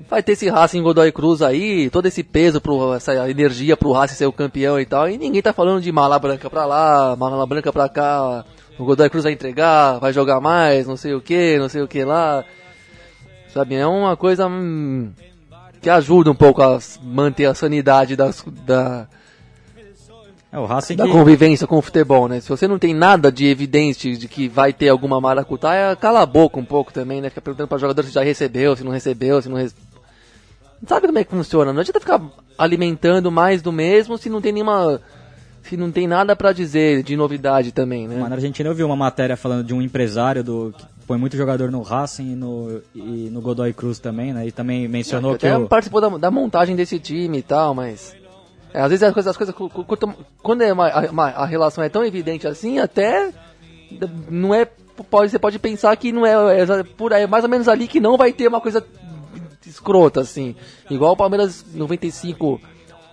Vai 0.09 0.23
ter 0.23 0.33
esse 0.33 0.49
Racing 0.49 0.81
Godoy 0.81 1.11
Cruz 1.11 1.41
aí, 1.41 1.89
todo 1.89 2.05
esse 2.05 2.23
peso, 2.23 2.61
pro, 2.61 2.93
essa 2.93 3.29
energia 3.29 3.75
pro 3.75 3.91
Racing 3.91 4.15
ser 4.15 4.25
o 4.25 4.31
campeão 4.31 4.79
e 4.79 4.85
tal. 4.85 5.09
E 5.09 5.17
ninguém 5.17 5.41
tá 5.41 5.51
falando 5.51 5.81
de 5.81 5.91
mala 5.91 6.17
branca 6.19 6.49
pra 6.49 6.65
lá, 6.65 7.15
mala 7.15 7.45
branca 7.45 7.73
pra 7.73 7.89
cá. 7.89 8.45
O 8.77 8.85
Godoy 8.85 9.09
Cruz 9.09 9.23
vai 9.23 9.33
entregar, 9.33 9.99
vai 9.99 10.13
jogar 10.13 10.39
mais, 10.39 10.87
não 10.87 10.95
sei 10.95 11.13
o 11.13 11.21
que, 11.21 11.57
não 11.57 11.67
sei 11.67 11.81
o 11.81 11.87
que 11.87 12.05
lá. 12.05 12.45
Sabe, 13.53 13.75
é 13.75 13.87
uma 13.87 14.15
coisa 14.15 14.47
hum, 14.47 15.11
que 15.81 15.89
ajuda 15.89 16.29
um 16.29 16.35
pouco 16.35 16.61
a 16.61 16.77
manter 17.01 17.45
a 17.45 17.55
sanidade 17.55 18.15
das, 18.15 18.43
da, 18.65 19.07
É, 20.51 20.57
o 20.57 20.65
Racing 20.65 20.95
da 20.95 21.05
que... 21.05 21.11
convivência 21.11 21.67
com 21.67 21.77
o 21.77 21.81
futebol, 21.81 22.27
né? 22.27 22.39
Se 22.39 22.49
você 22.49 22.67
não 22.67 22.79
tem 22.79 22.93
nada 22.93 23.31
de 23.31 23.45
evidência 23.45 24.15
de 24.15 24.27
que 24.27 24.47
vai 24.47 24.71
ter 24.71 24.89
alguma 24.89 25.19
maracutaia, 25.19 25.95
cala 25.95 26.21
a 26.21 26.25
boca 26.25 26.59
um 26.59 26.65
pouco 26.65 26.93
também, 26.93 27.19
né? 27.19 27.29
Fica 27.29 27.41
perguntando 27.41 27.67
para 27.67 27.77
jogador 27.77 28.03
se 28.03 28.11
já 28.11 28.23
recebeu, 28.23 28.75
se 28.75 28.83
não 28.83 28.91
recebeu, 28.91 29.41
se 29.41 29.49
não 29.49 29.57
recebeu. 29.57 29.86
Sabe 30.85 31.07
como 31.07 31.17
é 31.19 31.23
que 31.23 31.31
funciona? 31.31 31.73
Não 31.73 31.81
adianta 31.81 31.99
ficar 31.99 32.21
alimentando 32.57 33.31
mais 33.31 33.61
do 33.61 33.71
mesmo 33.71 34.17
se 34.17 34.29
não 34.29 34.41
tem 34.41 34.51
nenhuma. 34.51 35.01
Se 35.63 35.75
não 35.75 35.91
tem 35.91 36.07
nada 36.07 36.35
pra 36.35 36.53
dizer 36.53 37.03
de 37.03 37.15
novidade 37.17 37.71
também, 37.73 38.07
né? 38.07 38.17
Mas 38.19 38.29
na 38.29 38.35
Argentina 38.35 38.69
eu 38.69 38.75
vi 38.75 38.83
uma 38.83 38.95
matéria 38.95 39.35
falando 39.35 39.65
de 39.65 39.73
um 39.73 39.81
empresário 39.81 40.41
do, 40.43 40.73
que 40.77 40.85
põe 41.05 41.17
muito 41.17 41.35
jogador 41.35 41.69
no 41.71 41.81
Racing 41.81 42.31
e 42.31 42.35
no, 42.35 42.81
e 42.95 43.29
no 43.31 43.41
Godoy 43.41 43.73
Cruz 43.73 43.99
também, 43.99 44.31
né? 44.33 44.47
E 44.47 44.51
também 44.51 44.87
mencionou 44.87 45.35
que 45.35 45.45
Até 45.45 45.57
o, 45.57 45.67
participou 45.67 45.99
da, 45.99 46.07
da 46.17 46.31
montagem 46.31 46.73
desse 46.75 46.97
time 46.99 47.39
e 47.39 47.41
tal, 47.41 47.73
mas. 47.73 48.15
é, 48.73 48.79
às 48.79 48.89
vezes 48.89 49.03
as 49.03 49.13
coisas, 49.13 49.29
as 49.31 49.35
coisas 49.37 49.55
quando 50.41 50.61
é 50.61 50.71
uma, 50.71 51.09
uma- 51.09 51.29
a 51.31 51.45
relação 51.45 51.83
é 51.83 51.89
tão 51.89 52.05
evidente 52.05 52.47
assim, 52.47 52.79
até 52.79 53.31
não 54.29 54.53
é. 54.53 54.65
Pode, 55.11 55.29
você 55.31 55.37
pode 55.37 55.59
pensar 55.59 55.95
que 55.95 56.11
não 56.11 56.25
é, 56.25 56.61
é 56.61 56.83
por 56.83 57.13
aí, 57.13 57.23
é 57.23 57.27
mais 57.27 57.43
ou 57.43 57.49
menos 57.49 57.67
ali 57.67 57.87
que 57.87 57.99
não 57.99 58.17
vai 58.17 58.31
ter 58.33 58.47
uma 58.47 58.59
coisa 58.59 58.83
escrota, 59.69 60.21
assim. 60.21 60.55
Igual 60.89 61.13
o 61.13 61.17
Palmeiras 61.17 61.65
95 61.73 62.59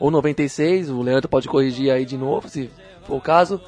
ou 0.01 0.11
96, 0.11 0.91
o 0.91 1.03
Leandro 1.03 1.29
pode 1.29 1.49
corrigir 1.49 1.91
aí 1.91 2.05
de 2.05 2.17
novo, 2.17 2.49
se 2.49 2.71
for 3.07 3.17
o 3.17 3.21
caso. 3.21 3.61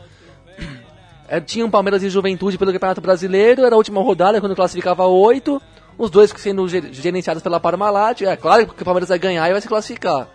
É, 1.29 1.41
tinha 1.41 1.67
um 1.67 1.71
Palmeiras 1.71 2.05
e 2.05 2.09
Juventude 2.09 2.57
pelo 2.57 2.73
Campeonato 2.73 3.01
Brasileiro, 3.01 3.65
era 3.65 3.75
a 3.75 3.77
última 3.77 4.01
rodada, 4.01 4.41
quando 4.41 4.55
classificava 4.55 5.05
oito, 5.07 5.61
os 5.99 6.09
dois 6.09 6.33
sendo 6.37 6.69
ger- 6.69 6.93
gerenciados 6.93 7.43
pela 7.43 7.59
Parmalat. 7.59 8.23
É 8.23 8.37
claro 8.37 8.65
que 8.69 8.81
o 8.81 8.85
Palmeiras 8.85 9.09
vai 9.09 9.19
ganhar 9.19 9.49
e 9.49 9.51
vai 9.51 9.61
se 9.61 9.67
classificar. 9.67 10.29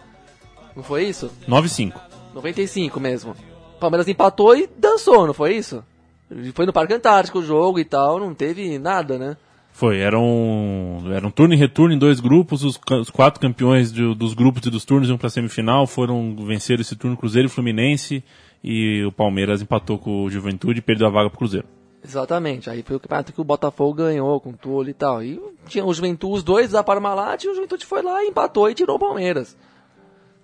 Não 0.75 0.83
foi 0.83 1.05
isso? 1.05 1.31
9-5. 1.47 1.93
95 2.33 2.99
mesmo. 2.99 3.33
O 3.77 3.79
Palmeiras 3.79 4.05
empatou 4.09 4.53
e 4.53 4.67
dançou, 4.77 5.25
não 5.25 5.33
foi 5.33 5.55
isso? 5.55 5.81
Foi 6.53 6.65
no 6.65 6.73
Parque 6.73 6.93
Antártico 6.93 7.39
o 7.39 7.43
jogo 7.45 7.79
e 7.79 7.85
tal, 7.85 8.19
não 8.19 8.33
teve 8.33 8.77
nada, 8.77 9.17
né? 9.17 9.37
Foi, 9.81 9.97
era 9.97 10.19
um, 10.19 11.11
era 11.11 11.25
um 11.25 11.31
turno 11.31 11.55
e 11.55 11.57
retorno 11.57 11.91
em 11.91 11.97
dois 11.97 12.19
grupos, 12.19 12.63
os, 12.63 12.79
os 12.99 13.09
quatro 13.09 13.41
campeões 13.41 13.91
de- 13.91 14.13
dos 14.13 14.35
grupos 14.35 14.63
e 14.67 14.69
dos 14.69 14.85
turnos 14.85 15.09
iam 15.09 15.17
para 15.17 15.27
semifinal, 15.27 15.87
foram 15.87 16.35
vencer 16.45 16.79
esse 16.79 16.95
turno 16.95 17.17
Cruzeiro 17.17 17.47
e 17.47 17.49
Fluminense, 17.49 18.23
e 18.63 19.03
o 19.03 19.11
Palmeiras 19.11 19.59
empatou 19.59 19.97
com 19.97 20.23
o 20.23 20.29
Juventude 20.29 20.77
e 20.77 20.81
perdeu 20.83 21.07
a 21.07 21.09
vaga 21.09 21.31
pro 21.31 21.39
Cruzeiro. 21.39 21.65
Exatamente, 22.05 22.69
aí 22.69 22.83
foi 22.83 22.97
o 22.97 22.99
campeonato 22.99 23.33
que 23.33 23.41
o 23.41 23.43
Botafogo 23.43 23.95
ganhou 23.95 24.39
com 24.39 24.51
o 24.51 24.53
Túlio 24.53 24.91
e 24.91 24.93
tal. 24.93 25.23
E 25.23 25.41
tinha 25.65 25.83
o 25.83 25.91
Juventude, 25.91 26.35
os 26.35 26.43
dois 26.43 26.69
da 26.69 26.83
Parmalat, 26.83 27.43
e 27.43 27.49
o 27.49 27.55
Juventude 27.55 27.83
foi 27.83 28.03
lá 28.03 28.23
e 28.23 28.27
empatou 28.27 28.69
e 28.69 28.75
tirou 28.75 28.97
o 28.97 28.99
Palmeiras. 28.99 29.57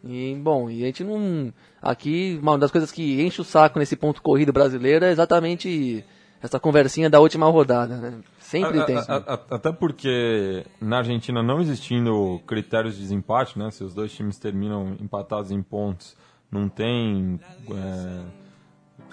E, 0.04 0.36
bom, 0.42 0.68
e 0.68 0.82
a 0.82 0.88
gente 0.88 1.04
não. 1.04 1.54
Aqui, 1.80 2.40
uma 2.42 2.58
das 2.58 2.72
coisas 2.72 2.92
que 2.92 3.22
enche 3.22 3.40
o 3.40 3.44
saco 3.44 3.78
nesse 3.78 3.96
ponto 3.96 4.20
corrido 4.20 4.52
brasileiro 4.52 5.06
é 5.06 5.12
exatamente 5.12 6.04
essa 6.42 6.60
conversinha 6.60 7.08
da 7.08 7.20
última 7.20 7.46
rodada, 7.48 7.98
né? 7.98 8.14
Sempre 8.50 8.80
A- 8.80 8.84
tem. 8.86 8.96
a- 8.98 9.02
a- 9.02 9.34
a- 9.34 9.56
até 9.56 9.72
porque 9.74 10.66
na 10.80 11.00
Argentina 11.00 11.44
não 11.44 11.60
existindo 11.60 12.42
critérios 12.48 12.96
de 12.96 13.02
desempate, 13.02 13.60
né? 13.60 13.70
Se 13.72 13.84
os 13.84 13.94
dois 13.94 14.12
times 14.14 14.38
terminam 14.40 14.96
empatados 15.02 15.52
em 15.52 15.62
pontos, 15.62 16.16
não 16.50 16.70
tem 16.70 17.38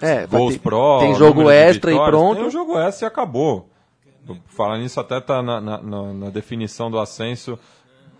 é, 0.01 0.21
é, 0.21 0.27
gols 0.27 0.53
ter- 0.53 0.59
pró, 0.61 0.99
tem 0.99 1.15
jogo 1.15 1.49
extra 1.49 1.91
e 1.91 1.95
pronto. 1.95 2.37
Tem 2.37 2.47
o 2.47 2.49
jogo 2.51 2.77
extra 2.79 3.05
e 3.05 3.09
acabou. 3.09 3.69
Falar 4.45 4.77
nisso 4.77 4.99
até 5.01 5.19
tá 5.19 5.43
na, 5.43 5.59
na- 5.59 5.81
na- 5.81 6.13
na 6.13 6.29
definição 6.29 6.89
do 6.89 6.97
ascenso. 6.97 7.59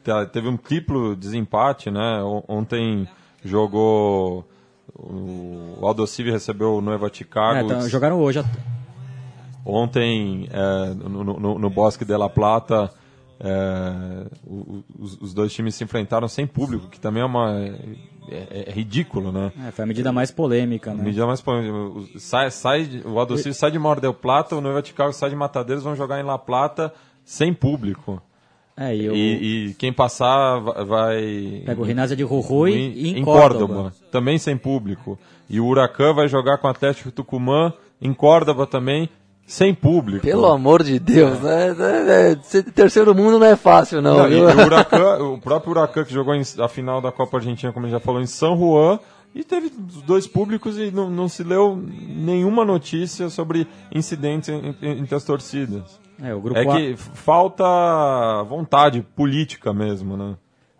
te- 0.04 0.26
teve 0.34 0.48
um 0.50 0.56
triplo 0.58 1.16
desempate, 1.16 1.90
né? 1.90 2.22
Ontem 2.48 3.08
jogou. 3.44 4.46
O 4.94 5.80
Aldosivi 5.82 6.30
recebeu 6.30 6.76
o 6.76 6.82
Nueva 6.82 7.08
É, 7.08 7.14
Chicago. 7.14 7.66
então, 7.66 7.90
jogaram 7.90 8.20
hoje. 8.20 8.44
Ontem, 9.66 10.48
é, 10.52 10.94
no, 10.94 11.24
no- 11.24 11.60
no 11.60 11.70
Bosque 11.72 12.06
de 12.06 12.16
La 12.16 12.30
Plata, 12.30 12.92
é, 13.40 14.28
os, 15.00 15.18
os 15.20 15.34
dois 15.34 15.52
times 15.54 15.76
se 15.76 15.84
enfrentaram 15.84 16.28
sem 16.28 16.46
público, 16.46 16.88
que 16.88 17.00
também 17.00 17.22
é 17.24 17.26
uma. 17.26 17.52
É, 18.28 18.66
é 18.68 18.72
ridículo, 18.72 19.32
né? 19.32 19.52
É, 19.68 19.72
foi 19.72 19.84
a 19.84 19.86
medida 19.88 20.12
mais 20.12 20.32
polêmica, 20.32 20.94
né? 20.94 21.04
Medida 21.04 21.28
mais 21.28 21.42
polêmica. 21.42 21.74
O- 21.76 22.20
sai, 22.20 22.50
sai, 22.52 22.84
de- 22.86 23.08
o 23.08 23.20
Aldosivi 23.20 23.54
sai 23.54 23.70
de 23.72 23.78
Mar 23.80 24.00
del 24.00 24.14
Plata, 24.14 24.56
o 24.56 24.62
Nueva 24.62 24.84
Chicago 24.84 25.14
sai 25.14 25.30
de 25.30 25.36
Matadeiros, 25.36 25.84
vão 25.84 25.96
jogar 25.96 26.20
em 26.20 26.24
La 26.24 26.38
Plata 26.38 26.94
sem 27.24 27.54
público. 27.54 28.22
É, 28.78 28.96
e 28.96 29.10
o, 29.10 29.16
E, 29.16 29.68
e 29.70 29.74
quem 29.76 29.94
passar 29.94 30.60
va- 30.60 30.84
vai. 30.84 31.64
pega 31.66 31.80
o 31.80 31.84
Rinásia 31.84 32.16
de 32.16 32.24
Jujuy 32.24 32.72
e 32.74 33.10
em, 33.12 33.20
em 33.20 33.24
Córdoba. 33.24 33.74
Córdoba, 33.74 33.94
também 34.12 34.38
sem 34.38 34.58
público. 34.58 35.18
E 35.50 35.60
o 35.60 35.66
Huracan 35.68 36.14
vai 36.14 36.28
jogar 36.28 36.58
com 36.58 36.68
o 36.68 36.70
Atlético 36.72 37.12
Tucumã 37.12 37.72
em 38.02 38.14
Córdoba 38.14 38.66
também, 38.68 39.08
sem 39.46 39.74
público. 39.74 40.26
Pelo 40.26 40.46
amor 40.48 40.84
de 40.84 40.98
Deus, 41.00 41.40
né? 41.42 41.68
É, 41.70 42.32
é, 42.32 42.38
ser 42.42 42.64
terceiro 42.64 43.14
mundo 43.14 43.38
não 43.40 43.46
é 43.48 43.56
fácil, 43.56 44.02
não. 44.02 44.18
Não, 44.18 44.28
viu? 44.30 44.50
e 44.50 44.54
o, 44.54 44.66
Huracan, 44.66 45.24
o 45.24 45.38
próprio 45.40 45.72
Huracan 45.72 46.04
que 46.04 46.14
jogou 46.14 46.34
em- 46.34 46.42
a 46.60 46.68
final 46.68 47.00
da 47.02 47.12
Copa 47.12 47.38
Argentina, 47.38 47.72
como 47.72 47.86
a 47.86 47.90
gente 47.90 48.00
já 48.00 48.04
falou, 48.04 48.22
em 48.22 48.26
São 48.26 48.58
Juan, 48.58 49.00
e 49.36 49.44
teve 49.44 49.68
os 49.68 50.02
dois 50.02 50.26
públicos 50.28 50.78
e 50.80 50.90
não, 50.92 51.10
não 51.10 51.28
se 51.30 51.44
leu 51.44 51.76
nenhuma 51.78 52.64
notícia 52.66 53.30
sobre 53.30 53.68
incidentes 53.94 54.50
en- 54.50 54.74
en- 54.82 55.00
entre 55.00 55.14
as 55.16 55.24
torcidas. 55.24 56.00
É, 56.24 56.34
o 56.34 56.40
grupo 56.40 56.58
É 56.60 56.64
A- 56.64 56.76
que 56.76 56.96
falta 56.98 57.64
vontade 58.44 59.02
política 59.16 59.74
mesmo, 59.74 60.16
né? 60.18 60.36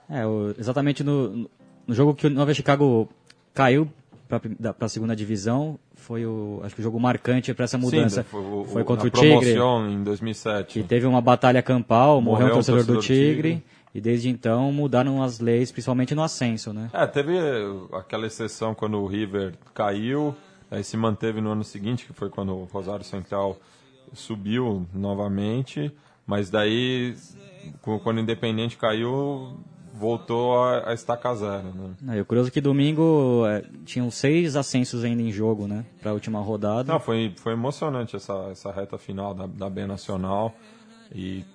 É, 0.10 0.26
o- 0.26 0.56
exatamente 0.58 1.04
no, 1.04 1.50
no 1.86 1.94
jogo 1.94 2.16
que 2.16 2.28
o 2.28 2.30
Nova 2.30 2.54
Chicago 2.54 3.10
caiu 3.54 3.88
para 4.28 4.42
a 4.80 4.88
segunda 4.90 5.16
divisão, 5.16 5.78
foi 6.06 6.26
o 6.26 6.62
acho 6.64 6.76
que 6.76 6.82
o 6.82 6.84
jogo 6.84 7.00
marcante 7.00 7.54
para 7.54 7.66
essa 7.66 7.78
mudança. 7.78 8.22
Sim, 8.24 8.30
foi, 8.30 8.40
o- 8.42 8.66
foi 8.66 8.84
contra 8.84 9.08
o 9.08 9.10
Tigre, 9.10 9.56
em 9.92 10.04
2007. 10.04 10.74
que 10.82 10.84
teve 10.88 11.06
uma 11.08 11.20
batalha 11.22 11.62
campal, 11.64 12.22
morreu, 12.22 12.42
Morreu 12.48 12.48
um 12.54 12.58
torcedor, 12.58 12.82
do 12.86 12.94
torcedor 12.94 13.02
do 13.02 13.08
Tigre, 13.32 13.50
Tigre. 13.56 13.64
e 13.94 14.00
desde 14.02 14.30
então 14.30 14.72
mudaram 14.72 15.24
as 15.24 15.40
leis, 15.40 15.72
principalmente 15.72 16.14
no 16.14 16.22
ascenso, 16.22 16.72
né? 16.72 16.90
É, 16.94 17.08
teve 17.08 17.34
aquela 17.94 18.28
exceção 18.28 18.76
quando 18.76 19.00
o 19.00 19.08
River 19.08 19.54
caiu, 19.74 20.36
aí 20.70 20.84
se 20.84 20.96
manteve 20.96 21.42
no 21.42 21.50
ano 21.52 21.64
seguinte, 21.64 22.06
que 22.06 22.14
foi 22.14 22.30
quando 22.30 22.54
o 22.56 22.66
Rosário 22.66 23.04
Central 23.04 23.58
subiu 24.14 24.86
novamente, 24.94 25.92
mas 26.28 26.50
daí, 26.50 27.16
quando 27.82 28.18
o 28.18 28.22
Independente 28.22 28.78
caiu, 28.78 29.58
voltou 29.98 30.58
a, 30.62 30.90
a 30.90 30.94
estaca 30.94 31.34
zero, 31.36 31.70
né? 31.74 32.18
É, 32.18 32.22
o 32.22 32.26
curioso 32.26 32.50
é 32.50 32.52
que 32.52 32.62
domingo 32.62 33.44
é, 33.48 33.64
tinham 33.86 34.12
seis 34.12 34.56
ascensos 34.56 35.04
ainda 35.04 35.22
em 35.22 35.32
jogo, 35.32 35.68
né? 35.68 35.86
Para 36.02 36.12
a 36.12 36.14
última 36.14 36.40
rodada. 36.42 36.92
Não, 36.92 37.00
foi, 37.00 37.34
foi 37.38 37.54
emocionante 37.54 38.16
essa, 38.16 38.50
essa 38.52 38.72
reta 38.72 38.98
final 38.98 39.34
da, 39.34 39.46
da 39.48 39.70
B 39.70 39.86
Nacional. 39.86 40.54
E 41.14 41.46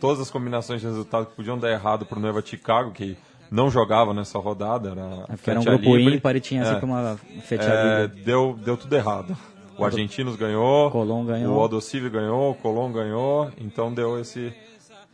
todas 0.00 0.20
as 0.20 0.30
combinações 0.30 0.80
de 0.80 0.86
resultado 0.86 1.26
que 1.26 1.34
podiam 1.36 1.58
dar 1.58 1.70
errado 1.70 2.06
pro 2.06 2.18
Nueva 2.20 2.40
Chicago, 2.44 2.92
que 2.92 3.16
não 3.50 3.68
jogava 3.68 4.14
nessa 4.14 4.38
rodada, 4.38 4.90
era, 4.90 5.26
É, 5.28 5.50
era 5.50 5.60
um 5.60 5.64
grupo 5.64 5.96
Livre. 5.96 6.14
ímpar 6.16 6.36
e 6.36 6.40
tinha 6.40 6.62
É. 6.62 6.64
sempre 6.64 6.84
uma 6.86 7.18
fetia 7.42 7.66
É, 7.68 8.06
deu, 8.06 8.56
deu 8.64 8.76
tudo 8.76 8.94
errado. 8.94 9.36
O 9.76 9.84
Argentinos 9.84 10.36
ganhou, 10.36 10.90
Colón 10.90 11.24
ganhou. 11.24 11.56
o 11.56 11.60
Aldosivi 11.60 12.08
ganhou, 12.10 12.50
o 12.50 12.54
Colón 12.54 12.92
ganhou, 12.92 13.50
então 13.58 13.92
deu 13.92 14.20
esse 14.20 14.52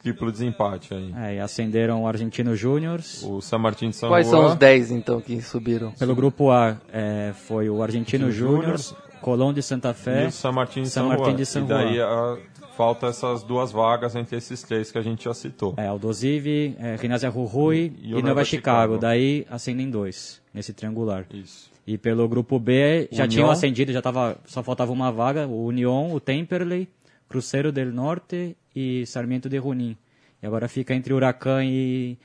triplo 0.07 0.31
desempate 0.31 0.95
aí. 0.95 1.13
É, 1.17 1.35
e 1.37 1.41
ascenderam 1.41 2.03
o 2.05 2.07
Argentino 2.07 2.55
Júnior. 2.55 3.01
O 3.25 3.41
San 3.41 3.59
Martín 3.59 3.91
de 3.91 3.97
San 3.97 4.09
Quais 4.09 4.27
Juan, 4.29 4.37
são 4.37 4.47
os 4.47 4.55
10, 4.55 4.91
então, 4.93 5.21
que 5.21 5.41
subiram? 5.43 5.91
Pelo 5.93 6.15
grupo 6.15 6.51
A 6.51 6.77
é, 6.93 7.33
foi 7.35 7.69
o 7.69 7.83
Argentino 7.83 8.31
Júnior, 8.31 8.77
Colón 9.21 9.53
de 9.53 9.63
Santa 9.63 9.91
e 9.91 9.95
Fé, 9.95 10.27
o 10.27 10.31
San 10.31 10.53
Martín 10.53 10.83
de 10.83 10.91
San 10.91 11.03
San, 11.03 11.09
Martín 11.09 11.25
Juan. 11.25 11.35
de 11.35 11.47
San 11.47 11.61
e 11.63 11.65
daí 11.67 12.01
a- 12.01 12.37
falta 12.77 13.07
essas 13.07 13.43
duas 13.43 13.73
vagas 13.73 14.15
entre 14.15 14.37
esses 14.37 14.63
três 14.63 14.93
que 14.93 14.99
a 14.99 15.03
gente 15.03 15.25
já 15.25 15.33
citou. 15.35 15.75
é, 15.79 15.87
Aldosivi, 15.87 16.77
é, 16.79 16.97
Gimnasia 16.99 17.31
Jujuy 17.31 17.93
E 18.03 18.11
e, 18.11 18.13
o 18.13 18.17
Nova 18.17 18.29
Nova 18.29 18.45
Chicago. 18.45 18.93
Chicago. 18.95 18.99
Daí 18.99 19.47
ascendem 19.51 19.91
dois, 19.91 20.41
nesse 20.55 20.73
triangular. 20.73 21.25
Isso. 21.33 21.71
E 21.87 21.97
pelo 21.99 22.29
grupo 22.29 22.59
B 22.61 23.09
já 23.11 23.25
União. 23.25 23.29
tinham 23.29 23.51
ascendido, 23.51 23.93
já 23.93 24.03
tava, 24.03 24.37
só 24.45 24.63
faltava 24.63 24.93
uma 24.93 25.11
vaga, 25.11 25.47
o 25.49 25.65
União, 25.67 26.13
o 26.13 26.21
Temperley, 26.21 26.87
Cruzeiro 27.29 27.73
del 27.73 27.91
Norte 27.93 28.57
e 28.77 29.07
Sarmiento 29.07 29.49
de 29.49 29.57
Junín. 29.59 29.97
E 30.43 30.47
agora 30.47 30.69
fica 30.69 30.95
entre 30.95 31.15
Huracan 31.15 31.65
e, 31.65 32.19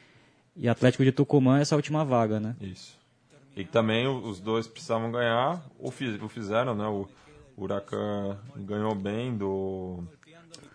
e 0.55 0.67
Atlético 0.67 1.03
de 1.05 1.11
Tucumã 1.13 1.59
essa 1.59 1.75
última 1.77 2.03
vaga, 2.03 2.39
né? 2.41 2.55
Isso. 2.59 2.99
E 3.55 3.63
também 3.63 4.05
os 4.07 4.39
dois 4.39 4.67
precisavam 4.67 5.11
ganhar, 5.11 5.63
o, 5.79 5.89
fi- 5.89 6.19
o 6.21 6.27
fizeram, 6.27 6.75
né? 6.75 6.85
O 6.87 7.07
Huracan 7.57 8.37
ganhou 8.57 8.93
bem 8.95 9.35
do 9.37 10.03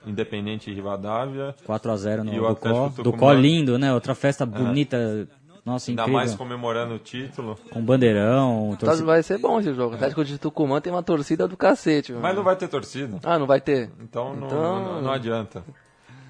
Independente 0.06 0.72
Rivadavia. 0.72 1.54
4 1.64 1.90
a 1.90 1.96
0 1.96 2.24
no 2.24 2.32
E 2.32 2.38
o 2.38 2.48
Ducó. 2.48 2.50
Atlético 2.68 3.02
Ducó 3.02 3.12
Tucumã. 3.16 3.34
lindo, 3.34 3.78
né? 3.78 3.92
Outra 3.92 4.14
festa 4.14 4.46
bonita, 4.46 5.28
nossa, 5.66 5.90
Ainda 5.90 6.02
incrível. 6.02 6.18
mais 6.20 6.34
comemorando 6.34 6.94
o 6.94 6.98
título. 6.98 7.58
Com 7.70 7.82
bandeirão, 7.84 8.70
Tá, 8.78 8.86
torcida... 8.86 9.04
Vai 9.06 9.22
ser 9.22 9.36
bom 9.38 9.58
esse 9.60 9.74
jogo. 9.74 9.92
O 9.92 9.94
Atlético 9.96 10.24
de 10.24 10.38
Tucumã 10.38 10.80
tem 10.80 10.92
uma 10.92 11.02
torcida 11.02 11.46
do 11.48 11.56
cacete. 11.56 12.12
meu. 12.12 12.20
Mas 12.22 12.34
não 12.36 12.44
vai 12.44 12.54
ter 12.56 12.68
torcida. 12.68 13.18
Ah, 13.24 13.38
não 13.38 13.46
vai 13.46 13.60
ter? 13.60 13.90
Então, 14.00 14.34
não- 14.34 14.46
Então- 14.46 14.84
Não, 14.84 15.02
não 15.02 15.10
adianta. 15.12 15.64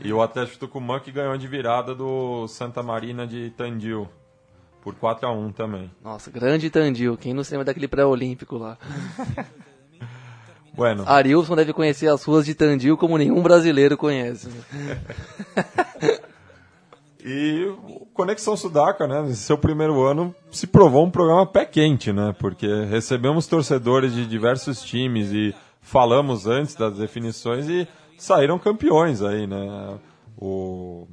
E 0.02 0.12
o 0.12 0.20
Atlético 0.22 0.58
Tucumã 0.58 0.98
que 0.98 1.12
ganhou 1.12 1.36
de 1.38 1.46
virada 1.46 1.94
do 1.94 2.48
Santa 2.48 2.82
Marina 2.82 3.26
de 3.26 3.50
Tandil. 3.50 4.08
Por 4.82 4.94
4 4.94 5.26
a 5.28 5.32
1 5.32 5.52
também. 5.52 5.90
Nossa, 6.02 6.30
grande 6.30 6.70
Tandil. 6.70 7.16
Quem 7.16 7.34
não 7.34 7.42
se 7.44 7.50
lembra 7.52 7.64
daquele 7.66 7.88
pré-olímpico 7.88 8.56
lá? 8.56 8.78
Bueno, 10.74 11.04
Arilson 11.06 11.56
deve 11.56 11.72
conhecer 11.72 12.06
as 12.06 12.22
ruas 12.22 12.44
de 12.44 12.54
Tandil 12.54 12.98
como 12.98 13.16
nenhum 13.16 13.40
brasileiro 13.42 13.96
conhece. 13.96 14.50
E 17.28 17.74
Conexão 18.14 18.56
Sudaca, 18.56 19.04
né, 19.08 19.20
nesse 19.20 19.42
seu 19.42 19.58
primeiro 19.58 20.00
ano, 20.04 20.32
se 20.48 20.64
provou 20.64 21.04
um 21.04 21.10
programa 21.10 21.44
pé 21.44 21.64
quente, 21.64 22.12
né? 22.12 22.32
Porque 22.38 22.68
recebemos 22.84 23.48
torcedores 23.48 24.14
de 24.14 24.24
diversos 24.24 24.80
times 24.80 25.32
e 25.32 25.52
falamos 25.80 26.46
antes 26.46 26.76
das 26.76 26.96
definições 26.96 27.68
e 27.68 27.88
saíram 28.16 28.60
campeões 28.60 29.22
aí, 29.22 29.44
né? 29.44 29.98
O, 30.38 31.08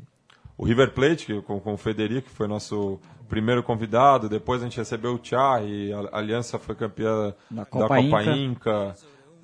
o 0.56 0.64
River 0.64 0.94
Plate, 0.94 1.26
que, 1.26 1.42
com, 1.42 1.60
com 1.60 1.74
o 1.74 1.78
Federico, 1.78 2.30
que 2.30 2.36
foi 2.36 2.48
nosso 2.48 3.00
primeiro 3.28 3.64
convidado, 3.64 4.30
depois 4.30 4.62
a 4.62 4.66
gente 4.66 4.78
recebeu 4.78 5.16
o 5.16 5.20
e 5.66 5.92
a 5.92 6.16
Aliança 6.20 6.60
foi 6.60 6.76
campeã 6.76 7.34
Da 7.50 7.64
da 7.64 7.66
Copa 7.66 7.88
Copa, 7.88 8.02
Inca. 8.02 8.36
Inca. 8.36 8.96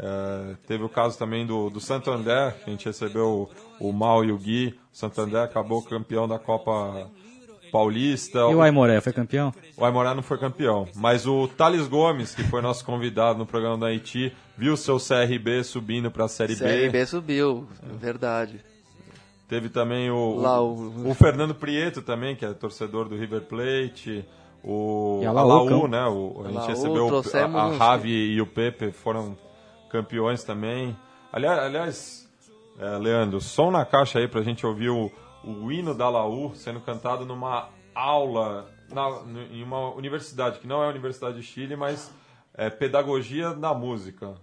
É, 0.01 0.55
teve 0.65 0.83
o 0.83 0.89
caso 0.89 1.17
também 1.17 1.45
do, 1.45 1.69
do 1.69 1.81
Santander, 1.81 2.55
que 2.63 2.69
a 2.69 2.71
gente 2.71 2.85
recebeu 2.85 3.49
o, 3.79 3.89
o 3.89 3.93
Mal 3.93 4.23
e 4.23 4.31
o 4.31 4.37
Gui. 4.37 4.79
O 4.93 4.97
Santander 4.97 5.41
acabou 5.41 5.81
campeão 5.81 6.25
da 6.27 6.39
Copa 6.39 7.09
Paulista. 7.71 8.39
E 8.39 8.55
o 8.55 8.61
Aimoré, 8.61 9.01
foi 9.01 9.13
campeão? 9.13 9.53
O 9.77 9.85
Aimoré 9.85 10.13
não 10.13 10.23
foi 10.23 10.37
campeão. 10.37 10.87
Mas 10.95 11.27
o 11.27 11.47
Thales 11.47 11.87
Gomes, 11.87 12.33
que 12.33 12.43
foi 12.43 12.61
nosso 12.61 12.83
convidado 12.85 13.37
no 13.37 13.45
programa 13.45 13.77
da 13.77 13.87
Haiti, 13.87 14.33
viu 14.57 14.75
seu 14.77 14.97
CRB 14.97 15.63
subindo 15.63 16.09
para 16.09 16.25
a 16.25 16.27
Série 16.29 16.55
B. 16.55 16.65
CRB 16.87 17.05
subiu, 17.05 17.67
verdade. 17.99 18.63
Teve 19.47 19.67
também 19.69 20.09
o, 20.11 20.35
Lá, 20.35 20.61
o, 20.61 21.09
o- 21.09 21.13
Fernando 21.15 21.55
Prieto 21.55 22.01
também, 22.01 22.35
que 22.35 22.45
é 22.45 22.53
torcedor 22.53 23.09
do 23.09 23.17
River 23.17 23.41
Plate. 23.41 24.23
O 24.63 25.19
E 25.23 25.25
a 25.25 25.31
Laú, 25.31 25.51
Alaú, 25.51 25.87
né? 25.87 26.05
O, 26.05 26.41
a 26.45 26.47
gente 26.47 26.55
Laú, 26.57 26.67
recebeu 26.67 27.09
a, 27.55 27.61
a 27.61 27.71
Ravi 27.75 28.33
e 28.33 28.41
o 28.41 28.45
Pepe 28.47 28.91
foram 28.91 29.35
campeões 29.89 30.43
também. 30.43 30.97
Aliás, 31.31 31.59
aliás 31.59 32.29
é, 32.79 32.97
Leandro, 32.97 33.41
som 33.41 33.71
na 33.71 33.85
caixa 33.85 34.19
aí 34.19 34.27
pra 34.27 34.41
gente 34.41 34.65
ouvir 34.65 34.89
o, 34.89 35.11
o 35.43 35.71
hino 35.71 35.93
da 35.93 36.09
Laú 36.09 36.55
sendo 36.55 36.79
cantado 36.79 37.25
numa 37.25 37.69
aula 37.93 38.69
na, 38.89 39.09
em 39.51 39.63
uma 39.63 39.93
universidade, 39.93 40.59
que 40.59 40.67
não 40.67 40.81
é 40.81 40.87
a 40.87 40.89
Universidade 40.89 41.37
de 41.37 41.43
Chile, 41.43 41.75
mas 41.75 42.11
é 42.53 42.69
Pedagogia 42.69 43.53
da 43.53 43.73
Música. 43.73 44.35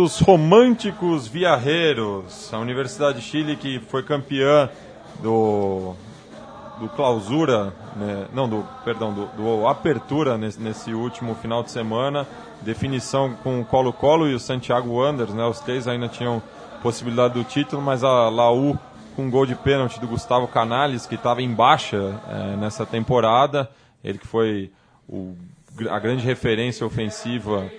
Dos 0.00 0.18
românticos 0.18 1.28
viareiros. 1.28 2.54
A 2.54 2.58
Universidade 2.58 3.20
de 3.20 3.24
Chile 3.26 3.54
que 3.54 3.78
foi 3.80 4.02
campeã 4.02 4.70
do 5.22 5.94
do 6.78 6.88
clausura, 6.88 7.74
né, 7.94 8.26
não 8.32 8.48
do 8.48 8.66
perdão 8.82 9.12
do, 9.12 9.26
do 9.36 9.68
apertura 9.68 10.38
nesse, 10.38 10.58
nesse, 10.58 10.94
último 10.94 11.34
final 11.34 11.62
de 11.62 11.70
semana. 11.70 12.26
Definição 12.62 13.34
com 13.42 13.60
o 13.60 13.64
Colo-Colo 13.66 14.26
e 14.26 14.34
o 14.34 14.40
Santiago 14.40 14.94
Wanderers, 14.94 15.34
né? 15.34 15.44
Os 15.44 15.60
três 15.60 15.86
ainda 15.86 16.08
tinham 16.08 16.42
possibilidade 16.82 17.34
do 17.34 17.44
título, 17.44 17.82
mas 17.82 18.02
a 18.02 18.30
Laú 18.30 18.78
com 19.14 19.24
um 19.24 19.30
gol 19.30 19.44
de 19.44 19.54
pênalti 19.54 20.00
do 20.00 20.08
Gustavo 20.08 20.48
Canales 20.48 21.04
que 21.04 21.16
estava 21.16 21.42
em 21.42 21.52
baixa 21.52 22.18
é, 22.26 22.56
nessa 22.56 22.86
temporada, 22.86 23.68
ele 24.02 24.16
que 24.16 24.26
foi 24.26 24.70
o, 25.06 25.36
a 25.90 25.98
grande 25.98 26.24
referência 26.24 26.86
ofensiva 26.86 27.70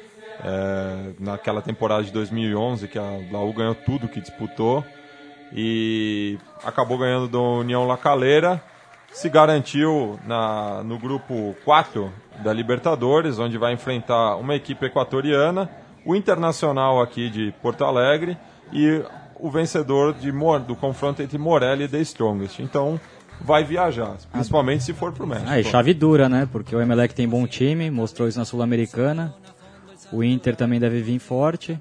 é, 0.43 1.13
naquela 1.19 1.61
temporada 1.61 2.03
de 2.03 2.11
2011, 2.11 2.87
que 2.87 2.97
a 2.97 3.19
Laú 3.31 3.53
ganhou 3.53 3.75
tudo 3.75 4.07
que 4.07 4.21
disputou 4.21 4.83
e 5.53 6.37
acabou 6.63 6.97
ganhando 6.97 7.27
do 7.27 7.41
União 7.59 7.85
La 7.85 7.97
Calera, 7.97 8.61
se 9.11 9.29
garantiu 9.29 10.17
na, 10.25 10.83
no 10.83 10.97
grupo 10.97 11.55
4 11.65 12.11
da 12.43 12.53
Libertadores, 12.53 13.37
onde 13.37 13.57
vai 13.57 13.73
enfrentar 13.73 14.37
uma 14.37 14.55
equipe 14.55 14.85
equatoriana, 14.85 15.69
o 16.05 16.15
Internacional 16.15 17.01
aqui 17.01 17.29
de 17.29 17.53
Porto 17.61 17.83
Alegre 17.83 18.37
e 18.71 19.03
o 19.35 19.51
vencedor 19.51 20.13
de, 20.13 20.31
do 20.65 20.75
confronto 20.75 21.21
entre 21.21 21.37
Morelli 21.37 21.83
e 21.83 21.87
The 21.87 21.99
Strongest. 21.99 22.59
Então, 22.59 22.99
vai 23.43 23.63
viajar, 23.63 24.15
principalmente 24.31 24.83
se 24.83 24.93
for 24.93 25.11
para 25.11 25.23
o 25.23 25.27
México. 25.27 25.49
Ah, 25.49 25.61
chave 25.63 25.93
dura, 25.93 26.29
né? 26.29 26.47
Porque 26.51 26.75
o 26.75 26.81
Emelec 26.81 27.13
tem 27.13 27.27
bom 27.27 27.45
time, 27.47 27.89
mostrou 27.89 28.27
isso 28.27 28.37
na 28.37 28.45
Sul-Americana. 28.45 29.33
O 30.11 30.23
Inter 30.23 30.55
também 30.55 30.79
deve 30.79 31.01
vir 31.01 31.19
forte. 31.19 31.79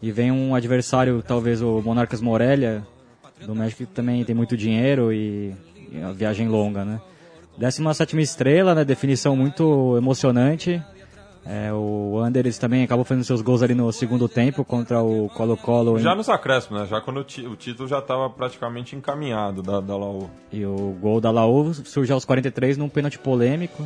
E 0.00 0.12
vem 0.12 0.30
um 0.30 0.54
adversário, 0.54 1.22
talvez 1.26 1.60
o 1.60 1.82
Monarcas 1.82 2.20
Morelia, 2.20 2.86
do 3.44 3.54
México, 3.54 3.84
que 3.84 3.92
também 3.92 4.24
tem 4.24 4.34
muito 4.34 4.56
dinheiro 4.56 5.12
e, 5.12 5.54
e 5.90 5.98
uma 5.98 6.12
viagem 6.12 6.48
longa, 6.48 6.84
né? 6.84 7.00
17 7.58 8.16
estrela, 8.20 8.74
né? 8.74 8.84
Definição 8.84 9.34
muito 9.34 9.96
emocionante. 9.96 10.80
É, 11.44 11.72
o 11.72 12.18
Anderes 12.18 12.58
também 12.58 12.84
acabou 12.84 13.04
fazendo 13.04 13.24
seus 13.24 13.40
gols 13.40 13.62
ali 13.62 13.74
no 13.74 13.90
segundo 13.90 14.28
tempo 14.28 14.64
contra 14.64 15.02
o 15.02 15.28
Colo-Colo. 15.30 15.98
Já 15.98 16.14
nos 16.14 16.28
acréscimos, 16.28 16.82
né? 16.82 16.86
Já 16.86 17.00
quando 17.00 17.18
o, 17.18 17.50
o 17.50 17.56
título 17.56 17.88
já 17.88 17.98
estava 18.00 18.28
praticamente 18.28 18.94
encaminhado 18.94 19.62
da, 19.62 19.80
da 19.80 19.96
Laú. 19.96 20.28
E 20.52 20.64
o 20.64 20.96
gol 21.00 21.20
da 21.20 21.30
Laú 21.30 21.72
surge 21.72 22.12
aos 22.12 22.24
43 22.24 22.76
num 22.76 22.88
pênalti 22.88 23.18
polêmico. 23.18 23.82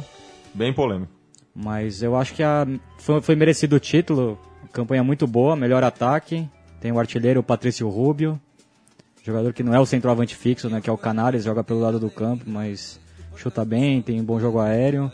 Bem 0.53 0.73
polêmico. 0.73 1.22
Mas 1.55 2.03
eu 2.03 2.17
acho 2.17 2.35
que 2.35 2.43
a, 2.43 2.67
foi, 2.99 3.21
foi 3.21 3.37
merecido 3.37 3.77
o 3.77 3.81
título. 3.81 4.39
Campanha 4.73 5.05
muito 5.05 5.27
boa, 5.27 5.55
melhor 5.55 5.85
ataque. 5.85 6.49
Tem 6.81 6.91
o 6.91 6.99
artilheiro 6.99 7.43
Patrício 7.43 7.89
Rubio. 7.89 8.41
Jogador 9.23 9.53
que 9.53 9.63
não 9.63 9.75
é 9.75 9.79
o 9.79 9.87
centroavante 9.87 10.35
fixo, 10.35 10.69
né? 10.69 10.81
Que 10.81 10.91
é 10.91 10.93
o 10.93 10.99
Canares, 10.99 11.45
joga 11.45 11.63
pelo 11.63 11.81
lado 11.81 12.01
do 12.01 12.11
campo, 12.11 12.45
mas 12.47 12.99
chuta 13.37 13.65
bem, 13.65 14.03
tem 14.03 14.21
um 14.21 14.25
bom 14.25 14.41
jogo 14.41 14.59
aéreo. 14.59 15.13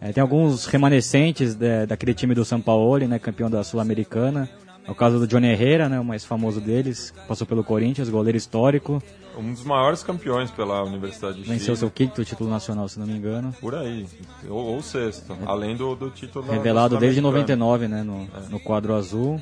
É, 0.00 0.12
tem 0.12 0.20
alguns 0.20 0.66
remanescentes 0.66 1.54
de, 1.54 1.86
daquele 1.86 2.14
time 2.14 2.34
do 2.34 2.44
São 2.44 2.60
Paulo, 2.60 3.06
né, 3.06 3.18
campeão 3.18 3.50
da 3.50 3.64
Sul-Americana. 3.64 4.48
É 4.86 4.90
o 4.90 4.94
caso 4.94 5.18
do 5.18 5.26
Johnny 5.26 5.48
Herrera, 5.48 5.88
né, 5.88 5.98
o 5.98 6.04
mais 6.04 6.24
famoso 6.24 6.60
deles, 6.60 7.12
passou 7.26 7.46
pelo 7.46 7.64
Corinthians, 7.64 8.08
goleiro 8.08 8.38
histórico. 8.38 9.02
Um 9.38 9.52
dos 9.52 9.62
maiores 9.62 10.02
campeões 10.02 10.50
pela 10.50 10.82
Universidade 10.82 11.36
de 11.36 11.42
Venceu 11.42 11.66
Chile. 11.66 11.76
seu 11.76 11.90
quinto 11.90 12.24
título 12.24 12.50
nacional, 12.50 12.88
se 12.88 12.98
não 12.98 13.06
me 13.06 13.16
engano. 13.16 13.54
Por 13.60 13.74
aí, 13.74 14.04
ou, 14.48 14.74
ou 14.74 14.82
sexto, 14.82 15.32
é. 15.32 15.36
além 15.46 15.76
do, 15.76 15.94
do 15.94 16.10
título 16.10 16.50
Revelado 16.50 16.96
da 16.96 17.00
desde 17.00 17.20
99, 17.20 17.86
né, 17.86 18.02
no, 18.02 18.22
é. 18.22 18.48
no 18.50 18.58
quadro 18.58 18.94
azul. 18.94 19.40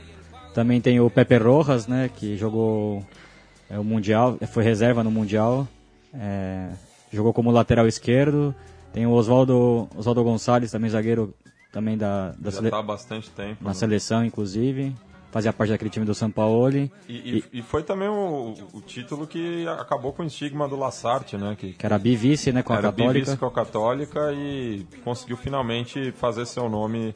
Também 0.53 0.81
tem 0.81 1.01
o 1.01 1.09
Pepe 1.09 1.39
Rojas, 1.39 1.87
né, 1.87 2.11
que 2.15 2.37
jogou 2.37 3.03
é, 3.71 3.79
o 3.79 3.85
Mundial, 3.85 4.39
foi 4.53 4.63
reserva 4.63 5.03
no 5.03 5.11
Mundial. 5.11 5.67
É, 6.13 6.69
jogou 7.11 7.33
como 7.33 7.51
lateral 7.51 7.87
esquerdo. 7.89 8.55
Tem 8.93 9.07
o 9.07 9.13
Oswaldo, 9.13 9.89
Oswaldo 9.97 10.23
Gonçalves, 10.23 10.71
também 10.71 10.91
zagueiro 10.91 11.35
também 11.73 11.99
da, 11.99 12.33
da 12.39 12.51
Já 12.51 12.71
tá 12.71 12.79
há 12.79 12.83
bastante 12.83 13.31
tempo. 13.31 13.63
Na 13.63 13.71
né? 13.71 13.75
seleção, 13.75 14.25
inclusive. 14.25 14.95
Fazia 15.31 15.53
parte 15.53 15.71
daquele 15.71 15.91
time 15.91 16.07
do 16.07 16.15
São 16.15 16.31
Paulo. 16.31 16.77
E, 16.77 16.91
e, 17.09 17.45
e, 17.53 17.63
foi 17.63 17.83
também 17.83 18.09
o, 18.09 18.55
o, 18.73 18.81
título 18.81 19.27
que 19.27 19.67
acabou 19.69 20.13
com 20.13 20.23
o 20.23 20.27
estigma 20.27 20.67
do 20.67 20.77
Lassarte, 20.77 21.37
né? 21.37 21.57
Que, 21.59 21.73
que 21.73 21.85
era 21.85 21.99
bivice, 21.99 22.53
né, 22.53 22.63
com 22.63 22.73
a 22.73 22.77
Católica. 22.77 23.03
Era 23.03 23.13
bivice 23.13 23.37
com 23.37 23.47
a 23.47 23.51
Católica 23.51 24.33
e 24.33 24.87
conseguiu 25.05 25.37
finalmente 25.37 26.13
fazer 26.13 26.47
seu 26.47 26.69
nome 26.69 27.13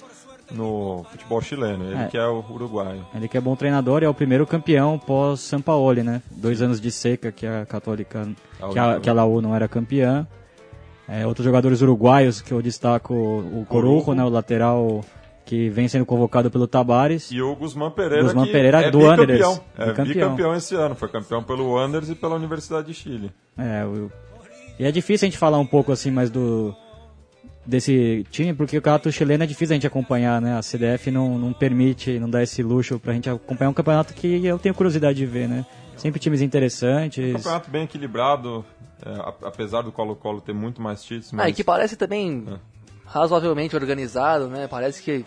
no 0.51 1.05
futebol 1.11 1.41
chileno. 1.41 1.85
Ele 1.85 2.03
é. 2.03 2.07
que 2.07 2.19
é 2.19 2.27
o 2.27 2.45
uruguaio. 2.51 3.07
Ele 3.15 3.29
que 3.29 3.37
é 3.37 3.41
bom 3.41 3.57
treinador 3.57 4.03
e 4.03 4.07
é 4.07 4.09
o 4.09 4.15
primeiro 4.15 4.47
campeão 4.47 4.99
pós 4.99 5.41
São 5.41 5.61
Paulo, 5.61 6.03
né? 6.03 6.23
Dois 6.31 6.61
anos 6.61 6.81
de 6.81 6.91
seca 6.91 7.33
que 7.33 7.47
a 7.47 7.65
Católica, 7.65 8.29
a 8.61 8.69
que 8.69 8.79
a, 8.79 9.01
que 9.01 9.11
a 9.11 9.13
Laú 9.13 9.41
não 9.41 9.55
era 9.55 9.69
campeã. 9.69 10.27
É, 11.09 11.27
outros 11.27 11.45
jogadores 11.45 11.83
uruguaios 11.83 12.41
que 12.41 12.53
eu 12.53 12.63
destaco, 12.63 13.13
o 13.13 13.67
Corujo, 13.69 14.15
né, 14.15 14.23
o 14.23 14.29
lateral 14.29 15.05
que 15.51 15.69
vem 15.69 15.89
sendo 15.89 16.07
convocado 16.07 16.49
pelo 16.49 16.69
Tabares. 16.69 17.29
E 17.33 17.43
o 17.43 17.57
Guzmán 17.57 17.91
Pereira, 17.91 18.23
Guzmán 18.23 18.47
que 18.47 18.53
Pereira 18.53 18.83
é 18.83 18.91
do 18.93 19.01
bicampeão. 19.01 19.61
É 19.77 20.05
bicampeão 20.05 20.55
esse 20.55 20.77
ano, 20.77 20.95
foi 20.95 21.09
campeão 21.09 21.43
pelo 21.43 21.73
Wanderers 21.73 22.09
e 22.09 22.15
pela 22.15 22.37
Universidade 22.37 22.87
de 22.87 22.95
Chile. 22.95 23.33
É, 23.59 23.83
eu... 23.83 24.13
e 24.79 24.85
é 24.85 24.93
difícil 24.93 25.27
a 25.27 25.29
gente 25.29 25.39
falar 25.39 25.59
um 25.59 25.67
pouco 25.67 25.91
assim 25.91 26.13
mais 26.13 26.31
do 26.31 26.73
desse 27.67 28.25
time, 28.31 28.55
porque 28.55 28.79
o 28.79 28.81
campeonato 28.81 29.11
chileno 29.11 29.43
é 29.43 29.47
difícil 29.47 29.73
a 29.73 29.75
gente 29.75 29.89
acompanhar, 29.89 30.41
né? 30.41 30.57
A 30.57 30.63
CDF 30.63 31.11
não, 31.11 31.37
não 31.37 31.53
permite, 31.53 32.17
não 32.21 32.31
dá 32.31 32.45
esse 32.45 32.63
luxo 32.63 33.01
pra 33.01 33.13
gente 33.13 33.29
acompanhar 33.29 33.71
um 33.71 33.75
campeonato 33.75 34.15
que 34.15 34.47
eu 34.47 34.57
tenho 34.57 34.73
curiosidade 34.73 35.19
de 35.19 35.27
ver, 35.27 35.49
né? 35.49 35.67
Sempre 35.97 36.21
times 36.21 36.43
interessantes. 36.43 37.29
Um 37.29 37.33
campeonato 37.33 37.71
bem 37.73 37.83
equilibrado, 37.83 38.65
é, 39.05 39.47
apesar 39.47 39.83
do 39.83 39.91
Colo-Colo 39.91 40.41
ter 40.41 40.55
muito 40.55 40.81
mais 40.81 41.03
títulos. 41.03 41.33
Mas... 41.33 41.45
Ah, 41.45 41.49
e 41.49 41.53
que 41.53 41.65
parece 41.65 41.97
também 41.97 42.45
é. 42.47 42.70
Razoavelmente 43.11 43.77
organizado, 43.77 44.49
né? 44.49 44.67
Parece 44.69 45.03
que 45.03 45.25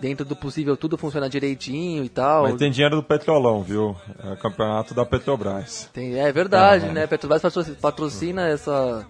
dentro 0.00 0.24
do 0.24 0.34
possível 0.34 0.76
tudo 0.76 0.96
funciona 0.96 1.28
direitinho 1.28 2.04
e 2.04 2.08
tal. 2.08 2.44
Mas 2.44 2.56
tem 2.56 2.70
dinheiro 2.70 2.96
do 2.96 3.02
Petrolão, 3.02 3.62
viu? 3.62 3.96
É 4.22 4.32
o 4.32 4.36
campeonato 4.36 4.94
da 4.94 5.04
Petrobras. 5.04 5.88
Tem, 5.92 6.18
é 6.18 6.32
verdade, 6.32 6.86
é. 6.86 6.92
né? 6.92 7.06
Petrobras 7.06 7.42
patrocina 7.80 8.46
essa 8.48 9.06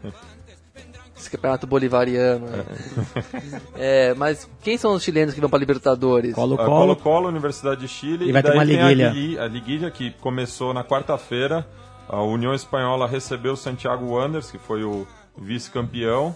esse 1.16 1.30
campeonato 1.30 1.66
bolivariano. 1.66 2.46
Né? 2.46 2.64
É. 3.80 4.14
mas 4.14 4.48
quem 4.62 4.76
são 4.76 4.94
os 4.94 5.02
chilenos 5.02 5.34
que 5.34 5.40
vão 5.40 5.48
para 5.48 5.58
Libertadores? 5.58 6.34
Colo-Colo, 6.34 6.96
Colo, 6.96 7.28
Universidade 7.28 7.80
de 7.80 7.88
Chile. 7.88 8.28
E 8.28 8.32
vai 8.32 8.42
ter 8.42 8.52
uma 8.52 8.64
liguilha. 8.64 9.12
A, 9.40 9.44
a 9.44 9.48
liguilha 9.48 9.90
que 9.90 10.10
começou 10.12 10.74
na 10.74 10.84
quarta-feira 10.84 11.66
a 12.08 12.22
União 12.22 12.54
Espanhola 12.54 13.06
recebeu 13.06 13.52
o 13.52 13.56
Santiago 13.56 14.06
Wanderers, 14.14 14.50
que 14.50 14.58
foi 14.58 14.82
o 14.82 15.06
vice-campeão. 15.36 16.34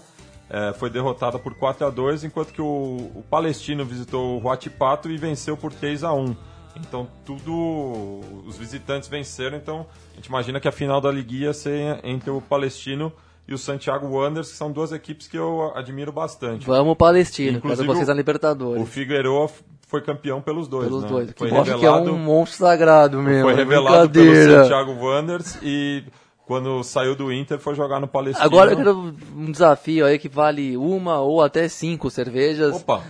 É, 0.53 0.71
foi 0.71 0.87
derrotada 0.87 1.39
por 1.39 1.55
4 1.55 1.87
a 1.87 1.89
2 1.89 2.25
enquanto 2.25 2.53
que 2.53 2.61
o, 2.61 3.09
o 3.15 3.23
Palestino 3.27 3.83
visitou 3.83 4.37
o 4.37 4.43
Huachipato 4.43 5.09
e 5.09 5.17
venceu 5.17 5.57
por 5.57 5.73
3 5.73 6.03
a 6.03 6.13
1 6.13 6.35
Então, 6.79 7.07
tudo. 7.25 8.21
Os 8.45 8.55
visitantes 8.55 9.09
venceram, 9.09 9.57
então 9.57 9.87
a 10.11 10.15
gente 10.15 10.27
imagina 10.27 10.59
que 10.59 10.67
a 10.67 10.71
final 10.71 11.01
da 11.01 11.11
liguia 11.11 11.53
ser 11.53 11.99
entre 12.03 12.29
o 12.29 12.39
Palestino 12.39 13.11
e 13.47 13.53
o 13.55 13.57
Santiago 13.57 14.07
Wanderers, 14.07 14.51
que 14.51 14.55
são 14.55 14.71
duas 14.71 14.91
equipes 14.91 15.27
que 15.27 15.37
eu 15.37 15.73
admiro 15.75 16.11
bastante. 16.11 16.67
Vamos 16.67 16.95
Palestino, 16.97 17.59
quero 17.59 17.83
vocês 17.85 18.07
na 18.07 18.13
Libertadores. 18.13 18.81
O 18.81 18.85
Figueiredo 18.85 19.49
foi 19.87 20.01
campeão 20.01 20.39
pelos 20.39 20.67
dois, 20.67 20.87
Pelos 20.87 21.03
né? 21.03 21.09
dois, 21.09 21.31
foi 21.35 21.49
que 21.49 21.55
revelado, 21.55 21.79
que 21.79 21.85
é 21.85 22.11
um 22.11 22.17
monstro 22.17 22.59
sagrado 22.59 23.21
mesmo. 23.21 23.43
Foi 23.43 23.55
revelado 23.55 24.09
pelo 24.11 24.35
Santiago 24.35 24.93
Wanderers 25.03 25.57
e 25.63 26.03
quando 26.45 26.83
saiu 26.83 27.15
do 27.15 27.31
Inter 27.31 27.59
foi 27.59 27.75
jogar 27.75 27.99
no 27.99 28.07
Palestino. 28.07 28.45
Agora 28.45 28.71
eu 28.71 28.77
quero 28.77 29.15
um 29.35 29.51
desafio 29.51 30.05
aí 30.05 30.19
que 30.19 30.29
vale 30.29 30.75
uma 30.77 31.19
ou 31.19 31.41
até 31.41 31.67
cinco 31.67 32.09
cervejas. 32.09 32.75
Opa! 32.75 33.03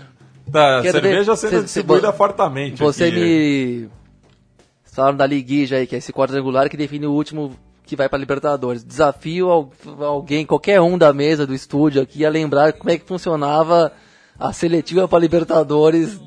Tá, 0.51 0.81
cerveja 0.83 1.35
sendo 1.35 1.63
distribuída 1.63 2.11
fartamente. 2.11 2.81
Você 2.81 3.05
aqui. 3.05 3.15
me... 3.15 3.89
Falaram 4.83 5.17
da 5.17 5.25
liguija 5.25 5.77
aí, 5.77 5.87
que 5.87 5.95
é 5.95 5.97
esse 5.97 6.13
quadrangular 6.13 6.69
que 6.69 6.77
define 6.77 7.07
o 7.07 7.11
último 7.11 7.55
que 7.83 7.95
vai 7.95 8.07
para 8.07 8.19
Libertadores. 8.19 8.83
Desafio 8.83 9.71
alguém, 9.99 10.45
qualquer 10.45 10.79
um 10.81 10.97
da 10.97 11.11
mesa 11.11 11.47
do 11.47 11.55
estúdio 11.55 12.01
aqui 12.01 12.23
a 12.25 12.29
lembrar 12.29 12.73
como 12.73 12.91
é 12.91 12.97
que 12.97 13.05
funcionava 13.05 13.91
a 14.37 14.53
seletiva 14.53 15.07
para 15.07 15.19
Libertadores 15.19 16.19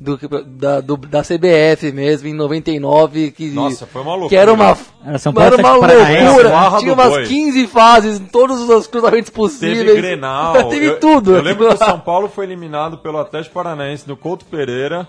do, 0.00 0.16
da, 0.44 0.80
do, 0.80 0.96
da 0.96 1.22
CBF 1.22 1.90
mesmo, 1.92 2.28
em 2.28 2.34
99, 2.34 3.32
que, 3.32 3.50
Nossa, 3.50 3.84
foi 3.86 4.02
uma 4.02 4.12
loucura. 4.12 4.28
que 4.28 4.36
era 4.36 4.52
uma, 4.52 4.78
era, 5.04 5.18
São 5.18 5.32
era 5.36 5.56
uma 5.56 5.72
loucura. 5.72 6.78
Tinha 6.78 6.92
umas 6.92 7.28
15 7.28 7.66
fases, 7.66 8.22
todos 8.30 8.60
os 8.68 8.86
cruzamentos 8.86 9.30
possíveis. 9.30 9.78
Teve 9.78 10.00
Grenal. 10.00 10.54
Teve 10.70 10.86
eu, 10.86 11.00
tudo. 11.00 11.34
Eu 11.34 11.42
lembro 11.42 11.68
que 11.68 11.74
o 11.74 11.76
São 11.76 11.98
Paulo 11.98 12.28
foi 12.28 12.44
eliminado 12.44 12.98
pelo 12.98 13.18
Atlético 13.18 13.54
Paranaense 13.54 14.08
no 14.08 14.16
Couto 14.16 14.44
Pereira 14.44 15.08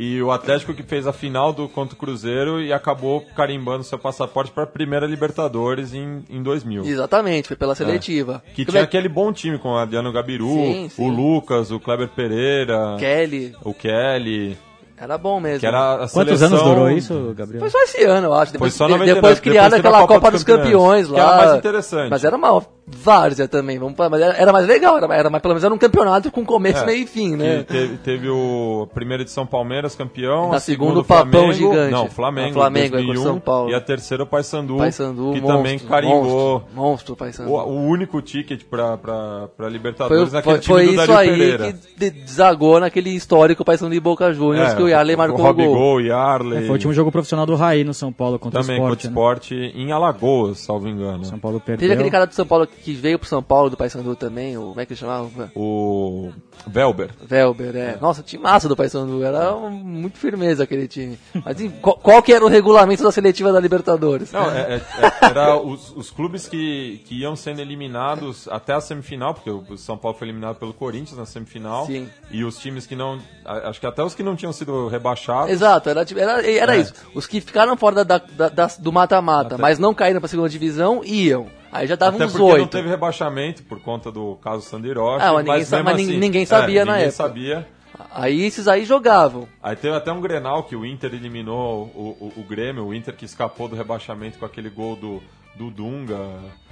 e 0.00 0.22
o 0.22 0.30
Atlético 0.30 0.72
que 0.72 0.82
fez 0.84 1.08
a 1.08 1.12
final 1.12 1.52
do 1.52 1.68
contra 1.68 1.94
o 1.94 1.98
Cruzeiro 1.98 2.60
e 2.62 2.72
acabou 2.72 3.20
carimbando 3.34 3.82
seu 3.82 3.98
passaporte 3.98 4.52
para 4.52 4.62
a 4.62 4.66
primeira 4.66 5.04
Libertadores 5.06 5.92
em, 5.92 6.22
em 6.30 6.40
2000. 6.40 6.84
Exatamente, 6.84 7.48
foi 7.48 7.56
pela 7.56 7.74
seletiva. 7.74 8.40
É. 8.46 8.50
Que 8.54 8.64
Como 8.64 8.70
tinha 8.72 8.82
é... 8.82 8.84
aquele 8.84 9.08
bom 9.08 9.32
time 9.32 9.58
com 9.58 9.70
o 9.72 9.76
Adriano 9.76 10.12
Gabiru, 10.12 10.46
sim, 10.48 10.88
sim. 10.88 11.04
o 11.04 11.08
Lucas, 11.08 11.72
o 11.72 11.80
Kleber 11.80 12.08
Pereira, 12.08 12.96
Kelly. 12.98 13.52
o 13.64 13.74
Kelly. 13.74 14.56
Era 14.96 15.18
bom 15.18 15.38
mesmo. 15.40 15.60
Que 15.60 15.66
era 15.66 15.94
a 15.94 16.08
Quantos 16.08 16.12
seleção- 16.38 16.46
anos 16.48 16.62
durou 16.62 16.90
isso, 16.90 17.34
Gabriel? 17.36 17.60
Foi 17.60 17.70
só 17.70 17.80
esse 17.82 18.04
ano, 18.04 18.26
eu 18.28 18.34
acho. 18.34 18.46
Foi 18.50 18.52
Depois, 18.52 18.74
só 18.74 18.86
de- 18.86 18.92
99, 18.92 19.14
depois 19.20 19.34
depois 19.40 19.54
teve 19.54 19.58
a 19.58 19.78
aquela 19.78 20.00
Copa 20.00 20.14
Copa, 20.14 20.30
dos 20.32 20.44
dos 20.44 20.54
Campeões, 20.56 21.06
Campeões, 21.06 21.08
lá. 21.08 21.14
que 21.14 21.20
era 21.20 21.36
mais 21.46 21.58
interessante. 21.58 22.10
Mas 22.10 22.24
era 22.24 22.36
uma 22.36 22.62
várzea 22.96 23.46
também. 23.48 23.78
Vamos, 23.78 23.96
falar, 23.96 24.10
mas 24.10 24.20
era, 24.20 24.34
era 24.36 24.52
mais 24.52 24.66
legal, 24.66 24.96
era, 24.96 25.14
era 25.14 25.30
mais, 25.30 25.42
pelo 25.42 25.54
menos 25.54 25.64
era 25.64 25.74
um 25.74 25.78
campeonato 25.78 26.30
com 26.30 26.44
começo, 26.44 26.82
É, 26.82 26.86
meio 26.86 27.02
e 27.02 27.06
fim, 27.06 27.36
né? 27.36 27.62
Teve, 27.62 27.96
teve 27.98 28.28
o 28.28 28.86
a 28.90 28.94
primeira 28.94 29.22
edição 29.22 29.46
Palmeiras 29.46 29.94
campeão, 29.94 30.50
Na 30.50 30.56
a 30.56 30.60
segunda 30.60 31.00
o 31.00 31.04
Papão 31.04 31.52
Gigante. 31.52 31.92
não, 31.92 32.08
Flamengo, 32.08 32.50
A 32.50 32.62
Flamengo, 32.62 32.96
é, 32.96 33.02
2001, 33.02 33.14
contra 33.14 33.22
São 33.32 33.40
Paulo. 33.40 33.70
e 33.70 33.74
a 33.74 33.80
terceira 33.80 34.22
o 34.22 34.26
Paysandu, 34.26 34.76
Paysandu, 34.76 35.32
que 35.32 35.40
monstro, 35.40 35.56
também 35.56 35.78
carimbou 35.78 36.22
Monstro, 36.60 36.64
monstro 36.74 37.16
Paysandu. 37.16 37.50
o, 37.50 37.56
o 37.68 37.86
único 37.88 38.20
ticket 38.22 38.62
pra, 38.64 38.96
pra, 38.96 39.48
pra 39.56 39.66
Foi, 39.66 39.70
Libertadores 39.70 40.32
naquele 40.32 40.54
foi, 40.56 40.60
time 40.62 40.74
foi 40.74 40.84
do 40.84 40.88
isso 41.02 41.06
Dario 41.12 41.16
aí 41.32 41.38
Pereira. 41.38 41.72
que 41.72 41.72
de- 41.98 42.10
desagou 42.24 42.80
naquele 42.80 43.10
histórico 43.10 43.64
Paysandu 43.64 43.94
e 43.94 44.00
Boca 44.00 44.32
Juniors 44.32 44.74
que 44.74 44.82
o 44.82 44.88
Yarley 44.88 45.16
marcou 45.16 45.44
o 45.44 45.48
o 45.48 45.54
gol. 45.54 45.74
Gol, 45.74 46.00
Yarley, 46.00 46.58
É, 46.58 46.60
foi 46.62 46.70
o 46.70 46.72
último 46.72 46.92
jogo 46.92 47.10
profissional 47.12 47.46
do 47.46 47.54
Raí 47.54 47.84
no 47.84 47.94
São 47.94 48.12
Paulo 48.12 48.38
contra 48.38 48.60
também 48.60 48.76
o 48.78 48.80
contra 48.82 48.94
o 48.94 48.96
Sport. 48.98 49.50
né? 49.50 49.58
Sport 49.66 49.74
em 49.76 49.92
Alagoas, 49.92 50.58
salvo 50.58 50.88
engano. 50.88 51.24
São 51.24 51.38
Paulo 51.38 51.60
perdeu. 51.60 51.80
Teve 51.80 51.94
aquele 51.94 52.10
cara 52.10 52.26
do 52.26 52.34
São 52.34 52.46
Paulo 52.46 52.66
que 52.66 52.77
veio 52.86 53.18
pro 53.18 53.28
São 53.28 53.42
Paulo 53.42 53.70
do 53.70 53.76
Paysandu 53.76 54.14
também, 54.16 54.56
o, 54.56 54.68
como 54.68 54.80
é 54.80 54.86
que 54.86 54.92
ele 54.92 55.00
chamava? 55.00 55.50
O 55.54 56.30
Velber. 56.66 57.10
Velber, 57.22 57.76
é. 57.76 57.98
Nossa, 58.00 58.22
time 58.22 58.42
massa 58.42 58.68
do 58.68 58.76
Paysandu, 58.76 59.22
era 59.22 59.54
um- 59.54 59.70
muito 59.70 60.18
firmeza 60.18 60.62
aquele 60.64 60.88
time. 60.88 61.18
Mas 61.44 61.56
qual, 61.80 61.96
qual 61.96 62.22
que 62.22 62.32
era 62.32 62.44
o 62.44 62.48
regulamento 62.48 63.02
da 63.02 63.12
seletiva 63.12 63.52
da 63.52 63.60
Libertadores? 63.60 64.32
Não, 64.32 64.50
é- 64.50 64.74
é- 64.74 64.76
é- 64.76 65.26
era 65.26 65.56
os, 65.56 65.90
os 65.96 66.10
clubes 66.10 66.48
que, 66.48 67.02
que 67.04 67.20
iam 67.20 67.36
sendo 67.36 67.60
eliminados 67.60 68.48
até 68.48 68.72
a 68.74 68.80
semifinal, 68.80 69.34
porque 69.34 69.50
o 69.50 69.76
São 69.76 69.96
Paulo 69.96 70.16
foi 70.16 70.26
eliminado 70.28 70.56
pelo 70.56 70.72
Corinthians 70.72 71.18
na 71.18 71.26
semifinal. 71.26 71.86
Sim. 71.86 72.08
E 72.30 72.44
os 72.44 72.58
times 72.58 72.86
que 72.86 72.96
não. 72.96 73.18
Acho 73.44 73.80
que 73.80 73.86
até 73.86 74.02
os 74.02 74.14
que 74.14 74.22
não 74.22 74.36
tinham 74.36 74.52
sido 74.52 74.88
rebaixados. 74.88 75.50
Exato, 75.50 75.88
era, 75.88 76.04
era, 76.16 76.50
era 76.50 76.76
É. 76.76 76.80
isso. 76.80 76.94
Os 77.14 77.26
que 77.26 77.40
ficaram 77.40 77.76
fora 77.76 78.04
da, 78.04 78.18
da- 78.18 78.48
da- 78.48 78.70
do 78.78 78.92
mata-mata, 78.92 79.56
mas 79.58 79.78
não 79.78 79.94
caíram 79.94 80.20
pra 80.20 80.28
segunda 80.28 80.48
divisão, 80.48 81.02
iam. 81.04 81.46
Aí 81.70 81.86
já 81.86 81.96
davam 81.96 82.16
Até 82.16 82.26
uns 82.26 82.32
porque 82.32 82.44
não 82.46 82.52
oito. 82.54 82.68
teve 82.70 82.88
rebaixamento 82.88 83.62
por 83.64 83.80
conta 83.80 84.10
do 84.10 84.36
caso 84.36 84.62
Sandiroche. 84.62 85.24
Ah, 85.24 85.32
mas 85.34 85.44
ninguém 85.44 85.64
sa- 85.64 85.76
mesmo 85.76 85.90
mas 85.90 86.00
assim- 86.08 86.16
ninguém 86.18 86.46
sabia 86.46 86.80
é, 86.80 86.84
na 86.84 86.92
ninguém 86.92 87.08
época. 87.08 87.16
sabia. 87.24 87.68
Aí 88.10 88.42
esses 88.44 88.68
aí 88.68 88.84
jogavam. 88.84 89.48
Aí 89.62 89.74
teve 89.76 89.94
até 89.96 90.12
um 90.12 90.20
Grenal 90.20 90.62
que 90.64 90.76
o 90.76 90.86
Inter 90.86 91.12
eliminou 91.14 91.86
o, 91.94 92.32
o, 92.36 92.40
o 92.40 92.42
Grêmio, 92.44 92.84
o 92.86 92.94
Inter 92.94 93.14
que 93.14 93.24
escapou 93.24 93.68
do 93.68 93.74
rebaixamento 93.76 94.38
com 94.38 94.44
aquele 94.46 94.70
gol 94.70 94.94
do, 94.96 95.22
do 95.56 95.70
Dunga, 95.70 96.18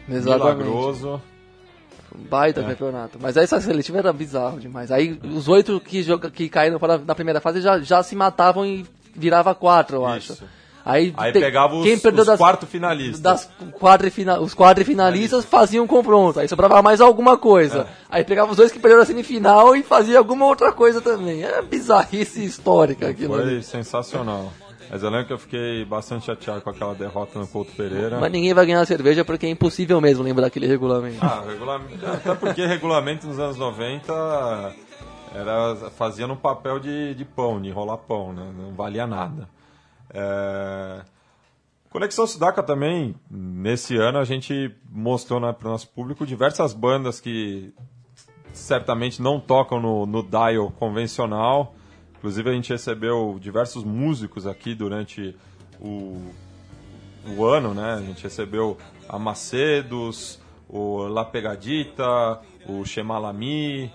Exatamente. 0.09 0.65
milagroso. 0.65 1.21
Um 2.15 2.23
Baita 2.23 2.63
campeonato. 2.63 3.19
Mas 3.21 3.37
aí 3.37 3.45
essa 3.45 3.61
seletiva 3.61 3.99
era 3.99 4.13
bizarro 4.13 4.61
demais. 4.61 4.91
Aí 4.93 5.19
os 5.35 5.49
oito 5.49 5.81
que, 5.81 6.03
joga, 6.03 6.31
que 6.31 6.49
caíram 6.49 6.79
fora 6.79 6.97
na 6.99 7.15
primeira 7.15 7.41
fase 7.41 7.61
já, 7.61 7.79
já 7.81 8.03
se 8.03 8.15
matavam 8.15 8.65
e 8.65 8.87
virava 9.15 9.55
quatro, 9.55 9.97
eu 9.97 10.07
acho. 10.07 10.37
Aí, 10.89 11.13
Aí 11.17 11.33
te- 11.33 11.41
pegava 11.41 11.75
os, 11.75 11.83
quem 11.85 11.99
perdeu 11.99 12.21
os 12.21 12.27
das, 12.29 12.39
quarto 12.39 12.65
finalistas. 12.65 13.19
das 13.21 13.51
quadrifina, 13.81 14.39
os 14.39 14.55
quadrifinalistas 14.55 15.45
faziam 15.45 15.83
um 15.85 15.87
confronto. 15.89 16.39
Aí 16.39 16.47
sobrava 16.47 16.81
mais 16.81 17.01
alguma 17.01 17.37
coisa. 17.37 17.81
É. 17.81 17.87
Aí 18.19 18.25
pegava 18.25 18.53
os 18.53 18.57
dois 18.57 18.71
que 18.71 18.79
perderam 18.79 19.03
a 19.03 19.05
semifinal 19.05 19.75
e 19.75 19.83
fazia 19.83 20.17
alguma 20.17 20.47
outra 20.47 20.71
coisa 20.71 21.01
também. 21.01 21.43
Era 21.43 21.61
bizarrice 21.61 22.45
histórica 22.45 23.09
aquilo 23.09 23.35
ali. 23.35 23.55
Foi 23.55 23.63
sensacional. 23.63 24.53
Mas 24.89 25.03
eu 25.03 25.11
lembro 25.11 25.27
que 25.27 25.33
eu 25.33 25.39
fiquei 25.39 25.85
bastante 25.85 26.27
chateado 26.27 26.61
com 26.61 26.71
aquela 26.71 26.95
derrota 26.95 27.37
no 27.41 27.49
Couto 27.49 27.73
Pereira. 27.73 28.19
Mas 28.21 28.31
ninguém 28.31 28.55
vai 28.55 28.65
ganhar 28.65 28.87
cerveja 28.87 29.25
porque 29.25 29.45
é 29.45 29.51
impossível 29.51 30.01
mesmo 30.01 30.23
lembrar 30.23 30.45
daquele 30.45 30.69
regulamento. 30.69 31.19
Ah, 31.21 31.43
regulamento, 31.45 32.07
até 32.07 32.33
porque 32.37 32.65
regulamento 32.65 33.27
nos 33.27 33.41
anos 33.41 33.57
90 33.57 34.13
era, 35.35 35.75
fazia 35.97 36.29
no 36.29 36.37
papel 36.37 36.79
de, 36.79 37.15
de 37.17 37.25
pão, 37.25 37.61
de 37.61 37.69
enrolar 37.69 37.99
pão, 37.99 38.33
né? 38.33 38.47
não 38.57 38.73
valia 38.75 39.05
nada. 39.09 39.49
É... 40.11 41.03
Conexão 41.91 42.27
Sudaca 42.27 42.63
também, 42.63 43.15
nesse 43.31 43.97
ano 43.97 44.19
a 44.19 44.25
gente 44.25 44.75
mostrou 44.91 45.41
né, 45.41 45.53
para 45.53 45.69
o 45.69 45.71
nosso 45.71 45.89
público 45.89 46.27
diversas 46.27 46.75
bandas 46.75 47.21
que 47.21 47.73
certamente 48.53 49.23
não 49.23 49.41
tocam 49.41 49.81
no, 49.81 50.05
no 50.05 50.23
dial 50.23 50.71
convencional. 50.79 51.75
Inclusive 52.19 52.51
a 52.51 52.53
gente 52.53 52.71
recebeu 52.71 53.39
diversos 53.41 53.85
músicos 53.85 54.47
aqui 54.47 54.75
durante 54.75 55.37
o, 55.81 56.21
o 57.37 57.45
ano, 57.45 57.73
né? 57.73 57.95
A 57.95 58.01
gente 58.01 58.23
recebeu 58.23 58.77
a 59.09 59.19
Macedos, 59.19 60.41
o 60.69 61.07
La 61.07 61.25
Pegadita, 61.25 62.41
o 62.67 62.85
Shemalami, 62.85 63.93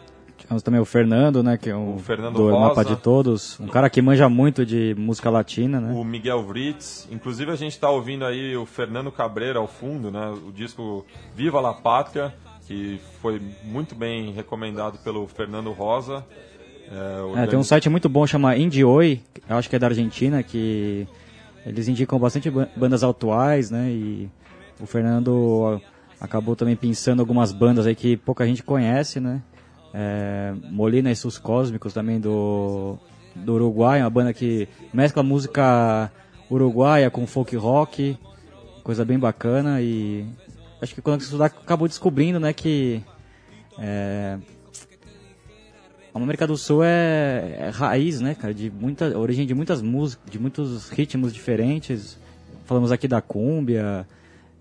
Temos 0.47 0.63
também 0.63 0.79
o 0.79 0.85
Fernando, 0.85 1.41
né? 1.43 1.57
Que 1.57 1.69
é 1.69 1.75
o, 1.75 1.95
O 1.95 1.99
Fernando 1.99 2.35
do 2.35 2.49
Rosa. 2.49 2.59
Mapa 2.59 2.83
de 2.85 2.95
Todos. 2.95 3.59
Um 3.59 3.67
cara 3.67 3.89
que 3.89 4.01
manja 4.01 4.27
muito 4.29 4.65
de 4.65 4.95
música 4.97 5.29
latina, 5.29 5.79
né? 5.79 5.93
o 5.93 6.03
Miguel 6.03 6.43
Vritz. 6.43 7.07
Inclusive 7.11 7.51
a 7.51 7.55
gente 7.55 7.71
está 7.73 7.89
ouvindo 7.89 8.25
aí 8.25 8.55
o 8.55 8.65
Fernando 8.65 9.11
Cabreira 9.11 9.59
ao 9.59 9.67
fundo, 9.67 10.11
né? 10.11 10.33
O 10.47 10.51
disco 10.51 11.05
Viva 11.35 11.59
la 11.61 11.73
Pátria, 11.73 12.33
que 12.67 12.99
foi 13.21 13.41
muito 13.63 13.95
bem 13.95 14.31
recomendado 14.31 14.97
pelo 15.03 15.27
Fernando 15.27 15.71
Rosa. 15.71 16.25
É, 16.91 17.43
É, 17.43 17.47
tem 17.47 17.57
um 17.57 17.63
site 17.63 17.89
muito 17.89 18.09
bom, 18.09 18.27
chama 18.27 18.57
Indioi, 18.57 19.21
acho 19.47 19.69
que 19.69 19.75
é 19.75 19.79
da 19.79 19.87
Argentina, 19.87 20.43
que 20.43 21.07
eles 21.65 21.87
indicam 21.87 22.19
bastante 22.19 22.49
ba- 22.49 22.67
bandas 22.75 23.03
atuais, 23.03 23.71
né? 23.71 23.89
E 23.89 24.29
o 24.79 24.85
Fernando 24.85 25.79
acabou 26.19 26.55
também 26.55 26.75
pensando 26.75 27.19
algumas 27.21 27.51
bandas 27.53 27.85
aí 27.87 27.95
que 27.95 28.17
pouca 28.17 28.45
gente 28.45 28.61
conhece, 28.61 29.19
né? 29.19 29.41
É, 29.93 30.53
Molina 30.69 31.11
e 31.11 31.15
Sus 31.15 31.37
Cósmicos 31.37 31.93
também 31.93 32.19
do, 32.19 32.97
do 33.35 33.53
Uruguai, 33.55 34.01
uma 34.01 34.09
banda 34.09 34.33
que 34.33 34.67
mescla 34.93 35.21
música 35.21 36.11
uruguaia 36.49 37.09
com 37.09 37.25
folk 37.25 37.55
rock, 37.55 38.17
coisa 38.83 39.05
bem 39.05 39.17
bacana 39.17 39.81
e 39.81 40.25
acho 40.81 40.93
que 40.95 41.01
quando 41.01 41.21
estudar 41.21 41.45
acabou 41.45 41.87
descobrindo, 41.87 42.39
né, 42.39 42.51
que 42.53 43.01
é, 43.79 44.37
a 46.13 46.17
América 46.17 46.45
do 46.45 46.57
Sul 46.57 46.83
é, 46.83 47.55
é 47.57 47.69
raiz, 47.69 48.19
né, 48.19 48.35
cara, 48.35 48.53
de 48.53 48.69
muita 48.69 49.17
origem 49.17 49.45
de 49.45 49.53
muitas 49.53 49.81
músicas, 49.81 50.29
de 50.29 50.37
muitos 50.37 50.89
ritmos 50.89 51.33
diferentes. 51.33 52.19
Falamos 52.65 52.91
aqui 52.91 53.07
da 53.07 53.21
cúmbia, 53.21 54.05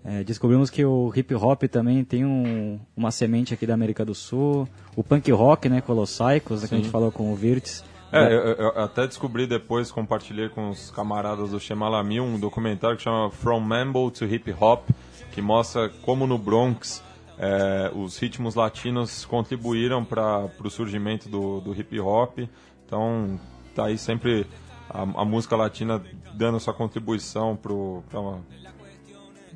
é, 0.03 0.23
descobrimos 0.23 0.69
que 0.69 0.83
o 0.83 1.11
hip 1.15 1.33
hop 1.35 1.63
também 1.63 2.03
tem 2.03 2.25
um- 2.25 2.79
uma 2.95 3.11
semente 3.11 3.53
aqui 3.53 3.67
da 3.67 3.73
América 3.73 4.03
do 4.03 4.15
Sul. 4.15 4.67
O 4.95 5.03
punk 5.03 5.31
rock, 5.31 5.69
né, 5.69 5.81
Colossaicos, 5.81 6.61
né, 6.63 6.67
que 6.67 6.73
a 6.75 6.77
gente 6.77 6.89
falou 6.89 7.11
com 7.11 7.31
o 7.31 7.35
Virtus. 7.35 7.83
É, 8.11 8.25
eu, 8.33 8.39
eu 8.39 8.67
até 8.83 9.07
descobri 9.07 9.47
depois, 9.47 9.89
compartilhei 9.91 10.49
com 10.49 10.69
os 10.69 10.91
camaradas 10.91 11.51
do 11.51 11.59
Shemalami 11.59 12.19
um 12.19 12.37
documentário 12.39 12.97
que 12.97 13.03
chama 13.03 13.29
From 13.31 13.61
Mambo 13.61 14.11
to 14.11 14.25
Hip 14.25 14.53
Hop, 14.59 14.89
que 15.31 15.41
mostra 15.41 15.87
como 16.01 16.27
no 16.27 16.37
Bronx 16.37 17.01
é, 17.39 17.89
os 17.95 18.17
ritmos 18.17 18.53
latinos 18.53 19.23
contribuíram 19.25 20.03
para 20.03 20.49
o 20.63 20.69
surgimento 20.69 21.29
do, 21.29 21.61
do 21.61 21.73
hip 21.73 21.99
hop. 21.99 22.39
Então, 22.85 23.39
tá 23.73 23.85
aí 23.85 23.97
sempre 23.97 24.45
a, 24.89 25.01
a 25.03 25.25
música 25.25 25.55
latina 25.55 26.03
dando 26.35 26.59
sua 26.59 26.73
contribuição 26.73 27.55
para 27.55 27.73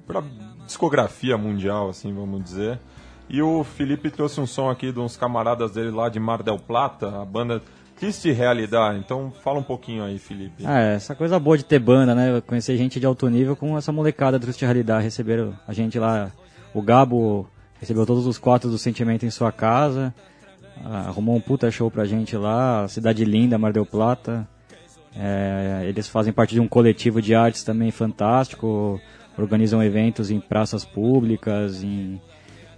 a 0.09 0.23
discografia 0.65 1.37
mundial, 1.37 1.89
assim, 1.89 2.13
vamos 2.13 2.43
dizer. 2.43 2.79
E 3.29 3.41
o 3.41 3.63
Felipe 3.63 4.09
trouxe 4.09 4.39
um 4.39 4.45
som 4.45 4.69
aqui 4.69 4.91
de 4.91 4.99
uns 4.99 5.17
camaradas 5.17 5.71
dele 5.71 5.89
lá 5.89 6.09
de 6.09 6.19
Mar 6.19 6.43
del 6.43 6.59
Plata, 6.59 7.21
a 7.21 7.25
banda 7.25 7.61
Triste 7.97 8.31
Realidade. 8.31 8.99
Então 8.99 9.31
fala 9.43 9.59
um 9.59 9.63
pouquinho 9.63 10.03
aí, 10.03 10.19
Felipe. 10.19 10.63
Ah, 10.65 10.79
é, 10.79 10.95
essa 10.95 11.15
coisa 11.15 11.39
boa 11.39 11.57
de 11.57 11.65
ter 11.65 11.79
banda, 11.79 12.13
né? 12.13 12.41
Conhecer 12.45 12.77
gente 12.77 12.99
de 12.99 13.05
alto 13.05 13.27
nível 13.29 13.55
com 13.55 13.77
essa 13.77 13.91
molecada 13.91 14.39
Triste 14.39 14.63
Realidade. 14.63 15.05
Receberam 15.05 15.53
a 15.67 15.73
gente 15.73 15.97
lá, 15.97 16.31
o 16.73 16.81
Gabo 16.81 17.47
recebeu 17.79 18.05
todos 18.05 18.27
os 18.27 18.37
quatro 18.37 18.69
do 18.69 18.77
Sentimento 18.77 19.25
em 19.25 19.31
sua 19.31 19.51
casa. 19.51 20.13
ah, 20.83 21.05
arrumou 21.07 21.35
um 21.35 21.41
puta 21.41 21.71
show 21.71 21.89
pra 21.89 22.05
gente 22.05 22.35
lá. 22.35 22.87
Cidade 22.87 23.25
Linda, 23.25 23.57
Mar 23.57 23.73
del 23.73 23.85
Plata. 23.85 24.47
É, 25.17 25.85
eles 25.87 26.07
fazem 26.07 26.33
parte 26.33 26.53
de 26.53 26.59
um 26.59 26.67
coletivo 26.67 27.21
de 27.21 27.33
artes 27.33 27.63
também 27.63 27.89
fantástico. 27.89 28.99
Organizam 29.37 29.83
eventos 29.83 30.31
em 30.31 30.39
praças 30.39 30.85
públicas, 30.85 31.83
em 31.83 32.19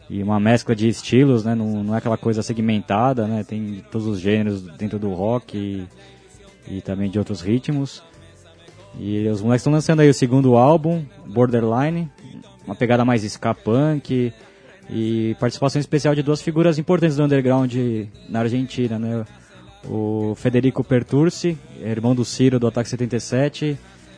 e 0.10 0.24
uma 0.24 0.40
mescla 0.40 0.76
de 0.76 0.88
estilos, 0.88 1.44
né? 1.44 1.54
Não, 1.54 1.84
não 1.84 1.94
é 1.94 1.98
aquela 1.98 2.18
coisa 2.18 2.42
segmentada, 2.42 3.28
né? 3.28 3.44
Tem 3.44 3.84
todos 3.92 4.08
os 4.08 4.20
gêneros 4.20 4.62
dentro 4.78 4.98
do 4.98 5.12
rock 5.14 5.58
e, 5.58 6.78
e 6.78 6.82
também 6.82 7.10
de 7.10 7.20
outros 7.20 7.42
ritmos. 7.42 8.02
E 8.98 9.28
os 9.28 9.42
moleques 9.42 9.62
estão 9.62 9.74
lançando 9.74 10.00
aí 10.00 10.10
o 10.10 10.14
segundo 10.14 10.56
álbum, 10.56 11.04
Borderline, 11.26 12.10
uma 12.66 12.76
pegada 12.76 13.04
mais 13.04 13.24
ska 13.24 13.54
punk 13.54 14.34
e 14.90 15.36
participação 15.40 15.80
especial 15.80 16.16
de 16.16 16.24
duas 16.24 16.42
figuras 16.42 16.80
importantes 16.80 17.18
do 17.18 17.24
underground 17.24 17.74
na 18.30 18.40
Argentina, 18.40 18.98
né? 18.98 19.26
O 19.86 20.34
Federico 20.36 20.84
Pertursi, 20.84 21.58
irmão 21.82 22.16
do 22.16 22.26
Ciro 22.26 22.60
do 22.60 22.68
Ataque 22.68 22.90
77, 22.90 23.78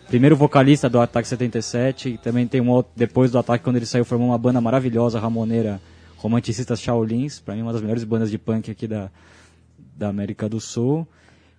primeiro 0.09 0.35
vocalista 0.35 0.89
do 0.89 0.99
Ataque 0.99 1.27
77, 1.27 2.09
e 2.09 2.17
também 2.17 2.47
tem 2.47 2.59
um 2.59 2.69
outro, 2.69 2.91
depois 2.95 3.31
do 3.31 3.37
Ataque, 3.37 3.63
quando 3.63 3.75
ele 3.77 3.85
saiu, 3.85 4.03
formou 4.03 4.27
uma 4.29 4.37
banda 4.37 4.59
maravilhosa, 4.59 5.19
ramoneira, 5.19 5.79
Romanticistas 6.17 6.81
Shaolins, 6.81 7.39
pra 7.39 7.55
mim 7.55 7.61
uma 7.61 7.71
das 7.71 7.81
melhores 7.81 8.03
bandas 8.03 8.29
de 8.29 8.37
punk 8.37 8.69
aqui 8.69 8.87
da, 8.87 9.09
da 9.95 10.09
América 10.09 10.49
do 10.49 10.59
Sul. 10.59 11.07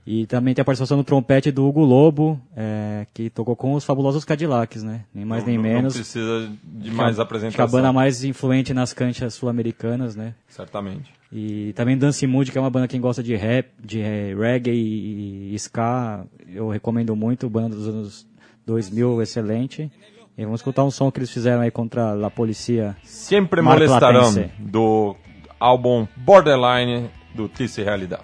E 0.07 0.27
também 0.27 0.55
tem 0.55 0.63
a 0.63 0.65
participação 0.65 0.97
no 0.97 1.05
trompete 1.05 1.51
do 1.51 1.67
Hugo 1.67 1.85
Lobo, 1.85 2.41
é, 2.57 3.07
que 3.15 3.31
tocou 3.31 3.55
com 3.55 3.75
os 3.75 3.85
fabulosos 3.85 4.25
Cadillacs, 4.25 4.83
né? 4.83 5.03
Nem 5.15 5.25
mais 5.25 5.45
nem 5.45 5.57
Não- 5.57 5.63
menos. 5.63 5.95
Não 5.95 6.01
precisa 6.01 6.51
de 6.65 6.91
mais 6.91 7.11
Acho 7.11 7.15
que 7.17 7.21
a 7.21 7.25
apresentação. 7.25 7.69
banda 7.71 7.93
mais 7.93 8.25
influente 8.25 8.75
nas 8.75 8.93
canchas 8.93 9.35
sul-americanas, 9.35 10.17
né? 10.17 10.35
Certamente. 10.49 11.11
E 11.33 11.73
também 11.75 11.97
Dance 11.97 12.27
Mood, 12.27 12.51
que 12.51 12.59
é 12.59 12.61
uma 12.61 12.71
banda 12.71 12.89
quem 12.89 13.01
gosta 13.01 13.23
de 13.23 13.37
rap, 13.37 13.69
de 13.79 14.01
eh, 14.01 14.35
reggae 14.37 14.73
e, 14.73 15.53
e 15.53 15.55
ska, 15.55 16.25
eu 16.49 16.69
recomendo 16.69 17.15
muito, 17.15 17.49
banda 17.49 17.77
dos 17.77 17.87
anos 17.87 18.27
2000, 18.67 19.23
excelente. 19.23 19.91
E 20.37 20.45
vamos 20.45 20.61
escutar 20.61 20.85
um 20.85 20.91
som 20.91 21.11
que 21.11 21.19
eles 21.19 21.31
fizeram 21.31 21.61
aí 21.61 21.71
contra 21.71 22.15
La 22.15 22.31
Policia. 22.31 22.97
Sempre 23.03 23.61
molestarão 23.61 24.33
do 24.59 25.15
álbum 25.59 26.07
Borderline 26.17 27.11
do 27.35 27.49
Triste 27.49 27.83
Realidade. 27.83 28.23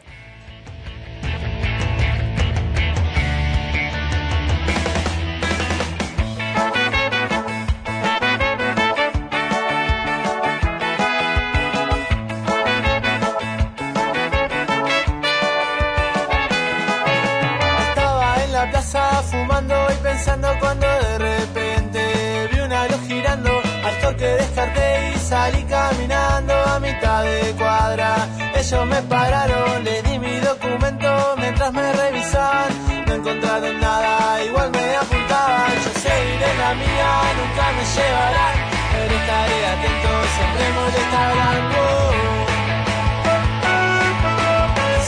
Y 24.58 25.18
salí 25.18 25.62
caminando 25.64 26.54
a 26.54 26.80
mitad 26.80 27.22
de 27.24 27.52
cuadra. 27.58 28.26
Ellos 28.54 28.86
me 28.86 29.02
pararon, 29.02 29.84
les 29.84 30.02
di 30.02 30.18
mi 30.18 30.40
documento 30.40 31.34
mientras 31.38 31.72
me 31.74 31.92
revisaban. 31.92 32.70
No 33.06 33.14
encontraron 33.14 33.78
nada, 33.80 34.42
igual 34.44 34.70
me 34.70 34.96
apuntaban. 34.96 35.72
Yo 35.84 35.90
seguiré 36.00 36.50
la 36.62 36.74
mía, 36.74 37.10
nunca 37.38 37.64
me 37.76 37.84
llevarán. 37.94 38.56
Pero 38.92 39.14
estaré 39.20 39.58
atento, 39.74 40.10
siempre 40.34 40.64
molestarán. 40.78 41.64
Oh. 41.76 42.14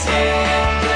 Siempre 0.03 0.88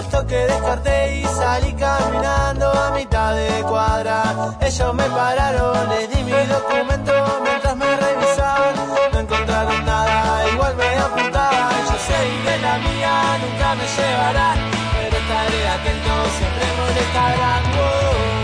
Al 0.00 0.08
toque 0.08 0.34
descarté 0.34 1.18
y 1.18 1.24
salí 1.26 1.74
caminando 1.74 2.72
a 2.72 2.90
mitad 2.92 3.34
de 3.34 3.62
cuadra. 3.68 4.56
Ellos 4.62 4.94
me 4.94 5.04
pararon, 5.04 5.90
les 5.90 6.08
di 6.08 6.22
mi 6.24 6.32
documento 6.46 7.12
mientras 7.42 7.76
me 7.76 7.96
revisaban. 7.96 8.76
No 9.12 9.18
encontraron 9.20 9.84
nada, 9.84 10.48
igual 10.54 10.74
me 10.76 10.96
apuntaban. 10.96 11.84
Yo 11.84 11.98
seguiré 12.08 12.58
la 12.62 12.78
mía, 12.78 13.12
nunca 13.42 13.74
me 13.74 13.86
llevarán. 13.94 14.58
Pero 14.96 15.16
estaré 15.18 15.68
atento, 15.68 16.12
siempre 16.38 16.64
molestarán. 16.78 17.62
Oh. 17.76 18.39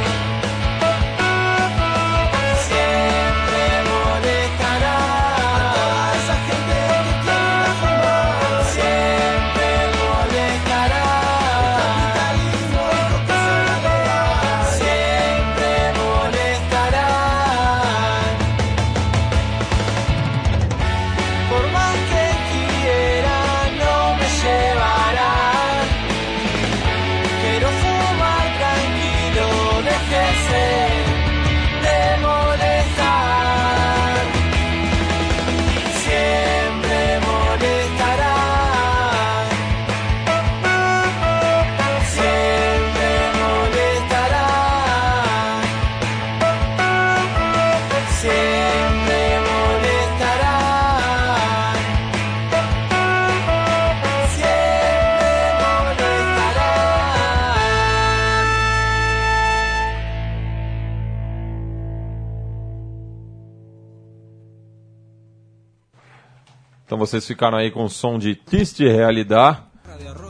Vocês 67.07 67.25
ficaram 67.25 67.57
aí 67.57 67.71
com 67.71 67.85
o 67.85 67.89
som 67.89 68.19
de 68.19 68.35
Triste 68.35 68.85
Realidade. 68.85 69.63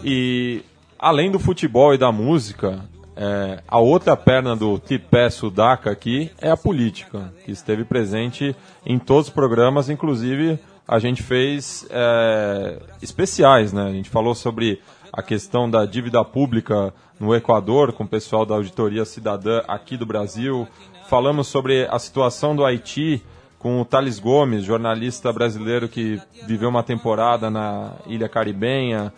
E 0.05 0.63
além 0.99 1.31
do 1.31 1.39
futebol 1.39 1.95
e 1.95 1.99
da 1.99 2.13
música, 2.13 2.85
é, 3.17 3.63
a 3.67 3.79
outra 3.79 4.15
perna 4.15 4.55
do 4.55 4.79
Tipé 4.79 5.31
Sudaca 5.31 5.91
aqui 5.91 6.31
é 6.39 6.51
a 6.51 6.57
política, 6.57 7.33
que 7.47 7.51
esteve 7.51 7.83
presente 7.83 8.55
em 8.85 8.99
todos 8.99 9.29
os 9.29 9.33
programas, 9.33 9.89
inclusive 9.89 10.59
a 10.87 10.99
gente 10.99 11.23
fez 11.23 11.87
é, 11.91 12.79
especiais, 13.01 13.73
né? 13.73 13.87
A 13.87 13.93
gente 13.93 14.11
falou 14.11 14.35
sobre 14.35 14.79
a 15.11 15.23
questão 15.23 15.69
da 15.69 15.87
dívida 15.87 16.23
pública 16.23 16.93
no 17.19 17.35
Equador, 17.35 17.95
com 17.95 18.05
o 18.05 18.09
pessoal 18.09 18.45
da 18.45 18.55
Auditoria 18.55 19.07
Cidadã 19.07 19.63
aqui 19.67 19.97
do 19.97 20.05
Brasil. 20.05 20.69
Falamos 21.09 21.49
sobre 21.49 21.87
a 21.91 21.99
situação 21.99 22.55
do 22.55 22.67
Haiti 22.67 23.25
com 23.67 23.81
o 23.81 23.85
Thales 23.85 24.21
Gomes, 24.21 24.63
jornalista 24.63 25.33
brasileiro 25.33 25.89
que 25.89 26.21
viveu 26.47 26.69
uma 26.69 26.85
temporada 26.85 27.51
na 27.51 27.95
Ilha 28.07 28.29
Caribenha. 28.29 29.13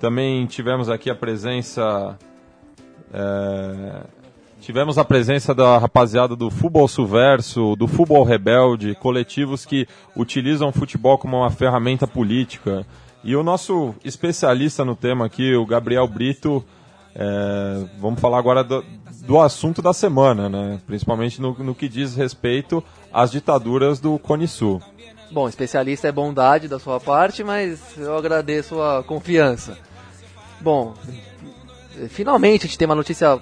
Também 0.00 0.44
tivemos 0.44 0.90
aqui 0.90 1.08
a 1.08 1.14
presença. 1.14 2.18
é, 3.14 4.00
tivemos 4.60 4.98
a 4.98 5.04
presença 5.04 5.54
da 5.54 5.78
rapaziada 5.78 6.34
do 6.34 6.50
Futebol 6.50 6.88
Subverso, 6.88 7.76
do 7.76 7.86
Futebol 7.86 8.24
Rebelde, 8.24 8.96
coletivos 8.96 9.64
que 9.64 9.86
utilizam 10.16 10.70
o 10.70 10.72
futebol 10.72 11.16
como 11.16 11.36
uma 11.36 11.50
ferramenta 11.50 12.04
política. 12.04 12.84
E 13.22 13.36
o 13.36 13.44
nosso 13.44 13.94
especialista 14.04 14.84
no 14.84 14.96
tema 14.96 15.26
aqui, 15.26 15.54
o 15.54 15.64
Gabriel 15.64 16.08
Brito, 16.08 16.64
é, 17.14 17.84
vamos 18.00 18.20
falar 18.20 18.40
agora 18.40 18.64
do, 18.64 18.84
do 19.24 19.40
assunto 19.40 19.80
da 19.80 19.92
semana, 19.92 20.48
né? 20.48 20.80
principalmente 20.88 21.40
no, 21.40 21.56
no 21.56 21.72
que 21.72 21.88
diz 21.88 22.16
respeito 22.16 22.82
às 23.12 23.30
ditaduras 23.30 24.00
do 24.00 24.18
Cone 24.18 24.48
Sul. 24.48 24.82
Bom, 25.30 25.48
especialista 25.48 26.08
é 26.08 26.12
bondade 26.12 26.68
da 26.68 26.78
sua 26.78 27.00
parte, 27.00 27.42
mas 27.42 27.80
eu 27.96 28.16
agradeço 28.16 28.80
a 28.82 29.02
confiança. 29.02 29.78
Bom, 30.60 30.94
finalmente 32.08 32.66
a 32.66 32.68
gente 32.68 32.78
tem 32.78 32.86
uma 32.86 32.94
notícia 32.94 33.40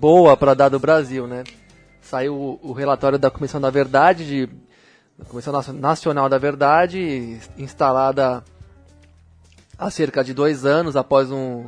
boa 0.00 0.36
para 0.36 0.54
dar 0.54 0.68
do 0.68 0.78
Brasil, 0.78 1.26
né? 1.26 1.44
Saiu 2.00 2.58
o, 2.62 2.72
relatório 2.72 3.18
da 3.18 3.30
Comissão 3.30 3.60
da 3.60 3.70
Verdade, 3.70 4.26
de, 4.26 4.46
da 5.16 5.24
Comissão 5.24 5.52
Nacio- 5.52 5.72
Nacional 5.72 6.28
da 6.28 6.38
Verdade, 6.38 7.38
instalada 7.56 8.42
há 9.78 9.90
cerca 9.90 10.24
de 10.24 10.34
dois 10.34 10.66
anos 10.66 10.96
após 10.96 11.30
um, 11.30 11.66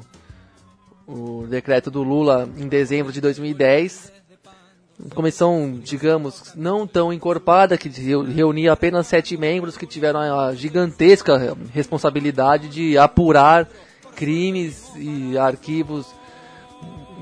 o 1.06 1.46
decreto 1.48 1.90
do 1.90 2.02
Lula 2.02 2.48
em 2.56 2.66
dezembro 2.66 3.12
de 3.12 3.20
2010 3.20 4.12
comissão, 5.14 5.78
digamos, 5.82 6.52
não 6.54 6.86
tão 6.86 7.12
encorpada, 7.12 7.76
que 7.76 7.88
reu- 7.88 8.22
reunia 8.22 8.72
apenas 8.72 9.06
sete 9.06 9.36
membros 9.36 9.76
que 9.76 9.86
tiveram 9.86 10.20
a 10.20 10.54
gigantesca 10.54 11.56
responsabilidade 11.72 12.68
de 12.68 12.96
apurar 12.96 13.68
crimes 14.14 14.90
e 14.96 15.36
arquivos 15.38 16.06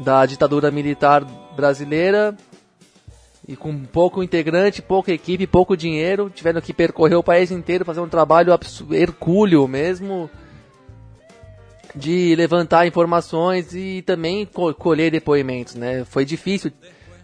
da 0.04 0.24
ditadura 0.26 0.70
militar 0.70 1.24
brasileira 1.56 2.36
e 3.48 3.56
com 3.56 3.84
pouco 3.84 4.22
integrante, 4.22 4.80
pouca 4.82 5.12
equipe, 5.12 5.46
pouco 5.46 5.76
dinheiro, 5.76 6.30
tiveram 6.32 6.60
que 6.60 6.72
percorrer 6.72 7.16
o 7.16 7.22
país 7.22 7.50
inteiro, 7.50 7.84
fazer 7.84 8.00
um 8.00 8.08
trabalho 8.08 8.52
hercúleo 8.92 9.66
mesmo, 9.66 10.30
de 11.94 12.34
levantar 12.36 12.86
informações 12.86 13.74
e 13.74 14.02
também 14.02 14.46
co- 14.46 14.72
colher 14.74 15.10
depoimentos, 15.10 15.74
né? 15.74 16.04
Foi 16.04 16.24
difícil 16.24 16.70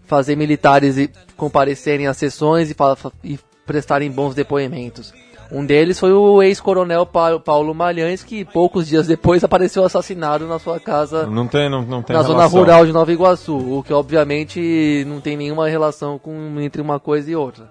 fazer 0.07 0.37
militares 0.37 0.97
e 0.97 1.11
comparecerem 1.37 2.07
às 2.07 2.17
sessões 2.17 2.71
e, 2.71 2.77
e 3.25 3.39
prestarem 3.67 4.11
bons 4.11 4.35
depoimentos. 4.35 5.13
Um 5.51 5.65
deles 5.65 6.01
foi 6.01 6.13
o 6.13 6.43
ex-coronel 6.43 7.07
Pa- 7.07 7.39
Paulo 7.39 7.73
Malhães, 7.73 8.25
que 8.25 8.45
poucos 8.45 8.89
dias 8.89 9.07
depois 9.07 9.45
apareceu 9.45 9.85
assassinado 9.85 10.45
na 10.47 10.59
sua 10.59 10.81
casa 10.81 11.25
Não 11.27 11.47
tem, 11.47 11.71
não, 11.71 11.83
não 11.83 12.03
tem 12.03 12.17
na 12.17 12.23
zona 12.25 12.39
relação. 12.39 12.59
rural 12.59 12.85
de 12.85 12.93
Nova 12.93 13.13
Iguaçu, 13.13 13.57
o 13.57 13.83
que 13.85 13.93
obviamente 13.93 15.05
não 15.07 15.21
tem 15.21 15.37
nenhuma 15.37 15.69
relação 15.69 16.19
com 16.19 16.59
entre 16.61 16.83
uma 16.83 16.99
coisa 16.99 17.31
e 17.31 17.37
outra, 17.37 17.69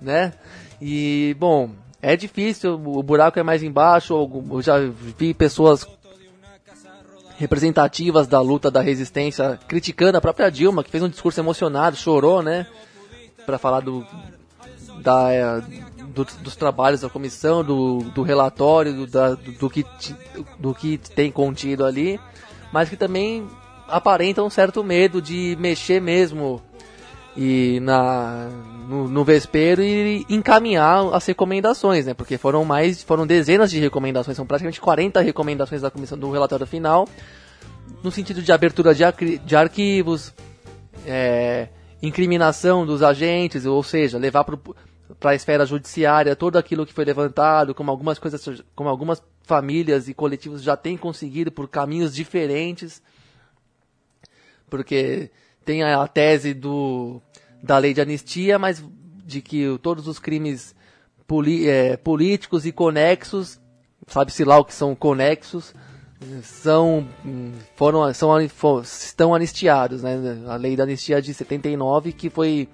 né? 0.00 0.32
E 0.82 1.36
bom, 1.38 1.70
é 2.02 2.16
difícil, 2.16 2.74
o 2.74 3.02
buraco 3.04 3.38
é 3.38 3.42
mais 3.44 3.62
embaixo. 3.62 4.12
Eu 4.50 4.60
já 4.60 4.74
vi 5.18 5.32
pessoas 5.32 5.86
representativas 7.38 8.26
da 8.26 8.40
luta 8.40 8.70
da 8.70 8.80
resistência 8.80 9.58
criticando 9.68 10.18
a 10.18 10.20
própria 10.20 10.50
Dilma, 10.50 10.82
que 10.82 10.90
fez 10.90 11.02
um 11.02 11.08
discurso 11.08 11.40
emocionado, 11.40 11.96
chorou, 11.96 12.42
né? 12.42 12.66
Para 13.44 13.58
falar 13.58 13.80
do, 13.80 14.04
da, 15.00 15.32
é, 15.32 15.60
do- 16.08 16.24
dos 16.42 16.56
trabalhos 16.56 17.00
da 17.02 17.08
comissão, 17.08 17.62
do, 17.64 17.98
do 18.14 18.22
relatório, 18.22 18.92
do, 18.94 19.06
da- 19.06 19.34
do, 19.34 19.70
que, 19.70 19.84
do 20.58 20.74
que 20.74 20.98
tem 20.98 21.30
contido 21.30 21.84
ali, 21.84 22.18
mas 22.72 22.88
que 22.88 22.96
também 22.96 23.46
aparenta 23.88 24.42
um 24.42 24.50
certo 24.50 24.82
medo 24.82 25.22
de 25.22 25.56
mexer 25.60 26.00
mesmo 26.00 26.60
e 27.36 27.78
na 27.80 28.48
no, 28.88 29.08
no 29.08 29.24
vespeiro 29.24 29.82
e 29.82 30.24
encaminhar 30.28 31.12
as 31.12 31.26
recomendações, 31.26 32.06
né? 32.06 32.14
Porque 32.14 32.38
foram 32.38 32.64
mais, 32.64 33.02
foram 33.02 33.26
dezenas 33.26 33.70
de 33.70 33.80
recomendações, 33.80 34.36
são 34.36 34.46
praticamente 34.46 34.80
40 34.80 35.20
recomendações 35.20 35.82
da 35.82 35.90
comissão 35.90 36.16
do 36.16 36.30
relatório 36.30 36.66
final, 36.66 37.08
no 38.02 38.10
sentido 38.10 38.40
de 38.40 38.52
abertura 38.52 38.94
de, 38.94 39.38
de 39.38 39.56
arquivos, 39.56 40.32
é, 41.04 41.68
incriminação 42.00 42.86
dos 42.86 43.02
agentes, 43.02 43.66
ou 43.66 43.82
seja, 43.82 44.18
levar 44.18 44.44
para 44.44 45.30
a 45.30 45.34
esfera 45.34 45.66
judiciária 45.66 46.36
todo 46.36 46.56
aquilo 46.56 46.86
que 46.86 46.92
foi 46.92 47.04
levantado, 47.04 47.74
como 47.74 47.90
algumas 47.90 48.18
coisas, 48.18 48.62
como 48.74 48.88
algumas 48.88 49.22
famílias 49.42 50.08
e 50.08 50.14
coletivos 50.14 50.62
já 50.62 50.76
têm 50.76 50.96
conseguido 50.96 51.50
por 51.50 51.68
caminhos 51.68 52.14
diferentes, 52.14 53.02
porque 54.70 55.30
tem 55.64 55.82
a 55.82 56.06
tese 56.06 56.54
do 56.54 57.20
da 57.66 57.76
lei 57.78 57.92
de 57.92 58.00
anistia, 58.00 58.58
mas 58.58 58.82
de 59.24 59.42
que 59.42 59.78
todos 59.82 60.06
os 60.06 60.18
crimes 60.18 60.74
é, 61.66 61.96
políticos 61.96 62.64
e 62.64 62.72
conexos, 62.72 63.60
sabe-se 64.06 64.44
lá 64.44 64.58
o 64.58 64.64
que 64.64 64.72
são 64.72 64.94
conexos, 64.94 65.74
são 66.42 67.06
foram 67.74 68.12
são 68.14 68.30
estão 68.82 69.34
anistiados, 69.34 70.02
né? 70.02 70.16
A 70.46 70.56
lei 70.56 70.74
da 70.76 70.84
anistia 70.84 71.20
de 71.20 71.34
79 71.34 72.12
que 72.12 72.30
foi 72.30 72.68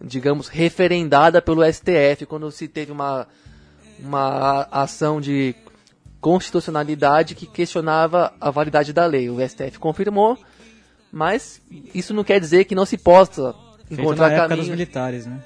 digamos 0.00 0.48
referendada 0.48 1.42
pelo 1.42 1.62
STF 1.70 2.24
quando 2.26 2.50
se 2.50 2.68
teve 2.68 2.90
uma 2.90 3.26
uma 3.98 4.66
ação 4.70 5.20
de 5.20 5.54
constitucionalidade 6.20 7.34
que 7.34 7.46
questionava 7.46 8.32
a 8.40 8.50
validade 8.50 8.92
da 8.92 9.04
lei. 9.04 9.28
O 9.28 9.46
STF 9.46 9.78
confirmou, 9.78 10.38
mas 11.12 11.60
isso 11.94 12.14
não 12.14 12.24
quer 12.24 12.40
dizer 12.40 12.64
que 12.64 12.74
não 12.74 12.86
se 12.86 12.96
possa 12.96 13.54
Feito 13.96 14.02
encontrar 14.02 14.28
na 14.28 14.32
época 14.34 14.48
dos 14.48 14.56
caminhos. 14.56 14.68
militares, 14.70 15.26
né? 15.26 15.40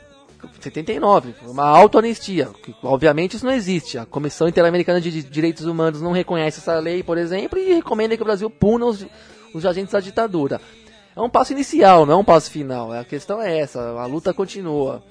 79, 0.61 1.33
foi 1.33 1.51
uma 1.51 1.65
autoanistia. 1.67 2.49
que, 2.63 2.75
Obviamente 2.83 3.37
isso 3.37 3.45
não 3.45 3.53
existe. 3.53 3.99
A 3.99 4.07
Comissão 4.07 4.47
Interamericana 4.49 5.01
de 5.01 5.11
Di- 5.11 5.23
Direitos 5.29 5.65
Humanos 5.67 6.01
não 6.01 6.13
reconhece 6.13 6.61
essa 6.61 6.79
lei, 6.79 7.03
por 7.03 7.19
exemplo, 7.19 7.59
e 7.59 7.75
recomenda 7.75 8.17
que 8.17 8.23
o 8.23 8.27
Brasil 8.27 8.49
puna 8.51 8.87
os, 8.87 9.07
os 9.55 9.67
agentes 9.67 9.93
da 9.93 10.01
ditadura. 10.01 10.61
É 11.17 11.21
um 11.21 11.31
passo 11.31 11.53
inicial, 11.53 12.05
não 12.05 12.15
é 12.15 12.17
um 12.19 12.25
passo 12.25 12.51
final. 12.51 12.93
A 12.93 13.05
questão 13.05 13.41
é 13.41 13.59
essa, 13.59 13.81
a 13.81 14.07
luta 14.07 14.33
continua. 14.35 15.03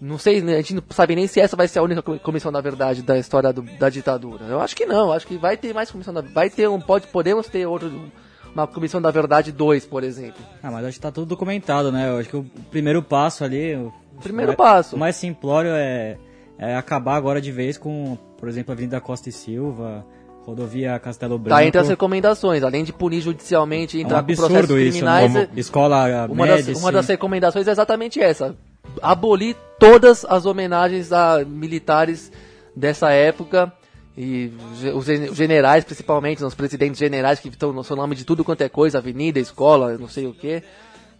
Não 0.00 0.18
sei, 0.18 0.42
né, 0.42 0.54
a 0.54 0.56
gente 0.56 0.74
não 0.74 0.82
sabe 0.90 1.14
nem 1.14 1.26
se 1.26 1.40
essa 1.40 1.56
vai 1.56 1.68
ser 1.68 1.78
a 1.78 1.82
única 1.82 2.02
co- 2.02 2.18
comissão 2.18 2.50
da 2.50 2.60
verdade 2.60 3.00
da 3.00 3.16
história 3.16 3.52
do- 3.52 3.62
da 3.62 3.88
ditadura. 3.88 4.44
Eu 4.46 4.60
acho 4.60 4.74
que 4.74 4.84
não, 4.84 5.12
acho 5.12 5.26
que 5.26 5.38
vai 5.38 5.56
ter 5.56 5.72
mais 5.72 5.90
comissão 5.90 6.12
da 6.12 6.20
vai 6.20 6.50
ter 6.50 6.68
um 6.68 6.80
pode 6.80 7.06
podemos 7.06 7.46
ter 7.46 7.64
outro 7.66 8.10
uma 8.54 8.66
comissão 8.66 9.02
da 9.02 9.10
verdade 9.10 9.50
2, 9.52 9.84
por 9.86 10.04
exemplo. 10.04 10.40
Ah, 10.62 10.70
mas 10.70 10.84
acho 10.86 10.94
que 10.96 11.00
tá 11.02 11.10
tudo 11.10 11.26
documentado, 11.26 11.90
né? 11.90 12.08
Eu 12.08 12.18
acho 12.18 12.28
que 12.28 12.36
o 12.36 12.46
primeiro 12.70 13.02
passo 13.02 13.44
ali. 13.44 13.74
O 13.76 13.92
Primeiro 14.22 14.52
o- 14.52 14.56
passo. 14.56 14.94
O 14.94 14.98
mais 14.98 15.16
simplório 15.16 15.70
é, 15.72 16.16
é 16.58 16.76
acabar 16.76 17.16
agora 17.16 17.40
de 17.40 17.50
vez 17.50 17.76
com, 17.76 18.16
por 18.38 18.48
exemplo, 18.48 18.70
a 18.72 18.74
Avenida 18.74 19.00
Costa 19.00 19.28
e 19.28 19.32
Silva, 19.32 20.06
rodovia 20.46 20.98
Castelo 21.00 21.36
Branco. 21.38 21.58
Tá 21.58 21.66
entre 21.66 21.80
as 21.80 21.88
recomendações, 21.88 22.62
além 22.62 22.84
de 22.84 22.92
punir 22.92 23.20
judicialmente 23.20 23.96
e 23.96 24.00
é 24.00 24.04
um 24.04 24.06
entrar 24.06 24.22
com 24.22 24.34
processos 24.34 24.70
isso, 24.70 24.90
criminais, 24.90 25.32
né? 25.34 25.48
escola 25.56 26.26
Uma 26.28 26.46
das, 26.46 26.66
uma 26.68 26.92
das 26.92 27.08
recomendações 27.08 27.66
é 27.66 27.70
exatamente 27.72 28.20
essa: 28.20 28.54
abolir 29.02 29.56
todas 29.80 30.24
as 30.24 30.46
homenagens 30.46 31.12
a 31.12 31.44
militares 31.44 32.30
dessa 32.76 33.10
época 33.10 33.72
e 34.16 34.52
os 34.94 35.04
gen- 35.06 35.28
os 35.30 35.36
generais, 35.36 35.84
principalmente, 35.84 36.42
os 36.44 36.54
presidentes 36.54 36.98
generais 36.98 37.40
que 37.40 37.48
estão 37.48 37.72
no 37.72 37.82
seu 37.82 37.96
nome 37.96 38.14
de 38.14 38.24
tudo 38.24 38.44
quanto 38.44 38.60
é 38.62 38.68
coisa, 38.68 38.98
avenida, 38.98 39.38
escola, 39.40 39.98
não 39.98 40.08
sei 40.08 40.26
o 40.26 40.32
que. 40.34 40.62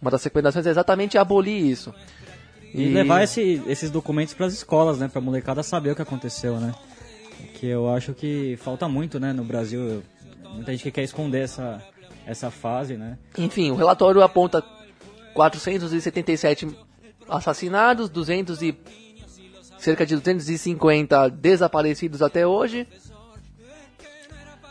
Uma 0.01 0.11
das 0.11 0.23
recomendações 0.23 0.65
é 0.65 0.69
exatamente 0.69 1.17
abolir 1.17 1.65
isso. 1.65 1.93
E, 2.73 2.89
levar 2.89 3.23
esse- 3.23 3.61
esses 3.67 3.89
documentos 3.89 4.33
para 4.33 4.45
as 4.45 4.53
escolas, 4.53 4.99
né? 4.99 5.07
Pra 5.07 5.21
molecada 5.21 5.63
saber 5.63 5.91
o 5.91 5.95
que 5.95 6.01
aconteceu, 6.01 6.57
né? 6.59 6.73
Que 7.55 7.67
eu 7.67 7.89
acho 7.89 8.13
que 8.13 8.57
falta 8.61 8.87
muito, 8.87 9.19
né? 9.19 9.31
No 9.33 9.43
Brasil, 9.45 10.03
muita 10.53 10.71
gente 10.71 10.83
que 10.83 10.91
quer 10.91 11.03
esconder 11.03 11.43
essa, 11.43 11.81
essa 12.25 12.51
fase, 12.51 12.95
né? 12.97 13.17
Enfim, 13.37 13.71
o 13.71 13.75
relatório 13.75 14.21
aponta 14.21 14.61
477 15.33 16.67
assassinados, 17.27 18.09
200 18.09 18.61
e 18.61 18.75
cerca 19.77 20.05
de 20.05 20.15
250 20.15 21.29
desaparecidos 21.29 22.21
até 22.21 22.45
hoje. 22.45 22.87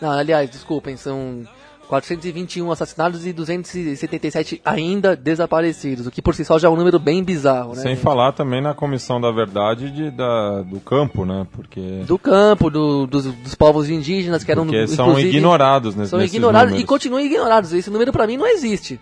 Não, 0.01 0.11
aliás, 0.11 0.51
desculpem, 0.51 0.97
são 0.97 1.43
421 1.89 2.71
assassinados 2.73 3.27
e 3.27 3.33
277 3.33 4.61
ainda 4.65 5.15
desaparecidos, 5.15 6.07
o 6.07 6.11
que 6.11 6.21
por 6.21 6.35
si 6.35 6.45
só 6.45 6.59
já 6.59 6.67
é 6.67 6.71
um 6.71 6.77
número 6.77 6.99
bem 6.99 7.23
bizarro, 7.23 7.75
né? 7.75 7.83
Sem 7.83 7.95
falar 7.97 8.33
também 8.33 8.61
na 8.61 8.75
Comissão 8.75 9.21
da 9.21 9.31
Verdade 9.31 9.91
de, 9.91 10.11
da, 10.11 10.63
do 10.63 10.81
campo, 10.81 11.25
né? 11.25 11.47
Porque, 11.53 12.03
Do 12.07 12.19
campo, 12.19 12.71
do- 12.71 13.07
dos, 13.07 13.25
dos 13.27 13.55
povos 13.55 13.89
indígenas 13.89 14.43
que 14.43 14.51
eram 14.51 14.65
porque 14.67 14.87
são 14.89 15.19
ignorados 15.19 15.95
nesse, 15.95 16.11
São 16.11 16.19
nesses 16.19 16.35
ignorados 16.35 16.71
e 16.71 16.73
números. 16.73 16.89
continuam 16.89 17.21
ignorados. 17.25 17.73
Esse 17.73 17.91
número 17.91 18.13
pra 18.13 18.27
mim 18.27 18.37
não 18.37 18.47
existe. 18.47 18.99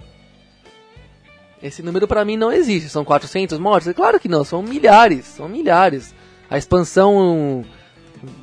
Esse 1.62 1.82
número 1.82 2.08
pra 2.08 2.24
mim 2.24 2.36
não 2.36 2.50
existe. 2.52 2.88
São 2.88 3.04
400 3.04 3.58
mortos? 3.58 3.88
É 3.88 3.94
claro 3.94 4.18
que 4.18 4.28
não, 4.28 4.44
são 4.44 4.62
milhares, 4.62 5.26
são 5.26 5.48
milhares. 5.48 6.14
A 6.50 6.58
expansão 6.58 7.64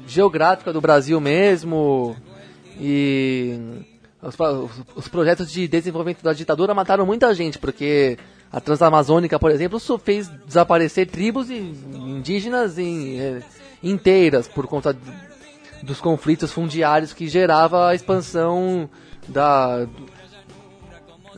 geográfica 0.07 0.71
do 0.73 0.81
Brasil 0.81 1.19
mesmo 1.19 2.15
e 2.79 3.59
os, 4.21 4.35
os- 4.39 4.71
os 4.95 5.07
projetos 5.07 5.51
de 5.51 5.67
desenvolvimento 5.67 6.23
da 6.23 6.33
ditadura 6.33 6.73
mataram 6.73 7.05
muita 7.05 7.33
gente, 7.33 7.57
porque 7.59 8.17
a 8.51 8.59
Transamazônica, 8.59 9.37
por 9.39 9.51
exemplo, 9.51 9.79
fez 9.99 10.27
desaparecer 10.45 11.07
tribos 11.07 11.49
in- 11.49 11.73
indígenas 11.93 12.77
eh, 12.79 13.41
inteiras 13.83 14.47
por 14.47 14.65
conta 14.65 14.95
dos 15.83 16.01
conflitos 16.01 16.51
fundiários 16.51 17.13
que 17.13 17.27
gerava 17.27 17.89
a 17.89 17.95
expansão 17.95 18.89
da 19.27 19.87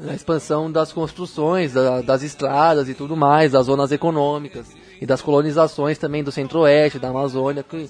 a 0.08 0.14
expansão 0.14 0.72
das 0.72 0.92
construções, 0.92 1.74
da- 1.74 2.02
das 2.02 2.24
estradas 2.24 2.90
e 2.90 2.94
tudo 2.94 3.16
mais, 3.16 3.52
das 3.52 3.68
zonas 3.68 3.92
econômicas 3.92 4.72
e 5.00 5.06
das 5.06 5.22
colonizações 5.22 5.98
também 5.98 6.24
do 6.24 6.32
centro-oeste, 6.32 6.98
da 7.00 7.10
Amazônia, 7.10 7.64
que 7.64 7.90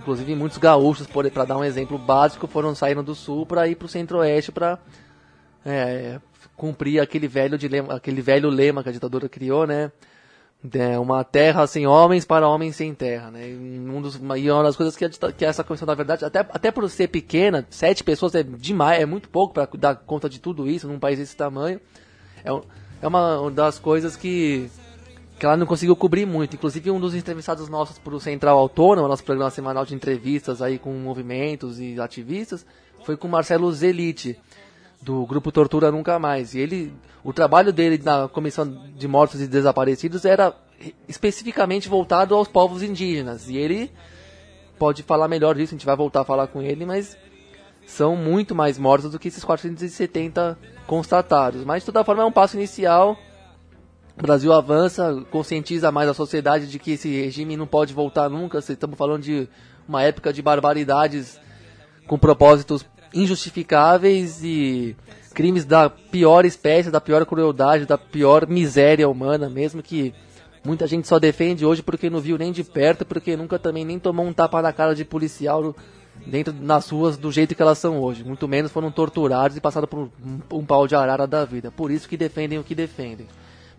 inclusive 0.00 0.34
muitos 0.34 0.58
gaúchos, 0.58 1.06
para 1.06 1.44
dar 1.44 1.58
um 1.58 1.64
exemplo 1.64 1.98
básico, 1.98 2.46
foram 2.46 2.74
saindo 2.74 3.02
do 3.02 3.14
sul 3.14 3.46
para 3.46 3.68
ir 3.68 3.76
para 3.76 3.86
o 3.86 3.88
centro-oeste 3.88 4.50
para 4.50 4.78
cumprir 6.56 7.00
aquele 7.00 7.28
velho, 7.28 7.56
dilema, 7.56 7.94
aquele 7.94 8.20
velho 8.20 8.48
lema 8.48 8.82
que 8.82 8.88
a 8.88 8.92
ditadura 8.92 9.28
criou, 9.28 9.66
né? 9.66 9.92
É 10.70 10.96
uma 10.96 11.24
terra 11.24 11.66
sem 11.66 11.88
homens 11.88 12.24
para 12.24 12.48
homens 12.48 12.76
sem 12.76 12.94
terra, 12.94 13.32
né? 13.32 13.48
E 13.48 13.54
Um 13.56 14.00
dos, 14.00 14.14
e 14.14 14.50
uma 14.50 14.62
das 14.62 14.76
coisas 14.76 14.96
que, 14.96 15.08
que 15.08 15.44
essa 15.44 15.64
comissão 15.64 15.86
da 15.86 15.94
verdade, 15.94 16.24
até, 16.24 16.38
até 16.38 16.70
por 16.70 16.88
ser 16.88 17.08
pequena, 17.08 17.66
sete 17.68 18.04
pessoas 18.04 18.32
é 18.36 18.44
demais, 18.44 19.02
é 19.02 19.06
muito 19.06 19.28
pouco 19.28 19.52
para 19.52 19.68
dar 19.76 19.96
conta 19.96 20.28
de 20.28 20.38
tudo 20.38 20.68
isso 20.68 20.86
num 20.86 21.00
país 21.00 21.18
desse 21.18 21.36
tamanho. 21.36 21.80
É, 22.44 22.50
é 23.02 23.08
uma 23.08 23.50
das 23.50 23.80
coisas 23.80 24.16
que, 24.16 24.70
que 25.36 25.44
ela 25.44 25.56
não 25.56 25.66
conseguiu 25.66 25.96
cobrir 25.96 26.26
muito. 26.26 26.54
Inclusive, 26.54 26.92
um 26.92 27.00
dos 27.00 27.16
entrevistados 27.16 27.68
nossos 27.68 27.98
para 27.98 28.14
o 28.14 28.20
Central 28.20 28.56
Autônomo, 28.56 29.08
nosso 29.08 29.24
programa 29.24 29.50
semanal 29.50 29.84
de 29.84 29.96
entrevistas 29.96 30.62
aí 30.62 30.78
com 30.78 30.92
movimentos 30.92 31.80
e 31.80 32.00
ativistas, 32.00 32.64
foi 33.04 33.16
com 33.16 33.26
o 33.26 33.30
Marcelo 33.30 33.72
Zelite, 33.72 34.38
do 35.02 35.26
grupo 35.26 35.52
Tortura 35.52 35.90
Nunca 35.90 36.18
Mais. 36.18 36.54
E 36.54 36.60
ele, 36.60 36.94
o 37.22 37.32
trabalho 37.32 37.72
dele 37.72 38.00
na 38.02 38.28
Comissão 38.28 38.66
de 38.96 39.08
Mortos 39.08 39.40
e 39.40 39.46
Desaparecidos 39.46 40.24
era 40.24 40.54
especificamente 41.08 41.88
voltado 41.88 42.34
aos 42.34 42.48
povos 42.48 42.82
indígenas. 42.82 43.48
E 43.48 43.56
ele 43.56 43.90
pode 44.78 45.02
falar 45.02 45.28
melhor 45.28 45.54
disso, 45.54 45.74
a 45.74 45.76
gente 45.76 45.86
vai 45.86 45.96
voltar 45.96 46.22
a 46.22 46.24
falar 46.24 46.46
com 46.46 46.62
ele, 46.62 46.86
mas 46.86 47.16
são 47.86 48.16
muito 48.16 48.54
mais 48.54 48.78
mortos 48.78 49.10
do 49.10 49.18
que 49.18 49.28
esses 49.28 49.44
470 49.44 50.58
constatados. 50.86 51.64
Mas 51.64 51.82
de 51.82 51.86
toda 51.86 52.04
forma 52.04 52.22
é 52.22 52.26
um 52.26 52.32
passo 52.32 52.56
inicial. 52.56 53.16
O 54.16 54.22
Brasil 54.22 54.52
avança, 54.52 55.24
conscientiza 55.30 55.90
mais 55.90 56.08
a 56.08 56.14
sociedade 56.14 56.68
de 56.68 56.78
que 56.78 56.92
esse 56.92 57.08
regime 57.08 57.56
não 57.56 57.66
pode 57.66 57.92
voltar 57.92 58.28
nunca. 58.28 58.58
Estamos 58.58 58.96
falando 58.96 59.22
de 59.22 59.48
uma 59.88 60.02
época 60.02 60.32
de 60.32 60.42
barbaridades 60.42 61.40
com 62.06 62.18
propósitos 62.18 62.84
injustificáveis 63.14 64.42
e 64.42 64.96
crimes 65.34 65.64
da 65.64 65.88
pior 65.90 66.44
espécie, 66.44 66.90
da 66.90 67.00
pior 67.00 67.24
crueldade, 67.26 67.86
da 67.86 67.98
pior 67.98 68.46
miséria 68.46 69.08
humana, 69.08 69.48
mesmo 69.48 69.82
que 69.82 70.14
muita 70.64 70.86
gente 70.86 71.08
só 71.08 71.18
defende 71.18 71.64
hoje 71.64 71.82
porque 71.82 72.10
não 72.10 72.20
viu 72.20 72.38
nem 72.38 72.52
de 72.52 72.62
perto, 72.62 73.04
porque 73.04 73.36
nunca 73.36 73.58
também 73.58 73.84
nem 73.84 73.98
tomou 73.98 74.26
um 74.26 74.32
tapa 74.32 74.60
na 74.62 74.72
cara 74.72 74.94
de 74.94 75.04
policial 75.04 75.74
dentro 76.26 76.52
nas 76.52 76.88
ruas 76.90 77.16
do 77.16 77.32
jeito 77.32 77.54
que 77.54 77.62
elas 77.62 77.78
são 77.78 77.98
hoje. 77.98 78.22
Muito 78.22 78.46
menos 78.46 78.70
foram 78.70 78.90
torturados 78.90 79.56
e 79.56 79.60
passados 79.60 79.88
por 79.88 79.98
um, 79.98 80.40
um 80.52 80.64
pau 80.64 80.86
de 80.86 80.94
arara 80.94 81.26
da 81.26 81.44
vida. 81.44 81.70
Por 81.70 81.90
isso 81.90 82.08
que 82.08 82.16
defendem 82.16 82.58
o 82.58 82.64
que 82.64 82.74
defendem. 82.74 83.26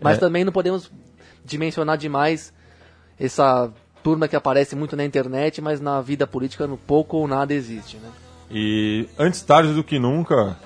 Mas 0.00 0.16
É. 0.16 0.20
também 0.20 0.44
não 0.44 0.52
podemos 0.52 0.90
dimensionar 1.44 1.96
demais 1.96 2.52
essa 3.18 3.72
turma 4.02 4.26
que 4.28 4.36
aparece 4.36 4.74
muito 4.74 4.96
na 4.96 5.04
internet, 5.04 5.62
mas 5.62 5.80
na 5.80 6.00
vida 6.00 6.26
política 6.26 6.66
no 6.66 6.76
pouco 6.76 7.16
ou 7.16 7.28
nada 7.28 7.54
existe, 7.54 7.96
né? 7.96 8.10
E 8.50 9.08
antes 9.18 9.42
tarde 9.42 9.72
do 9.72 9.82
que 9.82 9.98
nunca, 9.98 10.56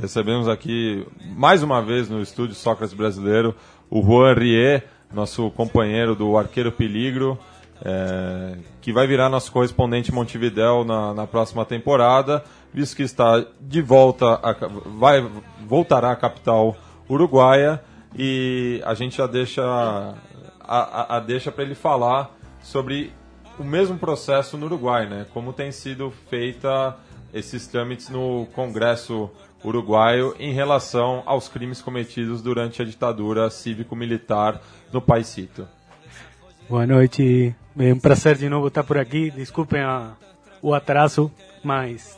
recebemos 0.00 0.48
aqui 0.48 1.06
mais 1.36 1.62
uma 1.62 1.80
vez 1.80 2.08
no 2.08 2.20
estúdio 2.20 2.54
Sócrates 2.54 2.94
Brasileiro 2.94 3.54
o 3.90 4.02
Juan 4.02 4.34
Rie, 4.34 4.82
nosso 5.12 5.50
companheiro 5.52 6.14
do 6.14 6.36
Arqueiro 6.36 6.70
Peligro, 6.72 7.38
é, 7.82 8.56
que 8.80 8.92
vai 8.92 9.06
virar 9.06 9.28
nosso 9.28 9.52
correspondente 9.52 10.12
Montevidéu 10.12 10.84
na, 10.84 11.14
na 11.14 11.26
próxima 11.26 11.64
temporada, 11.64 12.44
visto 12.74 12.96
que 12.96 13.02
está 13.02 13.44
de 13.60 13.80
volta, 13.80 14.34
a, 14.34 14.54
vai, 14.98 15.26
voltará 15.66 16.10
à 16.10 16.16
capital 16.16 16.76
uruguaia 17.08 17.80
e 18.16 18.82
a 18.84 18.94
gente 18.94 19.16
já 19.16 19.26
deixa 19.26 19.62
a, 19.64 20.14
a, 20.60 21.16
a 21.16 21.20
deixa 21.20 21.50
para 21.52 21.64
ele 21.64 21.74
falar 21.74 22.36
sobre 22.60 23.12
o 23.58 23.64
mesmo 23.64 23.98
processo 23.98 24.56
no 24.56 24.66
Uruguai, 24.66 25.08
né? 25.08 25.26
Como 25.32 25.52
tem 25.52 25.72
sido 25.72 26.12
feita 26.30 26.96
esses 27.32 27.66
trâmites 27.66 28.08
no 28.08 28.46
Congresso 28.54 29.30
uruguaio 29.64 30.34
em 30.38 30.52
relação 30.52 31.22
aos 31.26 31.48
crimes 31.48 31.82
cometidos 31.82 32.40
durante 32.42 32.80
a 32.80 32.84
ditadura 32.84 33.50
cívico-militar 33.50 34.60
no 34.92 35.00
Paisito. 35.00 35.66
Boa 36.68 36.86
noite, 36.86 37.54
é 37.78 37.92
um 37.92 37.98
prazer 37.98 38.36
de 38.36 38.48
novo 38.48 38.68
estar 38.68 38.84
por 38.84 38.98
aqui. 38.98 39.30
Desculpem 39.30 39.80
a, 39.80 40.12
o 40.60 40.74
atraso, 40.74 41.30
mas 41.64 42.16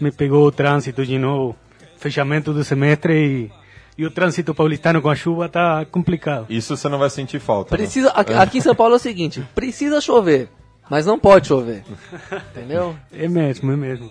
me 0.00 0.10
pegou 0.10 0.46
o 0.46 0.52
trânsito 0.52 1.04
de 1.04 1.18
novo, 1.18 1.56
fechamento 1.98 2.52
do 2.52 2.62
semestre 2.64 3.50
e, 3.98 4.02
e 4.02 4.06
o 4.06 4.10
trânsito 4.10 4.54
paulistano 4.54 5.02
com 5.02 5.10
a 5.10 5.14
chuva 5.14 5.48
tá 5.48 5.84
complicado. 5.84 6.46
Isso 6.48 6.76
você 6.76 6.88
não 6.88 6.98
vai 6.98 7.10
sentir 7.10 7.40
falta. 7.40 7.72
né? 7.72 7.76
Precisa, 7.76 8.10
aqui, 8.10 8.32
aqui 8.32 8.58
em 8.58 8.60
São 8.60 8.74
Paulo 8.74 8.94
é 8.94 8.96
o 8.96 9.00
seguinte, 9.00 9.46
precisa 9.54 10.00
chover, 10.00 10.48
mas 10.88 11.06
não 11.06 11.18
pode 11.18 11.48
chover. 11.48 11.84
Entendeu? 12.52 12.96
É 13.12 13.28
mesmo, 13.28 13.72
é 13.72 13.76
mesmo. 13.76 14.10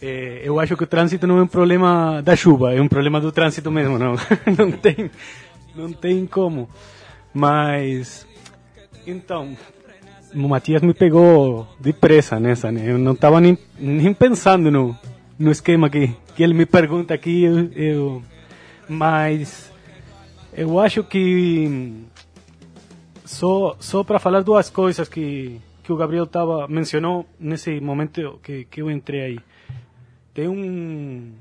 É, 0.00 0.42
eu 0.44 0.60
acho 0.60 0.76
que 0.76 0.84
o 0.84 0.86
trânsito 0.86 1.26
não 1.26 1.38
é 1.38 1.42
um 1.42 1.46
problema 1.46 2.20
da 2.22 2.36
chuva, 2.36 2.74
é 2.74 2.80
um 2.80 2.88
problema 2.88 3.20
do 3.20 3.32
trânsito 3.32 3.70
mesmo, 3.70 3.98
não, 3.98 4.14
não 4.56 4.70
tem, 4.70 5.10
não 5.74 5.92
tem 5.92 6.26
como. 6.26 6.68
Mas, 7.32 8.26
então, 9.06 9.56
o 10.34 10.48
Matias 10.48 10.82
me 10.82 10.92
pegou 10.92 11.66
de 11.80 11.92
pressa 11.92 12.38
nessa, 12.38 12.70
né? 12.70 12.82
Eu 12.90 12.98
não 12.98 13.12
estava 13.12 13.40
nem, 13.40 13.58
nem 13.78 14.12
pensando 14.12 14.70
no, 14.70 14.96
no 15.38 15.50
esquema 15.50 15.88
que, 15.88 16.14
que 16.34 16.42
ele 16.42 16.54
me 16.54 16.66
pergunta 16.66 17.14
aqui, 17.14 17.44
eu, 17.44 17.72
eu, 17.72 18.22
mas 18.88 19.72
eu 20.52 20.78
acho 20.78 21.02
que 21.04 22.04
só 23.24 23.76
só 23.80 24.04
para 24.04 24.18
falar 24.18 24.42
duas 24.42 24.70
coisas 24.70 25.08
que 25.08 25.60
que 25.86 25.92
o 25.92 25.96
Gabriel 25.96 26.26
tava 26.26 26.66
mencionou 26.66 27.24
nesse 27.38 27.80
momento 27.80 28.40
que 28.42 28.64
que 28.64 28.82
eu 28.82 28.90
entrei 28.90 29.20
aí 29.20 29.38
tem 30.34 30.48
um 30.48 31.32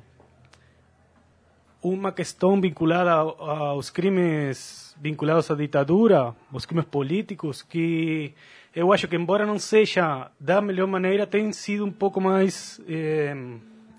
uma 1.81 2.11
questão 2.11 2.59
vinculada 2.61 3.11
ao- 3.11 3.41
aos 3.41 3.89
crimes 3.89 4.95
vinculados 4.99 5.51
à 5.51 5.55
ditadura, 5.55 6.35
os 6.51 6.65
crimes 6.65 6.85
políticos, 6.85 7.61
que 7.61 8.33
eu 8.75 8.91
acho 8.91 9.07
que, 9.07 9.15
embora 9.15 9.45
não 9.45 9.59
seja 9.59 10.31
da 10.39 10.61
melhor 10.61 10.87
maneira, 10.87 11.27
têm 11.27 11.51
sido 11.53 11.85
um 11.85 11.91
pouco 11.91 12.19
mais 12.19 12.81
eh, 12.87 13.35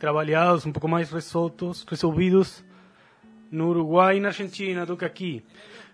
trabalhados, 0.00 0.66
um 0.66 0.72
pouco 0.72 0.88
mais 0.88 1.12
resoltos, 1.12 1.84
resolvidos 1.88 2.64
no 3.52 3.68
Uruguai 3.68 4.16
e 4.16 4.20
na 4.20 4.28
Argentina 4.28 4.84
do 4.84 4.96
que 4.96 5.04
aqui. 5.04 5.44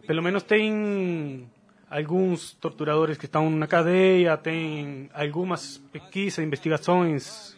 Pelo 0.07 0.23
menos 0.23 0.43
tem 0.45 1.47
alguns 1.93 2.55
torturadores 2.55 3.19
que 3.19 3.27
estão 3.27 3.51
na 3.51 3.67
cadeia, 3.67 4.37
tem 4.39 5.11
algumas 5.13 5.77
pesquisas, 5.93 6.43
investigações 6.43 7.55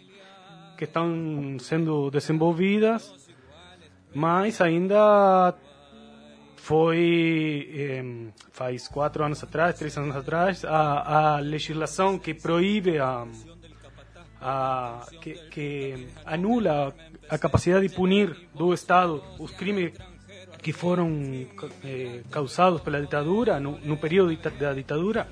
que 0.76 0.84
estão 0.84 1.56
sendo 1.60 2.10
desenvolvidas, 2.10 3.14
mas 4.12 4.60
ainda 4.60 5.54
foi 6.56 7.68
em, 7.72 8.32
faz 8.50 8.88
quatro 8.88 9.22
anos 9.24 9.40
atrás, 9.44 9.78
três 9.78 9.96
anos 9.96 10.16
atrás, 10.16 10.64
a, 10.64 11.36
a 11.36 11.38
legislação 11.38 12.18
que 12.18 12.34
proíbe 12.34 12.98
a, 12.98 13.28
a 14.40 15.06
que, 15.20 15.34
que 15.48 16.08
anula 16.26 16.92
a 17.28 17.38
capacidade 17.38 17.86
de 17.86 17.94
punir 17.94 18.48
do 18.52 18.74
Estado 18.74 19.22
os 19.38 19.52
crimes 19.52 19.92
que 20.64 20.72
foram 20.72 21.08
eh, 21.84 22.22
causados 22.30 22.80
pela 22.80 22.98
ditadura 22.98 23.60
no, 23.60 23.78
no 23.84 23.98
período 23.98 24.34
da 24.58 24.72
ditadura 24.72 25.28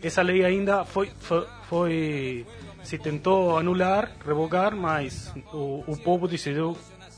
essa 0.00 0.22
lei 0.22 0.44
ainda 0.44 0.84
foi, 0.84 1.10
foi, 1.18 1.44
foi 1.68 2.46
se 2.84 2.96
tentou 2.96 3.58
anular 3.58 4.12
revogar 4.24 4.76
mas 4.76 5.34
o, 5.52 5.82
o 5.88 5.96
povo 5.96 6.28
decidiu 6.28 6.76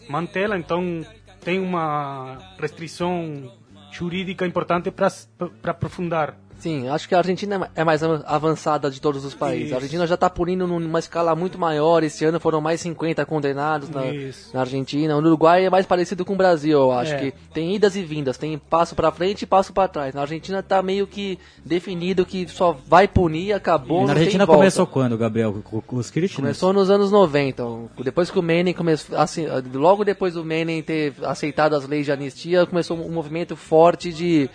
mantê-la 0.08 0.56
então 0.56 1.04
tem 1.44 1.60
uma 1.60 2.38
restrição 2.58 3.52
jurídica 3.92 4.46
importante 4.46 4.90
para 4.90 5.70
aprofundar 5.70 6.36
Sim, 6.58 6.88
acho 6.88 7.08
que 7.08 7.14
a 7.14 7.18
Argentina 7.18 7.70
é 7.74 7.84
mais 7.84 8.02
avan- 8.02 8.22
avançada 8.26 8.90
de 8.90 9.00
todos 9.00 9.24
os 9.24 9.32
países. 9.34 9.66
Isso. 9.66 9.74
A 9.74 9.76
Argentina 9.76 10.06
já 10.06 10.14
está 10.14 10.28
punindo 10.28 10.66
numa 10.66 10.98
escala 10.98 11.34
muito 11.36 11.58
maior. 11.58 12.02
Esse 12.02 12.24
ano 12.24 12.40
foram 12.40 12.60
mais 12.60 12.80
50 12.80 13.24
condenados 13.24 13.88
na, 13.88 14.06
Isso. 14.06 14.50
na 14.52 14.60
Argentina. 14.60 15.14
O 15.14 15.18
Uruguai 15.20 15.64
é 15.66 15.70
mais 15.70 15.86
parecido 15.86 16.24
com 16.24 16.32
o 16.34 16.36
Brasil, 16.36 16.78
eu 16.78 16.90
acho. 16.92 17.14
É. 17.14 17.18
que 17.18 17.34
tem 17.54 17.74
idas 17.76 17.94
e 17.96 18.02
vindas, 18.02 18.36
tem 18.36 18.58
passo 18.58 18.94
para 18.96 19.10
frente 19.12 19.42
e 19.42 19.46
passo 19.46 19.72
para 19.72 19.88
trás. 19.88 20.14
Na 20.14 20.22
Argentina 20.22 20.58
está 20.58 20.82
meio 20.82 21.06
que 21.06 21.38
definido 21.64 22.26
que 22.26 22.46
só 22.48 22.76
vai 22.86 23.06
punir, 23.06 23.52
acabou. 23.52 24.04
Na 24.06 24.12
Argentina 24.14 24.46
começou 24.46 24.86
quando, 24.86 25.16
Gabriel? 25.16 25.62
Os 25.92 26.10
Kirchner? 26.10 26.40
Começou 26.40 26.72
nos 26.72 26.90
anos 26.90 27.10
90. 27.12 27.62
Depois 28.02 28.30
que 28.30 28.38
o 28.38 28.42
Menem 28.42 28.74
começou, 28.74 29.16
assim, 29.16 29.46
logo 29.74 30.04
depois 30.04 30.34
do 30.34 30.44
Menem 30.44 30.82
ter 30.82 31.14
aceitado 31.22 31.74
as 31.76 31.86
leis 31.86 32.04
de 32.04 32.12
anistia, 32.12 32.66
começou 32.66 32.96
um 32.98 33.10
movimento 33.12 33.54
forte 33.54 34.12
de, 34.12 34.50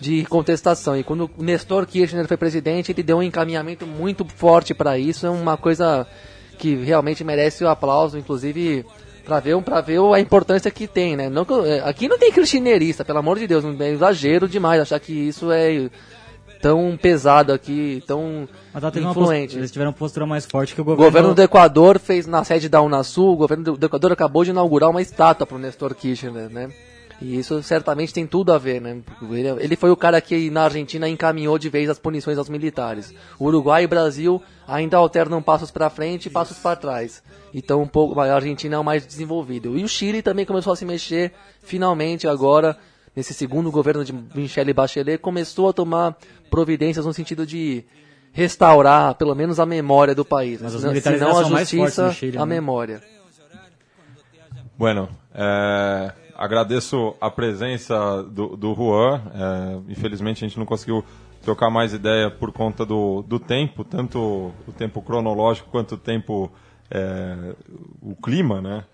de 0.00 0.24
contestação. 0.26 0.96
E 0.96 1.02
quando 1.02 1.30
o 1.36 1.42
Nestor 1.42 1.86
Kirchner 1.86 2.26
foi 2.26 2.36
presidente, 2.36 2.92
ele 2.92 3.02
deu 3.02 3.18
um 3.18 3.22
encaminhamento 3.22 3.86
muito 3.86 4.24
forte 4.24 4.74
para 4.74 4.98
isso. 4.98 5.26
É 5.26 5.30
uma 5.30 5.56
coisa 5.56 6.06
que 6.58 6.74
realmente 6.74 7.22
merece 7.24 7.64
o 7.64 7.68
aplauso, 7.68 8.18
inclusive 8.18 8.84
para 9.24 9.40
ver, 9.40 9.60
pra 9.62 9.80
ver 9.80 9.98
a 10.14 10.20
importância 10.20 10.70
que 10.70 10.86
tem, 10.86 11.16
né? 11.16 11.28
Não, 11.28 11.44
é, 11.64 11.80
aqui 11.80 12.08
não 12.08 12.18
tem 12.18 12.30
kirchnerista, 12.32 13.04
pelo 13.04 13.18
amor 13.18 13.38
de 13.38 13.46
Deus, 13.46 13.64
não 13.64 13.76
é 13.80 13.90
exagero 13.90 14.48
demais 14.48 14.80
achar 14.80 15.00
que 15.00 15.12
isso 15.12 15.50
é 15.50 15.90
tão 16.62 16.96
pesado 17.00 17.52
aqui, 17.52 18.02
tão 18.06 18.48
influente. 19.10 19.56
eles 19.58 19.70
tiveram 19.70 19.90
uma 19.90 19.96
postura 19.96 20.24
mais 20.26 20.46
forte 20.46 20.74
que 20.74 20.80
o 20.80 20.82
O 20.82 20.84
governo. 20.84 21.04
governo 21.04 21.34
do 21.34 21.42
Equador 21.42 21.98
fez 21.98 22.26
na 22.26 22.44
sede 22.44 22.68
da 22.68 22.80
Unasul, 22.80 23.32
o 23.32 23.36
governo 23.36 23.64
do 23.64 23.76
do 23.76 23.86
Equador 23.86 24.12
acabou 24.12 24.44
de 24.44 24.50
inaugurar 24.50 24.90
uma 24.90 25.02
estátua 25.02 25.46
para 25.46 25.56
o 25.56 25.60
Nestor 25.60 25.94
Kirchner, 25.94 26.48
né? 26.48 26.70
E 27.20 27.38
isso 27.38 27.62
certamente 27.62 28.12
tem 28.12 28.26
tudo 28.26 28.52
a 28.52 28.58
ver, 28.58 28.78
né? 28.80 29.00
Ele, 29.22 29.48
ele 29.64 29.76
foi 29.76 29.90
o 29.90 29.96
cara 29.96 30.20
que 30.20 30.50
na 30.50 30.64
Argentina 30.64 31.08
encaminhou 31.08 31.58
de 31.58 31.70
vez 31.70 31.88
as 31.88 31.98
punições 31.98 32.36
aos 32.36 32.48
militares. 32.50 33.14
O 33.38 33.46
Uruguai 33.46 33.82
e 33.84 33.86
o 33.86 33.88
Brasil 33.88 34.42
ainda 34.68 34.98
alternam 34.98 35.40
passos 35.40 35.70
para 35.70 35.88
frente 35.88 36.26
e 36.26 36.30
passos 36.30 36.58
para 36.58 36.76
trás. 36.76 37.22
Então 37.54 37.80
um 37.80 37.86
pouco, 37.88 38.20
a 38.20 38.34
Argentina 38.34 38.76
é 38.76 38.78
o 38.78 38.84
mais 38.84 39.06
desenvolvido. 39.06 39.78
E 39.78 39.82
o 39.82 39.88
Chile 39.88 40.20
também 40.20 40.44
começou 40.44 40.74
a 40.74 40.76
se 40.76 40.84
mexer 40.84 41.32
finalmente 41.62 42.28
agora 42.28 42.76
nesse 43.14 43.32
segundo 43.32 43.70
governo 43.70 44.04
de 44.04 44.12
Michelle 44.12 44.74
Bachelet 44.74 45.16
começou 45.16 45.70
a 45.70 45.72
tomar 45.72 46.14
providências 46.50 47.06
no 47.06 47.14
sentido 47.14 47.46
de 47.46 47.82
restaurar 48.30 49.14
pelo 49.14 49.34
menos 49.34 49.58
a 49.58 49.64
memória 49.64 50.14
do 50.14 50.22
país. 50.22 50.60
Mas 50.60 50.72
Senão- 50.72 50.94
senão 51.00 51.38
ainda 51.38 51.56
a 51.56 51.58
justiça, 51.60 52.12
Chile, 52.12 52.36
a 52.36 52.44
né? 52.44 52.54
memória. 52.56 53.02
Bueno, 54.76 55.08
é, 55.34 56.12
agradeço 56.36 57.14
a 57.20 57.30
presença 57.30 58.22
do, 58.22 58.56
do 58.56 58.74
Juan. 58.74 59.20
É, 59.34 59.92
infelizmente 59.92 60.44
a 60.44 60.48
gente 60.48 60.58
não 60.58 60.66
conseguiu 60.66 61.04
trocar 61.42 61.70
mais 61.70 61.92
ideia 61.92 62.30
por 62.30 62.52
conta 62.52 62.84
do, 62.84 63.22
do 63.22 63.38
tempo, 63.38 63.84
tanto 63.84 64.52
o 64.66 64.72
tempo 64.76 65.00
cronológico 65.00 65.70
quanto 65.70 65.94
o 65.94 65.98
tempo, 65.98 66.50
é, 66.90 67.54
o 68.02 68.16
clima, 68.16 68.60
né? 68.60 68.84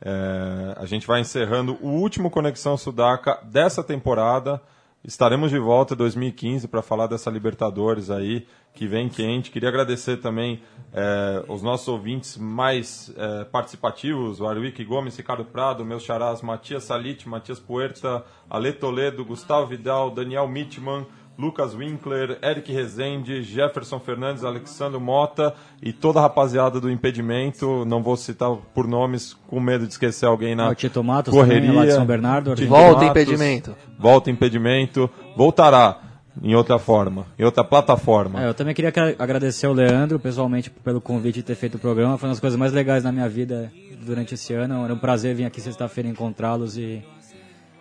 É, 0.00 0.76
a 0.76 0.86
gente 0.86 1.06
vai 1.06 1.20
encerrando 1.20 1.78
o 1.80 1.88
último 1.88 2.30
Conexão 2.30 2.76
Sudaca 2.76 3.40
dessa 3.44 3.82
temporada. 3.82 4.60
Estaremos 5.06 5.52
de 5.52 5.58
volta 5.60 5.94
em 5.94 5.96
2015 5.96 6.66
para 6.66 6.82
falar 6.82 7.06
dessa 7.06 7.30
Libertadores 7.30 8.10
aí, 8.10 8.44
que 8.74 8.88
vem 8.88 9.08
quente. 9.08 9.52
Queria 9.52 9.68
agradecer 9.68 10.16
também 10.16 10.60
é, 10.92 11.44
os 11.46 11.62
nossos 11.62 11.86
ouvintes 11.86 12.36
mais 12.36 13.14
é, 13.16 13.44
participativos, 13.44 14.40
o 14.40 14.48
Arwick 14.48 14.84
Gomes, 14.84 15.16
Ricardo 15.16 15.44
Prado, 15.44 15.84
meus 15.84 16.02
charás 16.02 16.42
Matias 16.42 16.82
Salite, 16.82 17.28
Matias 17.28 17.60
Puerta, 17.60 18.24
Ale 18.50 18.72
Toledo, 18.72 19.24
Gustavo 19.24 19.68
Vidal, 19.68 20.10
Daniel 20.10 20.48
Mitman, 20.48 21.06
Lucas 21.38 21.74
Winkler, 21.74 22.38
Eric 22.42 22.72
Rezende, 22.72 23.42
Jefferson 23.42 24.00
Fernandes, 24.00 24.42
Alexandre 24.44 24.98
Mota 24.98 25.52
e 25.82 25.92
toda 25.92 26.18
a 26.18 26.22
rapaziada 26.22 26.80
do 26.80 26.90
impedimento. 26.90 27.84
Não 27.84 28.02
vou 28.02 28.16
citar 28.16 28.50
por 28.74 28.86
nomes, 28.88 29.34
com 29.46 29.60
medo 29.60 29.86
de 29.86 29.92
esquecer 29.92 30.26
alguém 30.26 30.54
na 30.54 30.70
O 30.70 30.74
Tito 30.74 31.02
Matos 31.04 31.32
correria. 31.34 31.60
também, 31.68 31.76
lá 31.76 31.84
de 31.86 31.92
São 31.92 32.06
Bernardo. 32.06 32.54
Tito 32.54 32.68
Volta 32.68 32.92
Matos, 33.04 33.08
impedimento. 33.10 33.76
Volta 33.98 34.30
impedimento. 34.30 35.10
Voltará 35.36 36.00
em 36.42 36.54
outra 36.54 36.78
forma, 36.78 37.26
em 37.38 37.44
outra 37.44 37.64
plataforma. 37.64 38.42
É, 38.42 38.48
eu 38.48 38.54
também 38.54 38.74
queria 38.74 38.92
que- 38.92 39.16
agradecer 39.18 39.66
ao 39.66 39.72
Leandro, 39.72 40.18
pessoalmente, 40.18 40.70
pelo 40.70 41.00
convite 41.00 41.36
de 41.36 41.42
ter 41.42 41.54
feito 41.54 41.76
o 41.76 41.78
programa. 41.78 42.16
Foi 42.18 42.28
uma 42.28 42.32
das 42.34 42.40
coisas 42.40 42.58
mais 42.58 42.72
legais 42.72 43.04
na 43.04 43.12
minha 43.12 43.28
vida 43.28 43.70
durante 44.04 44.34
esse 44.34 44.52
ano. 44.54 44.84
Era 44.84 44.92
um 44.94 44.98
prazer 44.98 45.34
vir 45.34 45.44
aqui 45.44 45.60
sexta-feira 45.60 46.08
encontrá-los 46.08 46.76
e, 46.76 47.02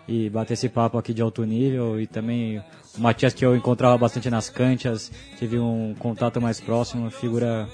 e 0.07 0.29
bater 0.29 0.53
esse 0.53 0.69
papo 0.69 0.97
aqui 0.97 1.13
de 1.13 1.21
alto 1.21 1.43
nível. 1.43 1.99
E 1.99 2.05
também 2.07 2.59
o 2.97 3.01
Matias, 3.01 3.33
que 3.33 3.45
eu 3.45 3.55
encontrava 3.55 3.97
bastante 3.97 4.29
nas 4.29 4.49
canchas, 4.49 5.11
tive 5.39 5.57
um 5.59 5.95
contato 5.97 6.39
mais 6.41 6.59
próximo, 6.61 7.03
uma 7.03 7.11
figura 7.11 7.67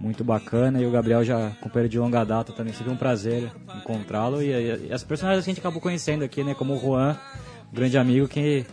muito 0.00 0.22
bacana. 0.24 0.80
E 0.80 0.86
o 0.86 0.90
Gabriel, 0.90 1.24
já 1.24 1.50
companheiro 1.60 1.88
de 1.90 1.98
longa 1.98 2.24
data, 2.24 2.52
também 2.52 2.72
seria 2.72 2.92
um 2.92 2.96
prazer 2.96 3.50
encontrá-lo. 3.76 4.42
E, 4.42 4.86
e 4.88 4.92
as 4.92 5.02
personagens 5.04 5.44
que 5.44 5.50
a 5.50 5.54
gente 5.54 5.60
acabou 5.60 5.80
conhecendo 5.80 6.24
aqui, 6.24 6.42
né? 6.44 6.54
Como 6.54 6.74
o 6.74 6.78
Juan, 6.80 7.16
um 7.72 7.74
grande 7.74 7.98
amigo 7.98 8.26
que 8.28 8.64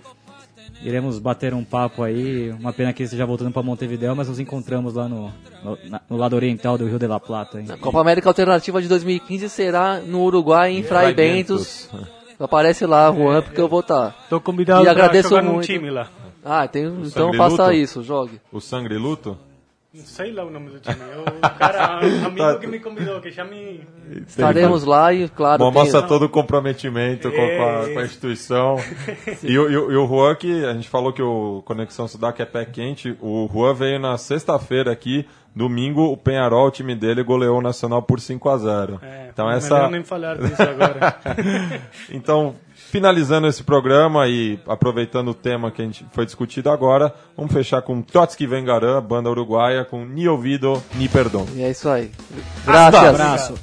Iremos 0.83 1.17
bater 1.19 1.53
um 1.53 1.63
papo 1.63 2.03
aí. 2.03 2.51
Uma 2.51 2.73
pena 2.73 2.91
que 2.91 3.01
ele 3.01 3.05
esteja 3.05 3.25
voltando 3.25 3.49
para 3.51 3.63
Montevideo, 3.63 4.15
mas 4.15 4.27
nos 4.27 4.39
encontramos 4.39 4.93
lá 4.93 5.07
no, 5.07 5.31
no, 5.63 5.77
na- 5.89 6.01
no 6.09 6.17
lado 6.17 6.35
oriental 6.35 6.77
do 6.77 6.85
Rio 6.85 6.99
de 6.99 7.07
la 7.07 7.19
Plata. 7.19 7.59
hein? 7.59 7.67
A 7.69 7.77
Copa 7.77 7.99
América 8.01 8.29
Alternativa 8.29 8.81
de 8.81 8.87
2015 8.87 9.49
será 9.49 9.99
no 9.99 10.21
Uruguai, 10.23 10.73
em 10.73 10.83
Fray 10.83 11.13
Bentos. 11.13 11.89
Aparece 12.39 12.85
lá, 12.85 13.11
Juan, 13.11 13.41
porque 13.41 13.59
eu 13.61 13.67
vou 13.67 13.79
estar. 13.79 14.15
Estou 14.23 14.41
convidado 14.41 14.83
E 14.83 14.89
agradeço 14.89 15.29
jogar 15.29 15.41
num 15.41 15.53
muito. 15.53 15.65
time 15.65 15.89
lá. 15.89 16.07
Ah, 16.43 16.67
tem, 16.67 16.85
então 16.85 17.33
faça 17.33 17.63
Luto? 17.67 17.73
isso, 17.73 18.03
jogue. 18.03 18.39
O 18.51 18.59
Sangre 18.59 18.97
Luto? 18.97 19.37
Não 19.95 20.03
sei 20.03 20.31
lá 20.33 20.43
o 20.43 20.49
nome 20.49 20.71
do 20.71 20.79
time. 20.79 20.97
É 20.99 21.47
o 21.47 21.49
cara, 21.57 21.99
amigo 22.25 22.59
que 22.59 22.67
me 22.67 22.79
convidou, 22.79 23.21
que 23.21 23.31
já 23.31 23.45
me... 23.45 23.87
Estaremos 24.27 24.83
lá 24.83 25.13
e, 25.13 25.29
claro, 25.29 25.59
Bom, 25.59 25.71
tem- 25.71 25.81
mostra 25.81 26.01
todo 26.01 26.25
o 26.25 26.29
comprometimento 26.29 27.31
com, 27.31 27.37
com 27.37 27.63
a, 27.63 27.93
com 27.93 27.99
a 27.99 28.03
instituição. 28.03 28.75
e, 29.41 29.57
o, 29.57 29.69
e, 29.69 29.73
e 29.73 29.95
o 29.95 30.05
Juan, 30.05 30.35
que 30.35 30.65
a 30.65 30.73
gente 30.73 30.89
falou 30.89 31.13
que 31.13 31.21
o 31.21 31.61
Conexão 31.65 32.09
Sudaca 32.09 32.43
é 32.43 32.45
pé 32.45 32.65
quente, 32.65 33.17
o 33.21 33.49
Juan 33.51 33.73
veio 33.73 33.99
na 33.99 34.17
sexta-feira 34.17 34.91
aqui, 34.91 35.25
domingo, 35.55 36.11
o 36.11 36.17
Penharol, 36.17 36.67
o 36.67 36.71
time 36.71 36.93
dele, 36.93 37.23
goleou 37.23 37.59
o 37.59 37.61
Nacional 37.61 38.01
por 38.01 38.19
5 38.19 38.49
a 38.49 38.57
0 38.57 38.99
É, 39.01 39.29
Então 39.31 39.45
melhor 39.45 39.57
essa... 39.57 39.89
nem 39.89 40.03
falar 40.03 40.37
disso 40.37 40.61
agora. 40.61 41.17
Então, 42.11 42.53
finalizando 42.95 43.45
esse 43.45 43.61
programa 43.61 44.25
e 44.25 44.57
aproveitando 44.65 45.27
o 45.27 45.33
tema 45.33 45.69
que 45.69 45.81
a 45.81 45.85
gente 45.85 46.05
foi 46.13 46.25
discutido 46.25 46.69
agora, 46.69 47.13
vamos 47.35 47.51
fechar 47.51 47.81
com 47.81 48.01
Trotsky 48.01 48.47
Vengarã, 48.47 49.01
banda 49.01 49.29
uruguaia, 49.29 49.83
com 49.83 50.05
Ni 50.05 50.29
Ouvido, 50.29 50.81
Ni 50.93 51.09
Perdão. 51.09 51.45
E 51.53 51.61
é 51.61 51.71
isso 51.71 51.89
aí. 51.89 52.09
Graças. 52.65 53.03
Abraço. 53.03 53.53